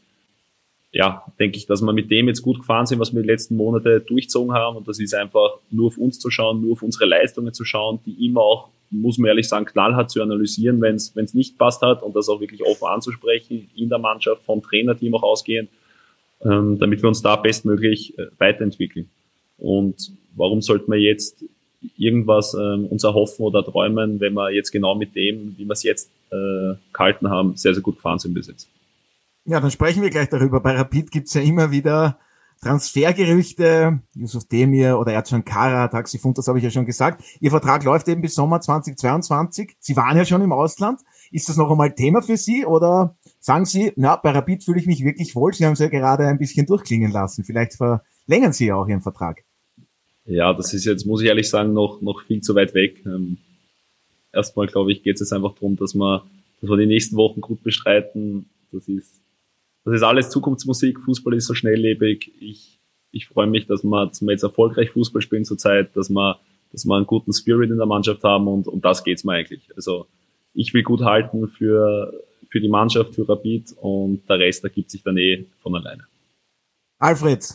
ja, 0.91 1.23
denke 1.39 1.55
ich, 1.55 1.67
dass 1.67 1.81
wir 1.81 1.93
mit 1.93 2.11
dem 2.11 2.27
jetzt 2.27 2.41
gut 2.41 2.59
gefahren 2.59 2.85
sind, 2.85 2.99
was 2.99 3.15
wir 3.15 3.21
die 3.21 3.29
letzten 3.29 3.55
Monate 3.55 4.01
durchzogen 4.01 4.53
haben 4.53 4.75
und 4.75 4.89
das 4.89 4.99
ist 4.99 5.15
einfach 5.15 5.51
nur 5.71 5.87
auf 5.87 5.97
uns 5.97 6.19
zu 6.19 6.29
schauen, 6.29 6.61
nur 6.61 6.73
auf 6.73 6.83
unsere 6.83 7.05
Leistungen 7.05 7.53
zu 7.53 7.63
schauen, 7.63 8.01
die 8.05 8.25
immer 8.25 8.41
auch, 8.41 8.67
muss 8.89 9.17
man 9.17 9.29
ehrlich 9.29 9.47
sagen, 9.47 9.65
knallhart 9.65 10.09
zu 10.09 10.21
analysieren, 10.21 10.81
wenn 10.81 10.95
es 10.95 11.33
nicht 11.33 11.57
passt 11.57 11.81
hat 11.81 12.03
und 12.03 12.15
das 12.15 12.29
auch 12.29 12.39
wirklich 12.39 12.63
offen 12.63 12.87
anzusprechen 12.87 13.69
in 13.75 13.89
der 13.89 13.99
Mannschaft, 13.99 14.43
vom 14.43 14.61
Trainerteam 14.61 15.15
auch 15.15 15.23
ausgehend 15.23 15.69
ähm, 16.43 16.77
damit 16.79 17.01
wir 17.01 17.07
uns 17.07 17.21
da 17.21 17.35
bestmöglich 17.35 18.17
äh, 18.17 18.27
weiterentwickeln. 18.37 19.09
Und 19.57 20.11
warum 20.35 20.61
sollten 20.61 20.91
wir 20.91 20.99
jetzt 20.99 21.43
irgendwas 21.97 22.53
ähm, 22.53 22.87
uns 22.87 23.03
erhoffen 23.03 23.45
oder 23.45 23.63
träumen, 23.63 24.19
wenn 24.19 24.33
wir 24.33 24.51
jetzt 24.51 24.71
genau 24.71 24.95
mit 24.95 25.15
dem, 25.15 25.55
wie 25.57 25.65
wir 25.65 25.73
es 25.73 25.83
jetzt 25.83 26.09
äh, 26.31 26.75
gehalten 26.91 27.29
haben, 27.29 27.55
sehr, 27.55 27.73
sehr 27.73 27.83
gut 27.83 27.97
gefahren 27.97 28.19
sind 28.19 28.33
bis 28.33 28.47
jetzt. 28.47 28.67
Ja, 29.45 29.59
dann 29.59 29.69
sprechen 29.69 30.01
wir 30.01 30.09
gleich 30.09 30.29
darüber. 30.29 30.59
Bei 30.59 30.75
Rapid 30.75 31.11
gibt's 31.11 31.35
ja 31.35 31.41
immer 31.41 31.71
wieder 31.71 32.17
Transfergerüchte, 32.61 33.99
Yusuf 34.15 34.47
Demir 34.47 34.97
oder 34.97 35.13
Ercan 35.13 35.45
Kara, 35.45 35.87
Taxifund, 35.87 36.37
das 36.37 36.47
habe 36.47 36.57
ich 36.57 36.63
ja 36.63 36.71
schon 36.71 36.85
gesagt. 36.85 37.23
Ihr 37.39 37.51
Vertrag 37.51 37.83
läuft 37.83 38.07
eben 38.07 38.21
bis 38.21 38.35
Sommer 38.35 38.61
2022. 38.61 39.75
Sie 39.79 39.95
waren 39.95 40.17
ja 40.17 40.25
schon 40.25 40.41
im 40.41 40.51
Ausland. 40.51 41.01
Ist 41.31 41.49
das 41.49 41.57
noch 41.57 41.69
einmal 41.69 41.93
Thema 41.93 42.21
für 42.21 42.37
Sie 42.37 42.65
oder 42.65 43.17
sagen 43.39 43.65
Sie, 43.65 43.93
na, 43.95 44.15
bei 44.15 44.31
Rapid 44.31 44.63
fühle 44.63 44.79
ich 44.79 44.87
mich 44.87 45.03
wirklich 45.03 45.35
wohl. 45.35 45.53
Sie 45.53 45.65
haben 45.65 45.73
es 45.73 45.79
ja 45.79 45.87
gerade 45.87 46.27
ein 46.27 46.37
bisschen 46.37 46.65
durchklingen 46.65 47.11
lassen. 47.11 47.43
Vielleicht 47.43 47.73
verlängern 47.73 48.53
Sie 48.53 48.67
ja 48.67 48.75
auch 48.75 48.87
Ihren 48.87 49.01
Vertrag. 49.01 49.43
Ja, 50.25 50.53
das 50.53 50.73
ist 50.73 50.85
jetzt, 50.85 51.05
muss 51.05 51.21
ich 51.21 51.27
ehrlich 51.27 51.49
sagen, 51.49 51.73
noch, 51.73 52.01
noch 52.01 52.23
viel 52.23 52.41
zu 52.41 52.55
weit 52.55 52.73
weg. 52.73 53.05
Ähm, 53.05 53.37
erstmal, 54.33 54.67
glaube 54.67 54.91
ich, 54.91 55.03
geht 55.03 55.15
es 55.15 55.19
jetzt 55.19 55.33
einfach 55.33 55.53
darum, 55.53 55.75
dass 55.75 55.93
wir 55.93 56.23
dass 56.65 56.69
wir 56.69 56.77
die 56.77 56.87
nächsten 56.87 57.15
Wochen 57.15 57.41
gut 57.41 57.63
bestreiten. 57.63 58.49
Das 58.71 58.87
ist, 58.87 59.21
das 59.85 59.95
ist 59.95 60.03
alles 60.03 60.29
Zukunftsmusik. 60.31 60.99
Fußball 60.99 61.35
ist 61.35 61.45
so 61.45 61.53
schnelllebig. 61.53 62.33
Ich, 62.39 62.79
ich 63.11 63.27
freue 63.27 63.47
mich, 63.47 63.67
dass 63.67 63.83
wir 63.83 64.11
zum 64.11 64.29
jetzt 64.29 64.43
erfolgreich 64.43 64.89
Fußball 64.91 65.21
spielen 65.21 65.45
zurzeit, 65.45 65.95
dass 65.95 66.09
wir, 66.09 66.39
dass 66.71 66.85
wir 66.85 66.95
einen 66.95 67.05
guten 67.05 67.31
Spirit 67.31 67.69
in 67.69 67.77
der 67.77 67.85
Mannschaft 67.85 68.23
haben 68.23 68.47
und 68.47 68.67
um 68.67 68.81
das 68.81 69.03
geht's 69.03 69.23
mir 69.23 69.33
eigentlich. 69.33 69.69
Also 69.75 70.07
ich 70.53 70.73
will 70.73 70.81
gut 70.81 71.01
halten 71.01 71.47
für, 71.47 72.11
für 72.49 72.59
die 72.59 72.67
Mannschaft, 72.67 73.13
für 73.13 73.29
Rapid 73.29 73.73
und 73.79 74.27
der 74.27 74.39
Rest 74.39 74.63
ergibt 74.63 74.89
sich 74.89 75.03
dann 75.03 75.17
eh 75.17 75.45
von 75.61 75.75
alleine. 75.75 76.03
Alfred, 76.97 77.45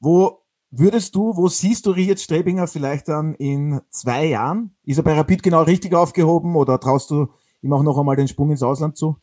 wo 0.00 0.42
würdest 0.70 1.14
du, 1.14 1.36
wo 1.36 1.46
siehst 1.46 1.86
du 1.86 1.92
Richard 1.92 2.18
Strebinger 2.18 2.66
vielleicht 2.66 3.06
dann 3.06 3.34
in 3.34 3.80
zwei 3.90 4.26
Jahren? 4.26 4.74
Ist 4.84 4.96
er 4.96 5.04
bei 5.04 5.14
Rapid 5.14 5.44
genau 5.44 5.62
richtig 5.62 5.94
aufgehoben 5.94 6.56
oder 6.56 6.80
traust 6.80 7.10
du 7.10 7.28
ihm 7.62 7.72
auch 7.72 7.82
noch 7.82 7.98
einmal 7.98 8.16
den 8.16 8.28
Sprung 8.28 8.50
ins 8.50 8.62
Ausland 8.62 8.96
zu? 8.96 9.16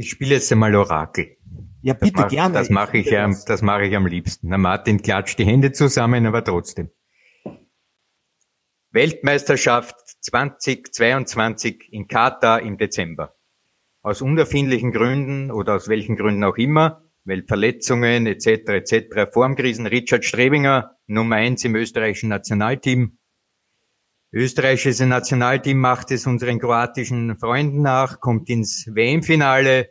Ich 0.00 0.08
spiele 0.08 0.36
jetzt 0.36 0.50
einmal 0.50 0.74
Orakel. 0.74 1.36
Ja, 1.82 1.92
bitte 1.92 2.12
das 2.12 2.22
mach, 2.22 2.28
gerne. 2.30 2.54
Das 2.54 2.70
mache 2.70 2.96
ich, 2.96 3.18
am, 3.18 3.36
das 3.46 3.60
mache 3.60 3.84
ich 3.84 3.94
am 3.94 4.06
liebsten. 4.06 4.48
Na, 4.48 4.56
Martin 4.56 5.02
klatscht 5.02 5.38
die 5.38 5.44
Hände 5.44 5.72
zusammen, 5.72 6.24
aber 6.24 6.42
trotzdem. 6.42 6.88
Weltmeisterschaft 8.92 9.94
2022 10.22 11.92
in 11.92 12.08
Katar 12.08 12.62
im 12.62 12.78
Dezember. 12.78 13.36
Aus 14.00 14.22
unerfindlichen 14.22 14.90
Gründen 14.90 15.50
oder 15.50 15.74
aus 15.74 15.88
welchen 15.88 16.16
Gründen 16.16 16.44
auch 16.44 16.56
immer, 16.56 17.04
weil 17.24 17.44
Verletzungen 17.46 18.26
etc. 18.26 18.46
etc. 18.46 19.30
Formkrisen, 19.30 19.86
Richard 19.86 20.24
Strebinger, 20.24 20.96
Nummer 21.08 21.36
eins 21.36 21.62
im 21.66 21.74
österreichischen 21.74 22.30
Nationalteam. 22.30 23.18
Österreichische 24.32 25.06
Nationalteam 25.06 25.78
macht 25.78 26.12
es 26.12 26.26
unseren 26.26 26.60
kroatischen 26.60 27.36
Freunden 27.36 27.82
nach, 27.82 28.20
kommt 28.20 28.48
ins 28.48 28.86
WM-Finale, 28.86 29.90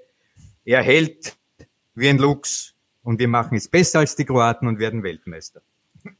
er 0.64 0.82
hält 0.82 1.36
wie 1.96 2.08
ein 2.08 2.18
Lux 2.18 2.74
und 3.04 3.20
wir 3.20 3.28
machen 3.28 3.58
es 3.58 3.68
besser 3.68 4.00
als 4.00 4.16
die 4.16 4.24
Kroaten 4.24 4.68
und 4.68 4.80
werden 4.80 5.04
Weltmeister. 5.04 5.62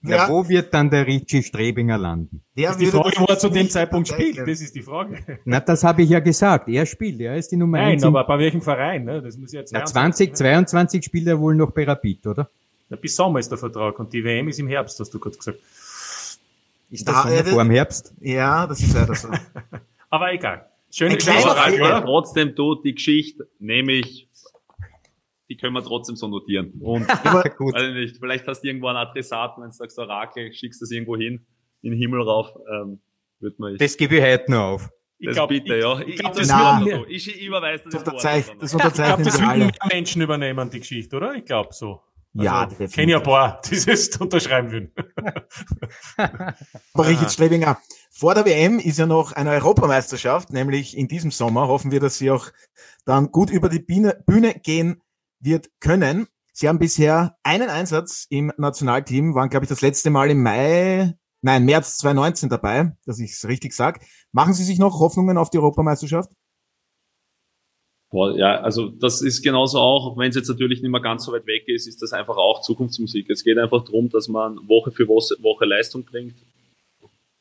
Ja. 0.02 0.10
ja. 0.10 0.30
wo 0.30 0.48
wird 0.50 0.74
dann 0.74 0.90
der 0.90 1.08
Richie 1.08 1.42
Strebinger 1.42 1.98
landen? 1.98 2.44
Der 2.58 2.72
ist 2.72 2.82
die 2.82 2.88
Frage, 2.88 3.18
wo 3.18 3.26
er 3.26 3.40
zu 3.40 3.50
dem 3.50 3.70
Zeitpunkt 3.70 4.10
spielt, 4.10 4.40
das 4.40 4.60
ist 4.60 4.76
die 4.76 4.82
Frage. 4.82 5.40
Na, 5.46 5.62
das 5.62 5.86
habe 5.86 6.02
ich 6.02 6.10
ja 6.10 6.20
gesagt. 6.20 6.68
Er 6.68 6.86
spielt, 6.86 7.22
er 7.22 7.38
ist 7.38 7.52
die 7.52 7.56
Nummer 7.56 7.78
Nein, 7.78 7.94
1. 7.94 8.02
Nein, 8.02 8.16
aber 8.16 8.28
bei 8.28 8.40
welchem 8.40 8.62
Verein? 8.62 9.06
Ne? 9.06 9.22
Das 9.22 9.38
muss 9.38 9.54
jetzt 9.54 9.72
Na, 9.72 9.86
2022 9.86 11.06
spielt 11.06 11.28
er 11.28 11.40
wohl 11.40 11.56
noch 11.56 11.72
bei 11.72 11.86
Rapid, 11.86 12.28
oder? 12.28 12.50
Na, 12.90 12.98
bis 12.98 13.16
Sommer 13.16 13.40
ist 13.40 13.50
der 13.50 13.58
Vertrag 13.58 13.98
und 14.00 14.12
die 14.12 14.24
WM 14.24 14.50
ist 14.50 14.60
im 14.60 14.68
Herbst, 14.68 15.00
hast 15.00 15.14
du 15.14 15.20
gerade 15.20 15.38
gesagt. 15.38 15.60
Ist 16.90 17.08
das 17.08 17.24
da, 17.24 17.44
vor 17.44 17.64
dem 17.64 17.72
Herbst? 17.72 18.14
Ja, 18.20 18.66
das 18.66 18.82
ist 18.82 18.94
leider 18.94 19.16
so. 19.16 19.30
aber 20.10 20.34
egal. 20.34 20.70
Schöne 20.92 21.16
Geschichte. 21.16 21.50
Aber 21.50 22.04
trotzdem 22.04 22.56
tut 22.56 22.84
die 22.84 22.96
Geschichte, 22.96 23.48
nämlich 23.60 24.28
die 25.50 25.58
können 25.58 25.74
wir 25.74 25.84
trotzdem 25.84 26.16
so 26.16 26.28
notieren. 26.28 26.74
Und 26.80 27.08
gut. 27.58 27.76
Also 27.76 27.92
nicht, 27.92 28.18
vielleicht 28.18 28.48
hast 28.48 28.62
du 28.62 28.68
irgendwo 28.68 28.88
einen 28.88 28.98
Adressaten, 28.98 29.62
wenn 29.64 29.70
du 29.70 29.76
sagst 29.76 29.98
Orakel, 29.98 30.54
schickst 30.54 30.82
das 30.82 30.92
irgendwo 30.92 31.18
hin, 31.18 31.46
in 31.82 31.92
den 31.92 32.00
Himmel 32.00 32.22
rauf, 32.22 32.54
ähm, 32.72 33.00
wird 33.40 33.58
man. 33.60 33.78
Das 33.78 33.98
gebe 33.98 34.18
ich 34.18 34.24
heute 34.24 34.52
noch 34.52 34.60
auf. 34.60 34.90
Ich 35.18 35.28
das 35.28 35.36
glaub, 35.36 35.50
bitte, 35.50 35.76
ja. 35.76 36.00
Ich, 36.00 36.18
glaub, 36.18 36.34
das 36.34 36.48
na, 36.48 36.82
so. 36.82 37.06
ich, 37.08 37.28
ich 37.28 37.46
überweise 37.46 37.84
das, 37.86 37.94
das 37.94 38.04
unterzeichnet. 38.04 38.62
Das 38.62 38.74
ich 38.74 38.80
glaub, 38.80 39.24
das 39.24 39.42
würden 39.42 39.72
Menschen 39.92 40.22
übernehmen, 40.22 40.70
die 40.70 40.80
Geschichte, 40.80 41.18
oder? 41.18 41.36
Ich 41.36 41.44
glaube 41.44 41.74
so. 41.74 42.02
Also, 42.40 42.78
ja, 42.80 42.86
ich 42.86 42.92
kenne 42.94 43.12
ja 43.12 43.18
ein 43.18 43.24
paar, 43.24 43.62
die 43.70 43.84
das 43.84 44.08
unterschreiben 44.18 44.72
würden. 44.72 44.94
Aber 46.94 47.08
Richard 47.08 47.32
Strebinger, 47.32 47.78
vor 48.12 48.34
der 48.36 48.46
WM 48.46 48.80
ist 48.80 49.00
ja 49.00 49.06
noch 49.06 49.32
eine 49.34 49.52
Europameisterschaft, 49.52 50.52
nämlich 50.52 50.98
in 50.98 51.08
diesem 51.08 51.32
Sommer. 51.32 51.68
Hoffen 51.68 51.92
wir, 51.92 52.00
dass 52.00 52.18
Sie 52.18 52.32
auch 52.32 52.48
dann 53.06 53.32
gut 53.32 53.50
über 53.50 53.70
die 53.70 53.80
Bühne, 53.80 54.22
Bühne 54.26 54.54
gehen 54.54 55.02
wird 55.40 55.70
können. 55.80 56.28
Sie 56.54 56.68
haben 56.68 56.80
bisher 56.80 57.38
einen 57.44 57.70
Einsatz 57.70 58.26
im 58.30 58.52
Nationalteam, 58.58 59.36
waren, 59.36 59.50
glaube 59.50 59.66
ich, 59.66 59.70
das 59.70 59.82
letzte 59.82 60.10
Mal 60.10 60.30
im 60.30 60.44
Mai, 60.44 61.14
nein, 61.42 61.64
März 61.64 61.98
2019 62.00 62.50
dabei, 62.50 62.92
dass 63.06 63.20
ich 63.20 63.32
es 63.32 63.48
richtig 63.48 63.74
sage. 63.74 64.02
Machen 64.32 64.54
Sie 64.54 64.64
sich 64.64 64.80
noch 64.80 65.00
Hoffnungen 65.00 65.38
auf 65.38 65.50
die 65.50 65.58
Europameisterschaft? 65.58 66.30
Ja, 68.12 68.62
also 68.62 68.90
das 68.90 69.22
ist 69.22 69.44
genauso 69.44 69.78
auch, 69.78 70.18
wenn 70.18 70.30
es 70.30 70.36
jetzt 70.36 70.50
natürlich 70.50 70.82
nicht 70.82 70.90
mehr 70.92 71.02
ganz 71.02 71.26
so 71.26 71.32
weit 71.32 71.46
weg 71.46 71.68
ist, 71.68 71.88
ist 71.88 72.02
das 72.02 72.12
einfach 72.12 72.38
auch 72.38 72.62
Zukunftsmusik. 72.62 73.30
Es 73.30 73.44
geht 73.44 73.58
einfach 73.60 73.84
darum, 73.84 74.10
dass 74.10 74.28
man 74.28 74.58
Woche 74.68 74.92
für 74.92 75.08
Woche 75.08 75.66
Leistung 75.66 76.04
bringt. 76.06 76.34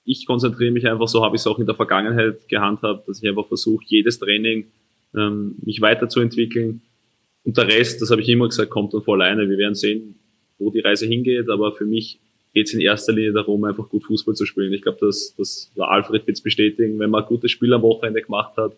Ich 0.04 0.26
konzentriere 0.26 0.70
mich 0.70 0.86
einfach, 0.86 1.08
so 1.08 1.24
habe 1.24 1.36
ich 1.36 1.42
es 1.42 1.46
auch 1.46 1.58
in 1.58 1.66
der 1.66 1.74
Vergangenheit 1.74 2.48
gehandhabt, 2.48 3.08
dass 3.08 3.22
ich 3.22 3.28
einfach 3.28 3.46
versuche, 3.46 3.84
jedes 3.86 4.18
Training 4.18 4.66
ähm, 5.14 5.56
mich 5.62 5.80
weiterzuentwickeln, 5.80 6.82
und 7.48 7.56
der 7.56 7.66
Rest, 7.66 8.02
das 8.02 8.10
habe 8.10 8.20
ich 8.20 8.28
immer 8.28 8.46
gesagt, 8.46 8.68
kommt 8.68 8.92
dann 8.92 9.00
von 9.00 9.22
alleine. 9.22 9.48
Wir 9.48 9.56
werden 9.56 9.74
sehen, 9.74 10.16
wo 10.58 10.70
die 10.70 10.80
Reise 10.80 11.06
hingeht, 11.06 11.48
aber 11.48 11.72
für 11.72 11.86
mich 11.86 12.18
geht 12.52 12.66
es 12.66 12.74
in 12.74 12.80
erster 12.82 13.14
Linie 13.14 13.32
darum, 13.32 13.64
einfach 13.64 13.88
gut 13.88 14.04
Fußball 14.04 14.34
zu 14.34 14.44
spielen. 14.44 14.70
Ich 14.74 14.82
glaube, 14.82 14.98
das, 15.00 15.34
das 15.34 15.70
Alfred 15.78 16.24
jetzt 16.26 16.42
bestätigen, 16.42 16.98
wenn 16.98 17.08
man 17.08 17.22
ein 17.22 17.28
gutes 17.28 17.50
Spiel 17.50 17.72
am 17.72 17.80
Wochenende 17.80 18.20
gemacht 18.20 18.54
hat. 18.58 18.76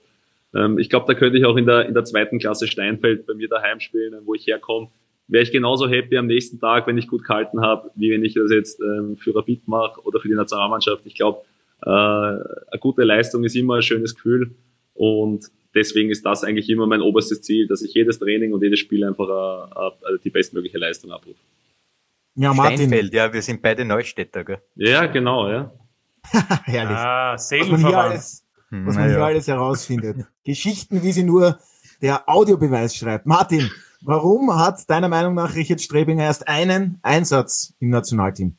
Ähm, 0.54 0.78
ich 0.78 0.90
glaube, 0.90 1.06
da 1.06 1.18
könnte 1.18 1.38
ich 1.38 1.44
auch 1.44 1.56
in 1.56 1.66
der, 1.66 1.86
in 1.86 1.94
der 1.94 2.04
zweiten 2.04 2.38
Klasse 2.38 2.66
Steinfeld 2.66 3.26
bei 3.26 3.34
mir 3.34 3.48
daheim 3.48 3.80
spielen, 3.80 4.14
wo 4.24 4.34
ich 4.34 4.46
herkomme. 4.46 4.88
Wäre 5.28 5.44
ich 5.44 5.52
genauso 5.52 5.88
happy 5.88 6.16
am 6.16 6.26
nächsten 6.26 6.58
Tag, 6.58 6.86
wenn 6.86 6.98
ich 6.98 7.06
gut 7.06 7.24
gehalten 7.24 7.60
habe, 7.60 7.90
wie 7.94 8.10
wenn 8.10 8.24
ich 8.24 8.34
das 8.34 8.50
jetzt 8.50 8.80
ähm, 8.80 9.16
für 9.16 9.34
Rapid 9.34 9.68
mache 9.68 10.00
oder 10.02 10.18
für 10.18 10.28
die 10.28 10.34
Nationalmannschaft. 10.34 11.02
Ich 11.06 11.14
glaube, 11.14 11.42
äh, 11.82 11.88
eine 11.88 12.80
gute 12.80 13.04
Leistung 13.04 13.44
ist 13.44 13.54
immer 13.54 13.76
ein 13.76 13.82
schönes 13.82 14.16
Gefühl 14.16 14.50
und 14.94 15.44
deswegen 15.74 16.10
ist 16.10 16.26
das 16.26 16.44
eigentlich 16.44 16.68
immer 16.68 16.86
mein 16.86 17.00
oberstes 17.00 17.42
Ziel, 17.42 17.66
dass 17.66 17.82
ich 17.82 17.94
jedes 17.94 18.18
Training 18.18 18.52
und 18.52 18.62
jedes 18.62 18.80
Spiel 18.80 19.04
einfach 19.04 19.28
uh, 19.28 19.88
uh, 19.88 20.18
die 20.22 20.30
bestmögliche 20.30 20.78
Leistung 20.78 21.12
abrufe. 21.12 21.38
Ja, 22.34 22.52
Martin. 22.52 22.76
Steinfeld, 22.76 23.14
ja, 23.14 23.32
wir 23.32 23.42
sind 23.42 23.62
beide 23.62 23.84
Neustädter, 23.84 24.44
gell? 24.44 24.58
Ja, 24.76 25.06
genau, 25.06 25.48
ja. 25.48 25.72
Herrlich. 26.64 26.96
Ah, 26.96 27.36
was 28.70 28.78
man 28.78 28.84
hier 28.84 28.84
alles, 28.84 28.86
was 28.86 28.96
man 28.96 29.08
hier 29.08 29.24
alles 29.24 29.48
herausfindet. 29.48 30.26
Geschichten, 30.44 31.02
wie 31.02 31.12
sie 31.12 31.24
nur 31.24 31.58
der 32.02 32.28
Audiobeweis 32.28 32.96
schreibt. 32.96 33.26
Martin, 33.26 33.70
warum 34.00 34.54
hat 34.58 34.88
deiner 34.88 35.08
Meinung 35.08 35.34
nach 35.34 35.54
Richard 35.54 35.80
Strebinger 35.80 36.24
erst 36.24 36.48
einen 36.48 36.98
Einsatz 37.02 37.74
im 37.78 37.90
Nationalteam? 37.90 38.56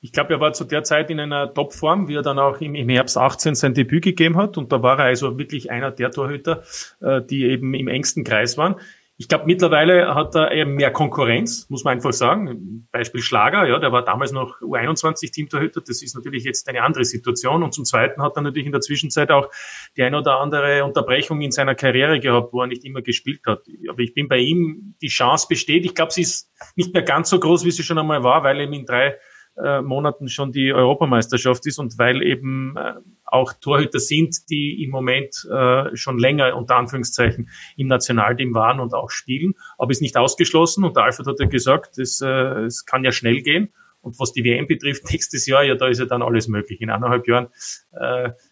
Ich 0.00 0.12
glaube, 0.12 0.34
er 0.34 0.40
war 0.40 0.52
zu 0.52 0.64
der 0.64 0.84
Zeit 0.84 1.08
in 1.08 1.18
einer 1.18 1.54
Topform, 1.54 2.08
wie 2.08 2.16
er 2.16 2.22
dann 2.22 2.38
auch 2.38 2.60
im, 2.60 2.74
im, 2.74 2.90
Herbst 2.90 3.16
18 3.16 3.54
sein 3.54 3.72
Debüt 3.72 4.04
gegeben 4.04 4.36
hat. 4.36 4.58
Und 4.58 4.70
da 4.70 4.82
war 4.82 4.98
er 4.98 5.06
also 5.06 5.38
wirklich 5.38 5.70
einer 5.70 5.90
der 5.90 6.10
Torhüter, 6.10 6.62
äh, 7.00 7.22
die 7.22 7.44
eben 7.44 7.72
im 7.72 7.88
engsten 7.88 8.22
Kreis 8.22 8.58
waren. 8.58 8.76
Ich 9.16 9.28
glaube, 9.28 9.44
mittlerweile 9.46 10.12
hat 10.16 10.34
er 10.34 10.50
eben 10.50 10.74
mehr 10.74 10.90
Konkurrenz, 10.90 11.70
muss 11.70 11.84
man 11.84 11.94
einfach 11.94 12.12
sagen. 12.12 12.88
Beispiel 12.90 13.22
Schlager, 13.22 13.64
ja, 13.64 13.78
der 13.78 13.92
war 13.92 14.04
damals 14.04 14.32
noch 14.32 14.60
U21-Teamtorhüter. 14.60 15.82
Das 15.86 16.02
ist 16.02 16.16
natürlich 16.16 16.42
jetzt 16.42 16.68
eine 16.68 16.82
andere 16.82 17.04
Situation. 17.04 17.62
Und 17.62 17.72
zum 17.72 17.84
Zweiten 17.84 18.20
hat 18.22 18.34
er 18.34 18.42
natürlich 18.42 18.66
in 18.66 18.72
der 18.72 18.80
Zwischenzeit 18.80 19.30
auch 19.30 19.50
die 19.96 20.02
ein 20.02 20.16
oder 20.16 20.40
andere 20.40 20.84
Unterbrechung 20.84 21.40
in 21.42 21.52
seiner 21.52 21.76
Karriere 21.76 22.18
gehabt, 22.18 22.52
wo 22.52 22.62
er 22.62 22.66
nicht 22.66 22.84
immer 22.84 23.02
gespielt 23.02 23.42
hat. 23.46 23.62
Aber 23.88 24.00
ich 24.00 24.14
bin 24.14 24.26
bei 24.26 24.38
ihm, 24.38 24.96
die 25.00 25.08
Chance 25.08 25.46
besteht. 25.48 25.84
Ich 25.84 25.94
glaube, 25.94 26.12
sie 26.12 26.22
ist 26.22 26.50
nicht 26.74 26.92
mehr 26.92 27.04
ganz 27.04 27.30
so 27.30 27.38
groß, 27.38 27.64
wie 27.64 27.70
sie 27.70 27.84
schon 27.84 27.98
einmal 27.98 28.24
war, 28.24 28.42
weil 28.42 28.60
eben 28.60 28.72
in 28.72 28.84
drei 28.84 29.16
äh, 29.56 29.82
Monaten 29.82 30.28
schon 30.28 30.50
die 30.50 30.72
Europameisterschaft 30.72 31.66
ist 31.66 31.78
und 31.78 31.96
weil 31.98 32.22
eben 32.22 32.76
äh, 32.76 32.94
auch 33.24 33.52
Torhüter 33.52 34.00
sind, 34.00 34.50
die 34.50 34.82
im 34.82 34.90
Moment 34.90 35.46
äh, 35.50 35.94
schon 35.94 36.18
länger 36.18 36.56
unter 36.56 36.76
Anführungszeichen 36.76 37.48
im 37.76 37.86
Nationalteam 37.86 38.52
waren 38.54 38.80
und 38.80 38.94
auch 38.94 39.10
spielen. 39.10 39.54
Aber 39.78 39.90
ist 39.90 40.02
nicht 40.02 40.16
ausgeschlossen 40.16 40.84
und 40.84 40.96
der 40.96 41.04
Alfred 41.04 41.26
hat 41.26 41.40
ja 41.40 41.46
gesagt, 41.46 41.98
es, 41.98 42.20
es 42.20 42.84
kann 42.84 43.04
ja 43.04 43.12
schnell 43.12 43.42
gehen. 43.42 43.72
Und 44.00 44.18
was 44.20 44.32
die 44.32 44.44
WM 44.44 44.66
betrifft, 44.66 45.04
nächstes 45.10 45.46
Jahr, 45.46 45.62
ja, 45.62 45.74
da 45.74 45.88
ist 45.88 45.98
ja 45.98 46.04
dann 46.04 46.22
alles 46.22 46.48
möglich. 46.48 46.80
In 46.80 46.90
eineinhalb 46.90 47.26
Jahren 47.26 47.48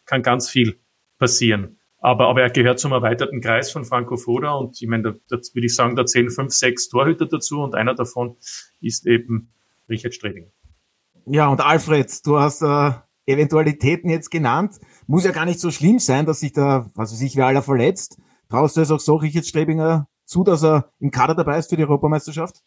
kann 0.06 0.22
ganz 0.22 0.48
viel 0.48 0.78
passieren. 1.18 1.78
Aber, 1.98 2.26
aber 2.26 2.42
er 2.42 2.50
gehört 2.50 2.80
zum 2.80 2.90
erweiterten 2.90 3.40
Kreis 3.40 3.70
von 3.70 3.84
Franco 3.84 4.16
Foda 4.16 4.54
und 4.54 4.80
ich 4.82 4.88
meine, 4.88 5.02
da, 5.04 5.10
da 5.28 5.36
würde 5.36 5.66
ich 5.66 5.74
sagen, 5.74 5.94
da 5.94 6.04
zählen 6.04 6.30
fünf, 6.30 6.52
sechs 6.52 6.88
Torhüter 6.88 7.26
dazu 7.26 7.60
und 7.60 7.76
einer 7.76 7.94
davon 7.94 8.36
ist 8.80 9.06
eben 9.06 9.52
Richard 9.88 10.14
Streding. 10.14 10.50
Ja, 11.26 11.48
und 11.48 11.60
Alfred, 11.60 12.26
du 12.26 12.38
hast 12.38 12.62
äh, 12.62 12.92
Eventualitäten 13.26 14.10
jetzt 14.10 14.30
genannt. 14.30 14.80
Muss 15.06 15.24
ja 15.24 15.30
gar 15.30 15.44
nicht 15.44 15.60
so 15.60 15.70
schlimm 15.70 15.98
sein, 15.98 16.26
dass 16.26 16.40
sich 16.40 16.52
da, 16.52 16.90
was 16.94 17.12
weiß 17.12 17.20
ich, 17.22 17.36
wer 17.36 17.46
aller 17.46 17.62
verletzt. 17.62 18.18
Traust 18.48 18.76
du 18.76 18.80
es 18.80 18.90
auch 18.90 19.00
so 19.00 19.16
Richard 19.16 19.46
Strebinger 19.46 20.08
zu, 20.24 20.44
dass 20.44 20.64
er 20.64 20.92
im 20.98 21.10
Kader 21.10 21.34
dabei 21.34 21.58
ist 21.58 21.70
für 21.70 21.76
die 21.76 21.84
Europameisterschaft? 21.84 22.62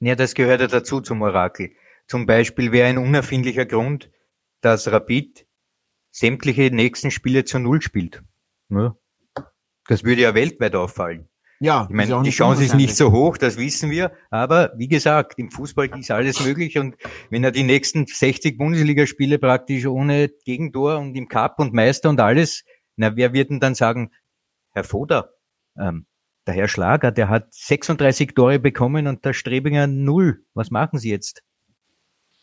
Ja, 0.00 0.14
das 0.14 0.34
gehört 0.34 0.60
ja 0.60 0.66
dazu 0.66 1.00
zum 1.00 1.22
Orakel. 1.22 1.72
Zum 2.06 2.26
Beispiel 2.26 2.72
wäre 2.72 2.88
ein 2.88 2.98
unerfindlicher 2.98 3.66
Grund, 3.66 4.10
dass 4.60 4.90
Rapid 4.90 5.46
sämtliche 6.10 6.70
nächsten 6.70 7.10
Spiele 7.10 7.44
zu 7.44 7.58
Null 7.58 7.82
spielt. 7.82 8.22
Ja. 8.70 8.96
Das 9.86 10.04
würde 10.04 10.22
ja 10.22 10.34
weltweit 10.34 10.74
auffallen. 10.74 11.28
Ja, 11.60 11.86
ich 11.88 11.94
meine, 11.94 12.22
die 12.22 12.30
Chance 12.30 12.64
ist 12.64 12.74
nicht 12.74 12.94
so 12.94 13.10
hoch, 13.10 13.36
das 13.36 13.56
wissen 13.56 13.90
wir. 13.90 14.12
Aber 14.30 14.72
wie 14.76 14.86
gesagt, 14.86 15.38
im 15.38 15.50
Fußball 15.50 15.90
ist 15.98 16.10
alles 16.10 16.44
möglich. 16.44 16.78
Und 16.78 16.96
wenn 17.30 17.42
er 17.42 17.50
die 17.50 17.64
nächsten 17.64 18.06
60 18.06 18.56
Bundesligaspiele 18.56 19.38
praktisch 19.38 19.86
ohne 19.86 20.28
Gegentor 20.44 20.98
und 20.98 21.16
im 21.16 21.26
Cup 21.26 21.58
und 21.58 21.74
Meister 21.74 22.10
und 22.10 22.20
alles, 22.20 22.64
na, 22.96 23.16
wer 23.16 23.32
wird 23.32 23.50
denn 23.50 23.60
dann 23.60 23.74
sagen, 23.74 24.12
Herr 24.72 24.84
Foda, 24.84 25.30
ähm, 25.76 26.06
der 26.46 26.54
Herr 26.54 26.68
Schlager, 26.68 27.10
der 27.10 27.28
hat 27.28 27.52
36 27.52 28.34
Tore 28.34 28.58
bekommen 28.60 29.06
und 29.06 29.24
der 29.24 29.32
Strebinger 29.32 29.86
null. 29.86 30.44
Was 30.54 30.70
machen 30.70 30.98
Sie 30.98 31.10
jetzt? 31.10 31.42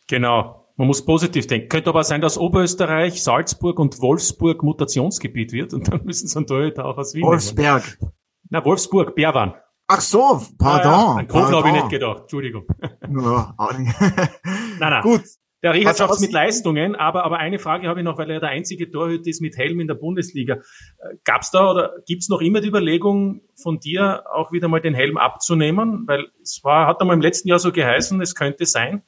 Genau. 0.07 0.67
Man 0.77 0.87
muss 0.87 1.05
positiv 1.05 1.47
denken. 1.47 1.69
Könnte 1.69 1.89
aber 1.89 2.03
sein, 2.03 2.19
dass 2.19 2.37
Oberösterreich, 2.37 3.23
Salzburg 3.23 3.79
und 3.79 4.01
Wolfsburg 4.01 4.61
Mutationsgebiet 4.61 5.53
wird 5.53 5.73
und 5.73 5.87
dann 5.87 6.03
müssen 6.03 6.27
sie 6.27 6.37
einen 6.37 6.47
Torhüter 6.47 6.85
auch 6.85 6.97
aus 6.97 7.13
Wien 7.13 7.23
Wolfsberg. 7.23 7.97
Nehmen. 8.01 8.13
Na, 8.49 8.63
Wolfsburg, 8.63 9.15
Bärwan. 9.15 9.55
Ach 9.87 10.01
so, 10.01 10.41
pardon. 10.57 10.91
Ja, 10.91 10.97
ja, 10.97 11.15
an 11.15 11.27
Kopf 11.27 11.51
habe 11.51 11.67
ich 11.67 11.73
nicht 11.75 11.89
gedacht, 11.89 12.21
Entschuldigung. 12.21 12.65
Ja, 12.81 13.53
auch 13.57 13.77
nicht. 13.77 13.93
nein, 14.01 14.79
nein. 14.79 15.01
Gut. 15.03 15.23
Der 15.65 15.73
Richard 15.73 15.97
schafft 15.97 16.21
mit 16.21 16.31
Leistungen, 16.31 16.95
aber, 16.95 17.23
aber 17.23 17.39
eine 17.39 17.57
Frage 17.57 17.87
habe 17.87 17.99
ich 17.99 18.03
noch, 18.03 18.19
weil 18.19 18.29
er 18.29 18.39
der 18.39 18.49
einzige 18.49 18.91
Torhüter 18.91 19.27
ist 19.27 19.41
mit 19.41 19.57
Helm 19.57 19.79
in 19.79 19.87
der 19.87 19.95
Bundesliga. 19.95 20.55
Äh, 20.55 21.15
gab's 21.23 21.49
da 21.49 21.71
oder 21.71 21.93
gibt's 22.05 22.29
noch 22.29 22.41
immer 22.41 22.61
die 22.61 22.67
Überlegung 22.67 23.41
von 23.55 23.79
dir, 23.79 24.25
auch 24.31 24.51
wieder 24.51 24.67
mal 24.67 24.79
den 24.79 24.93
Helm 24.93 25.17
abzunehmen? 25.17 26.03
Weil 26.05 26.27
es 26.39 26.63
war, 26.63 26.85
hat 26.85 27.01
einmal 27.01 27.15
im 27.15 27.21
letzten 27.21 27.47
Jahr 27.47 27.57
so 27.57 27.71
geheißen, 27.71 28.21
es 28.21 28.35
könnte 28.35 28.67
sein. 28.67 29.01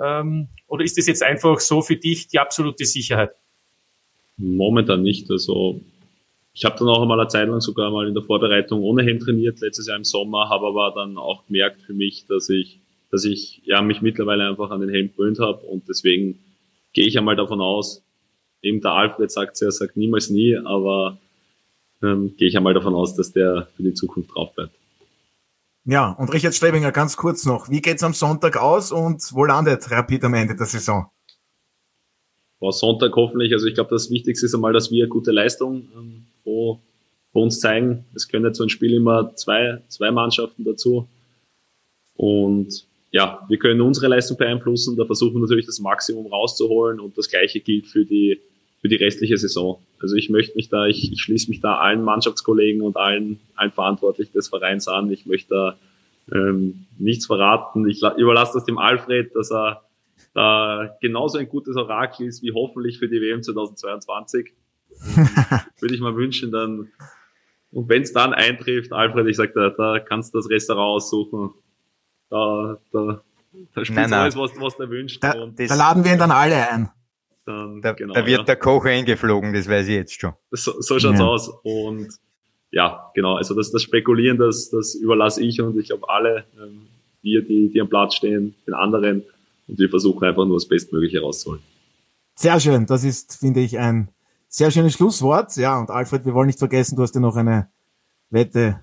Ähm, 0.00 0.48
oder 0.68 0.84
ist 0.84 0.96
das 0.96 1.08
jetzt 1.08 1.24
einfach 1.24 1.58
so 1.58 1.82
für 1.82 1.96
dich 1.96 2.28
die 2.28 2.38
absolute 2.38 2.84
Sicherheit? 2.84 3.32
Momentan 4.36 5.02
nicht. 5.02 5.28
Also 5.28 5.80
ich 6.60 6.64
habe 6.66 6.76
dann 6.78 6.88
auch 6.88 7.00
einmal 7.00 7.18
eine 7.18 7.28
Zeit 7.30 7.48
lang 7.48 7.62
sogar 7.62 7.90
mal 7.90 8.06
in 8.06 8.12
der 8.12 8.22
Vorbereitung 8.22 8.82
ohne 8.82 9.02
Helm 9.02 9.18
trainiert, 9.18 9.60
letztes 9.60 9.86
Jahr 9.86 9.96
im 9.96 10.04
Sommer, 10.04 10.50
habe 10.50 10.66
aber 10.66 10.92
dann 10.94 11.16
auch 11.16 11.46
gemerkt 11.46 11.80
für 11.80 11.94
mich, 11.94 12.26
dass 12.28 12.50
ich, 12.50 12.80
dass 13.10 13.24
ich 13.24 13.62
ja 13.64 13.80
mich 13.80 14.02
mittlerweile 14.02 14.46
einfach 14.46 14.70
an 14.70 14.82
den 14.82 14.90
Helm 14.90 15.10
gewöhnt 15.10 15.38
habe 15.38 15.64
und 15.64 15.88
deswegen 15.88 16.38
gehe 16.92 17.06
ich 17.06 17.16
einmal 17.16 17.34
davon 17.34 17.62
aus, 17.62 18.02
eben 18.60 18.82
der 18.82 18.92
Alfred 18.92 19.32
sagt 19.32 19.62
er 19.62 19.72
sagt 19.72 19.96
niemals 19.96 20.28
nie, 20.28 20.54
aber 20.54 21.16
ähm, 22.02 22.34
gehe 22.36 22.48
ich 22.48 22.58
einmal 22.58 22.74
davon 22.74 22.94
aus, 22.94 23.16
dass 23.16 23.32
der 23.32 23.66
für 23.74 23.82
die 23.82 23.94
Zukunft 23.94 24.34
drauf 24.34 24.54
bleibt. 24.54 24.74
Ja, 25.86 26.10
und 26.10 26.30
Richard 26.30 26.54
Strebinger, 26.54 26.92
ganz 26.92 27.16
kurz 27.16 27.46
noch. 27.46 27.70
Wie 27.70 27.80
geht's 27.80 28.02
am 28.02 28.12
Sonntag 28.12 28.58
aus 28.58 28.92
und 28.92 29.32
wo 29.32 29.46
landet 29.46 29.90
Rapid 29.90 30.24
am 30.24 30.34
Ende 30.34 30.56
der 30.56 30.66
Saison? 30.66 31.06
War 32.58 32.72
Sonntag 32.72 33.16
hoffentlich, 33.16 33.50
also 33.54 33.66
ich 33.66 33.72
glaube, 33.72 33.88
das 33.92 34.10
Wichtigste 34.10 34.44
ist 34.44 34.54
einmal, 34.54 34.74
dass 34.74 34.90
wir 34.90 35.06
gute 35.06 35.30
Leistung 35.30 35.88
ähm, 35.96 36.26
pro, 36.42 36.80
pro 37.32 37.42
uns 37.42 37.60
zeigen. 37.60 38.04
Es 38.14 38.28
können 38.28 38.44
jetzt 38.44 38.58
so 38.58 38.64
ein 38.64 38.70
Spiel 38.70 38.94
immer 38.94 39.34
zwei, 39.36 39.82
zwei 39.88 40.10
Mannschaften 40.10 40.64
dazu. 40.64 41.08
Und 42.14 42.86
ja, 43.12 43.44
wir 43.48 43.58
können 43.58 43.80
unsere 43.80 44.08
Leistung 44.08 44.36
beeinflussen, 44.36 44.96
da 44.96 45.04
versuchen 45.04 45.34
wir 45.34 45.40
natürlich 45.40 45.66
das 45.66 45.80
Maximum 45.80 46.26
rauszuholen 46.26 47.00
und 47.00 47.18
das 47.18 47.28
gleiche 47.28 47.60
gilt 47.60 47.86
für 47.86 48.04
die, 48.04 48.40
für 48.80 48.88
die 48.88 48.96
restliche 48.96 49.36
Saison. 49.36 49.80
Also 50.00 50.14
ich 50.14 50.30
möchte 50.30 50.56
mich 50.56 50.68
da, 50.68 50.86
ich, 50.86 51.12
ich 51.12 51.20
schließe 51.20 51.50
mich 51.50 51.60
da 51.60 51.78
allen 51.78 52.02
Mannschaftskollegen 52.02 52.82
und 52.82 52.96
allen, 52.96 53.40
allen 53.56 53.72
Verantwortlichen 53.72 54.32
des 54.32 54.48
Vereins 54.48 54.86
an. 54.86 55.10
Ich 55.10 55.26
möchte 55.26 55.48
da 55.48 55.76
ähm, 56.32 56.86
nichts 56.98 57.26
verraten. 57.26 57.88
Ich 57.88 58.02
überlasse 58.16 58.54
das 58.54 58.64
dem 58.64 58.78
Alfred, 58.78 59.34
dass 59.34 59.50
er 59.50 59.82
da 60.32 60.96
genauso 61.00 61.38
ein 61.38 61.48
gutes 61.48 61.76
Orakel 61.76 62.28
ist 62.28 62.42
wie 62.42 62.52
hoffentlich 62.52 62.98
für 62.98 63.08
die 63.08 63.20
WM 63.20 63.42
2022. 63.42 64.52
Würde 65.80 65.94
ich 65.94 66.00
mal 66.00 66.16
wünschen, 66.16 66.52
dann 66.52 66.88
und 67.72 67.88
wenn 67.88 68.02
es 68.02 68.12
dann 68.12 68.34
eintrifft, 68.34 68.92
Alfred, 68.92 69.26
ich 69.28 69.36
sag 69.36 69.54
da, 69.54 69.70
da 69.70 70.00
kannst 70.00 70.34
du 70.34 70.38
das 70.38 70.50
Restaurant 70.50 70.96
aussuchen. 70.96 71.50
Da, 72.28 72.78
da, 72.92 73.22
da 73.74 73.84
spielst 73.84 74.10
du 74.10 74.16
alles, 74.16 74.36
was, 74.36 74.50
was 74.60 74.76
du 74.76 74.90
wünscht. 74.90 75.22
Da, 75.22 75.34
da 75.46 75.74
laden 75.74 76.04
wir 76.04 76.12
ihn 76.12 76.18
dann 76.18 76.32
alle 76.32 76.68
ein. 76.68 76.90
Dann, 77.46 77.80
da, 77.80 77.92
genau, 77.92 78.14
da 78.14 78.26
wird 78.26 78.38
ja. 78.38 78.44
der 78.44 78.56
Koch 78.56 78.84
eingeflogen, 78.84 79.52
das 79.52 79.68
weiß 79.68 79.86
ich 79.86 79.94
jetzt 79.94 80.20
schon. 80.20 80.32
So, 80.50 80.80
so 80.80 80.98
schaut's 80.98 81.18
ja. 81.18 81.26
aus. 81.26 81.48
Und 81.62 82.08
ja, 82.70 83.10
genau, 83.14 83.36
also 83.36 83.54
das, 83.54 83.70
das 83.70 83.82
Spekulieren, 83.82 84.38
das, 84.38 84.70
das 84.70 84.94
überlasse 84.94 85.42
ich 85.42 85.60
und 85.60 85.78
ich 85.78 85.86
glaube 85.86 86.08
alle, 86.08 86.44
ähm, 86.60 86.86
wir, 87.22 87.42
die, 87.42 87.70
die 87.72 87.80
am 87.80 87.88
Platz 87.88 88.16
stehen, 88.16 88.54
den 88.66 88.74
anderen. 88.74 89.22
Und 89.68 89.78
wir 89.78 89.88
versuchen 89.88 90.24
einfach 90.24 90.44
nur 90.44 90.56
das 90.56 90.66
Bestmögliche 90.66 91.20
rauszuholen. 91.20 91.62
Sehr 92.34 92.58
schön. 92.58 92.86
Das 92.86 93.04
ist, 93.04 93.38
finde 93.38 93.60
ich, 93.60 93.78
ein 93.78 94.08
sehr 94.50 94.70
schönes 94.70 94.94
Schlusswort. 94.94 95.56
Ja, 95.56 95.78
und 95.78 95.90
Alfred, 95.90 96.26
wir 96.26 96.34
wollen 96.34 96.48
nicht 96.48 96.58
vergessen, 96.58 96.96
du 96.96 97.02
hast 97.02 97.14
ja 97.14 97.20
noch 97.20 97.36
eine 97.36 97.70
Wette 98.28 98.80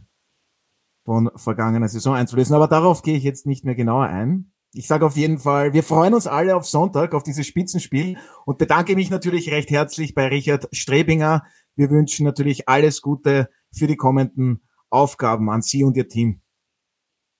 von 1.03 1.29
vergangener 1.35 1.89
Saison 1.89 2.15
einzulösen. 2.15 2.55
Aber 2.55 2.67
darauf 2.67 3.03
gehe 3.03 3.17
ich 3.17 3.23
jetzt 3.23 3.45
nicht 3.45 3.65
mehr 3.65 3.75
genauer 3.75 4.07
ein. 4.07 4.51
Ich 4.73 4.87
sage 4.87 5.05
auf 5.05 5.15
jeden 5.15 5.39
Fall, 5.39 5.73
wir 5.73 5.83
freuen 5.83 6.13
uns 6.13 6.27
alle 6.27 6.55
auf 6.55 6.65
Sonntag, 6.65 7.13
auf 7.13 7.23
dieses 7.23 7.47
Spitzenspiel 7.47 8.17
und 8.45 8.57
bedanke 8.57 8.95
mich 8.95 9.09
natürlich 9.09 9.51
recht 9.51 9.69
herzlich 9.69 10.13
bei 10.13 10.27
Richard 10.27 10.67
Strebinger. 10.71 11.43
Wir 11.75 11.89
wünschen 11.89 12.25
natürlich 12.25 12.67
alles 12.67 13.01
Gute 13.01 13.49
für 13.71 13.87
die 13.87 13.95
kommenden 13.95 14.61
Aufgaben 14.89 15.49
an 15.49 15.61
Sie 15.61 15.83
und 15.83 15.95
Ihr 15.97 16.07
Team. 16.07 16.41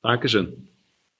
Dankeschön. 0.01 0.69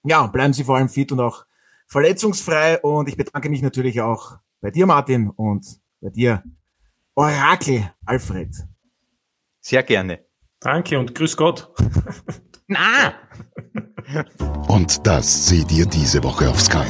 Ja, 0.04 0.28
bleiben 0.28 0.54
Sie 0.54 0.64
vor 0.64 0.78
allem 0.78 0.90
fit 0.90 1.12
und 1.12 1.20
auch 1.20 1.46
verletzungsfrei 1.88 2.80
und 2.80 3.10
ich 3.10 3.18
bedanke 3.18 3.50
mich 3.50 3.62
natürlich 3.62 4.02
auch 4.02 4.38
bei 4.62 4.72
dir, 4.72 4.86
Martin, 4.86 5.30
und 5.30 5.66
bei 6.02 6.10
dir, 6.10 6.44
Orakel, 7.20 7.92
Alfred. 8.06 8.54
Sehr 9.60 9.82
gerne. 9.82 10.20
Danke 10.60 11.00
und 11.00 11.16
grüß 11.16 11.36
Gott. 11.36 11.68
Na! 12.68 13.16
Und 14.68 15.08
das 15.08 15.48
seht 15.48 15.72
ihr 15.72 15.88
diese 15.88 16.24
Woche 16.24 16.48
auf 16.48 16.62
Sky. 16.62 16.86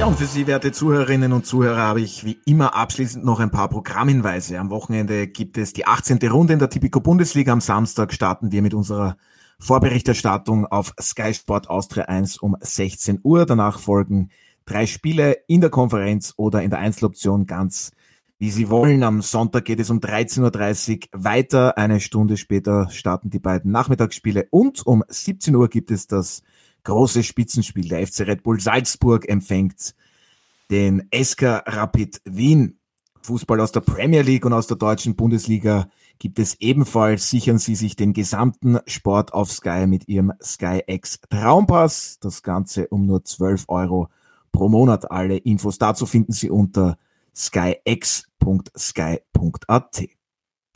Ja, 0.00 0.06
und 0.06 0.18
für 0.18 0.26
Sie, 0.26 0.48
werte 0.48 0.72
Zuhörerinnen 0.72 1.32
und 1.32 1.46
Zuhörer, 1.46 1.76
habe 1.76 2.00
ich 2.00 2.24
wie 2.24 2.36
immer 2.44 2.74
abschließend 2.74 3.24
noch 3.24 3.38
ein 3.38 3.52
paar 3.52 3.68
Programmhinweise. 3.68 4.58
Am 4.58 4.68
Wochenende 4.70 5.28
gibt 5.28 5.56
es 5.56 5.72
die 5.72 5.86
18. 5.86 6.18
Runde 6.28 6.54
in 6.54 6.58
der 6.58 6.70
Tipico 6.70 6.98
Bundesliga. 6.98 7.52
Am 7.52 7.60
Samstag 7.60 8.12
starten 8.12 8.50
wir 8.50 8.62
mit 8.62 8.74
unserer 8.74 9.16
Vorberichterstattung 9.60 10.66
auf 10.66 10.92
Sky 11.00 11.32
Sport 11.32 11.70
Austria 11.70 12.06
1 12.06 12.38
um 12.38 12.56
16 12.58 13.20
Uhr. 13.22 13.46
Danach 13.46 13.78
folgen 13.78 14.30
drei 14.66 14.86
Spiele 14.86 15.36
in 15.46 15.60
der 15.60 15.70
Konferenz 15.70 16.34
oder 16.36 16.62
in 16.62 16.70
der 16.70 16.80
Einzeloption 16.80 17.46
ganz 17.46 17.92
wie 18.44 18.50
Sie 18.50 18.68
wollen. 18.68 19.02
Am 19.04 19.22
Sonntag 19.22 19.64
geht 19.64 19.80
es 19.80 19.88
um 19.88 20.00
13.30 20.00 21.14
Uhr 21.14 21.24
weiter. 21.24 21.78
Eine 21.78 21.98
Stunde 21.98 22.36
später 22.36 22.90
starten 22.90 23.30
die 23.30 23.38
beiden 23.38 23.72
Nachmittagsspiele 23.72 24.48
und 24.50 24.86
um 24.86 25.02
17 25.08 25.56
Uhr 25.56 25.70
gibt 25.70 25.90
es 25.90 26.08
das 26.08 26.42
große 26.82 27.22
Spitzenspiel. 27.22 27.88
Der 27.88 28.06
FC 28.06 28.20
Red 28.20 28.42
Bull 28.42 28.60
Salzburg 28.60 29.26
empfängt 29.30 29.94
den 30.70 31.08
SK 31.10 31.62
Rapid 31.64 32.20
Wien. 32.26 32.76
Fußball 33.22 33.62
aus 33.62 33.72
der 33.72 33.80
Premier 33.80 34.20
League 34.20 34.44
und 34.44 34.52
aus 34.52 34.66
der 34.66 34.76
deutschen 34.76 35.16
Bundesliga 35.16 35.88
gibt 36.18 36.38
es 36.38 36.60
ebenfalls. 36.60 37.30
Sichern 37.30 37.56
Sie 37.56 37.76
sich 37.76 37.96
den 37.96 38.12
gesamten 38.12 38.78
Sport 38.86 39.32
auf 39.32 39.50
Sky 39.50 39.86
mit 39.86 40.06
Ihrem 40.06 40.34
Sky 40.42 40.82
X 40.86 41.18
Traumpass. 41.30 42.18
Das 42.20 42.42
Ganze 42.42 42.88
um 42.88 43.06
nur 43.06 43.24
12 43.24 43.64
Euro 43.68 44.10
pro 44.52 44.68
Monat. 44.68 45.10
Alle 45.10 45.38
Infos 45.38 45.78
dazu 45.78 46.04
finden 46.04 46.32
Sie 46.32 46.50
unter 46.50 46.98
skyx.sky.at. 47.36 48.44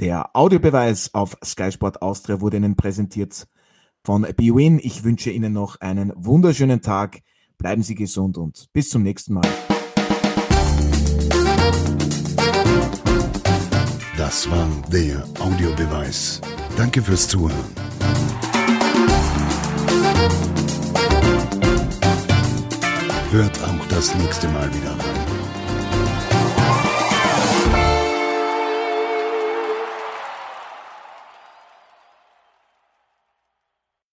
Der 0.01 0.31
Audiobeweis 0.35 1.13
auf 1.13 1.37
Sky 1.45 1.73
Sport 1.73 2.03
Austria 2.03 2.41
wurde 2.41 2.59
Ihnen 2.59 2.77
präsentiert 2.77 3.49
von 4.05 4.23
BWin. 4.23 4.79
Ich 4.83 5.05
wünsche 5.05 5.31
Ihnen 5.31 5.53
noch 5.53 5.81
einen 5.81 6.13
wunderschönen 6.17 6.83
Tag. 6.83 7.21
Bleiben 7.59 7.83
Sie 7.83 7.95
gesund 7.95 8.39
und 8.39 8.69
bis 8.73 8.91
zum 8.91 9.03
nächsten 9.03 9.35
Mal. 9.35 9.49
Das 14.17 14.49
war 14.51 14.69
der 14.93 15.25
Audiobeweis. 15.41 16.41
Danke 16.77 17.03
fürs 17.03 17.27
Zuhören. 17.27 17.55
Hört 23.31 23.63
auch 23.63 23.87
das 23.89 24.15
nächste 24.15 24.49
Mal 24.49 24.73
wieder 24.75 24.91
rein. 24.93 25.18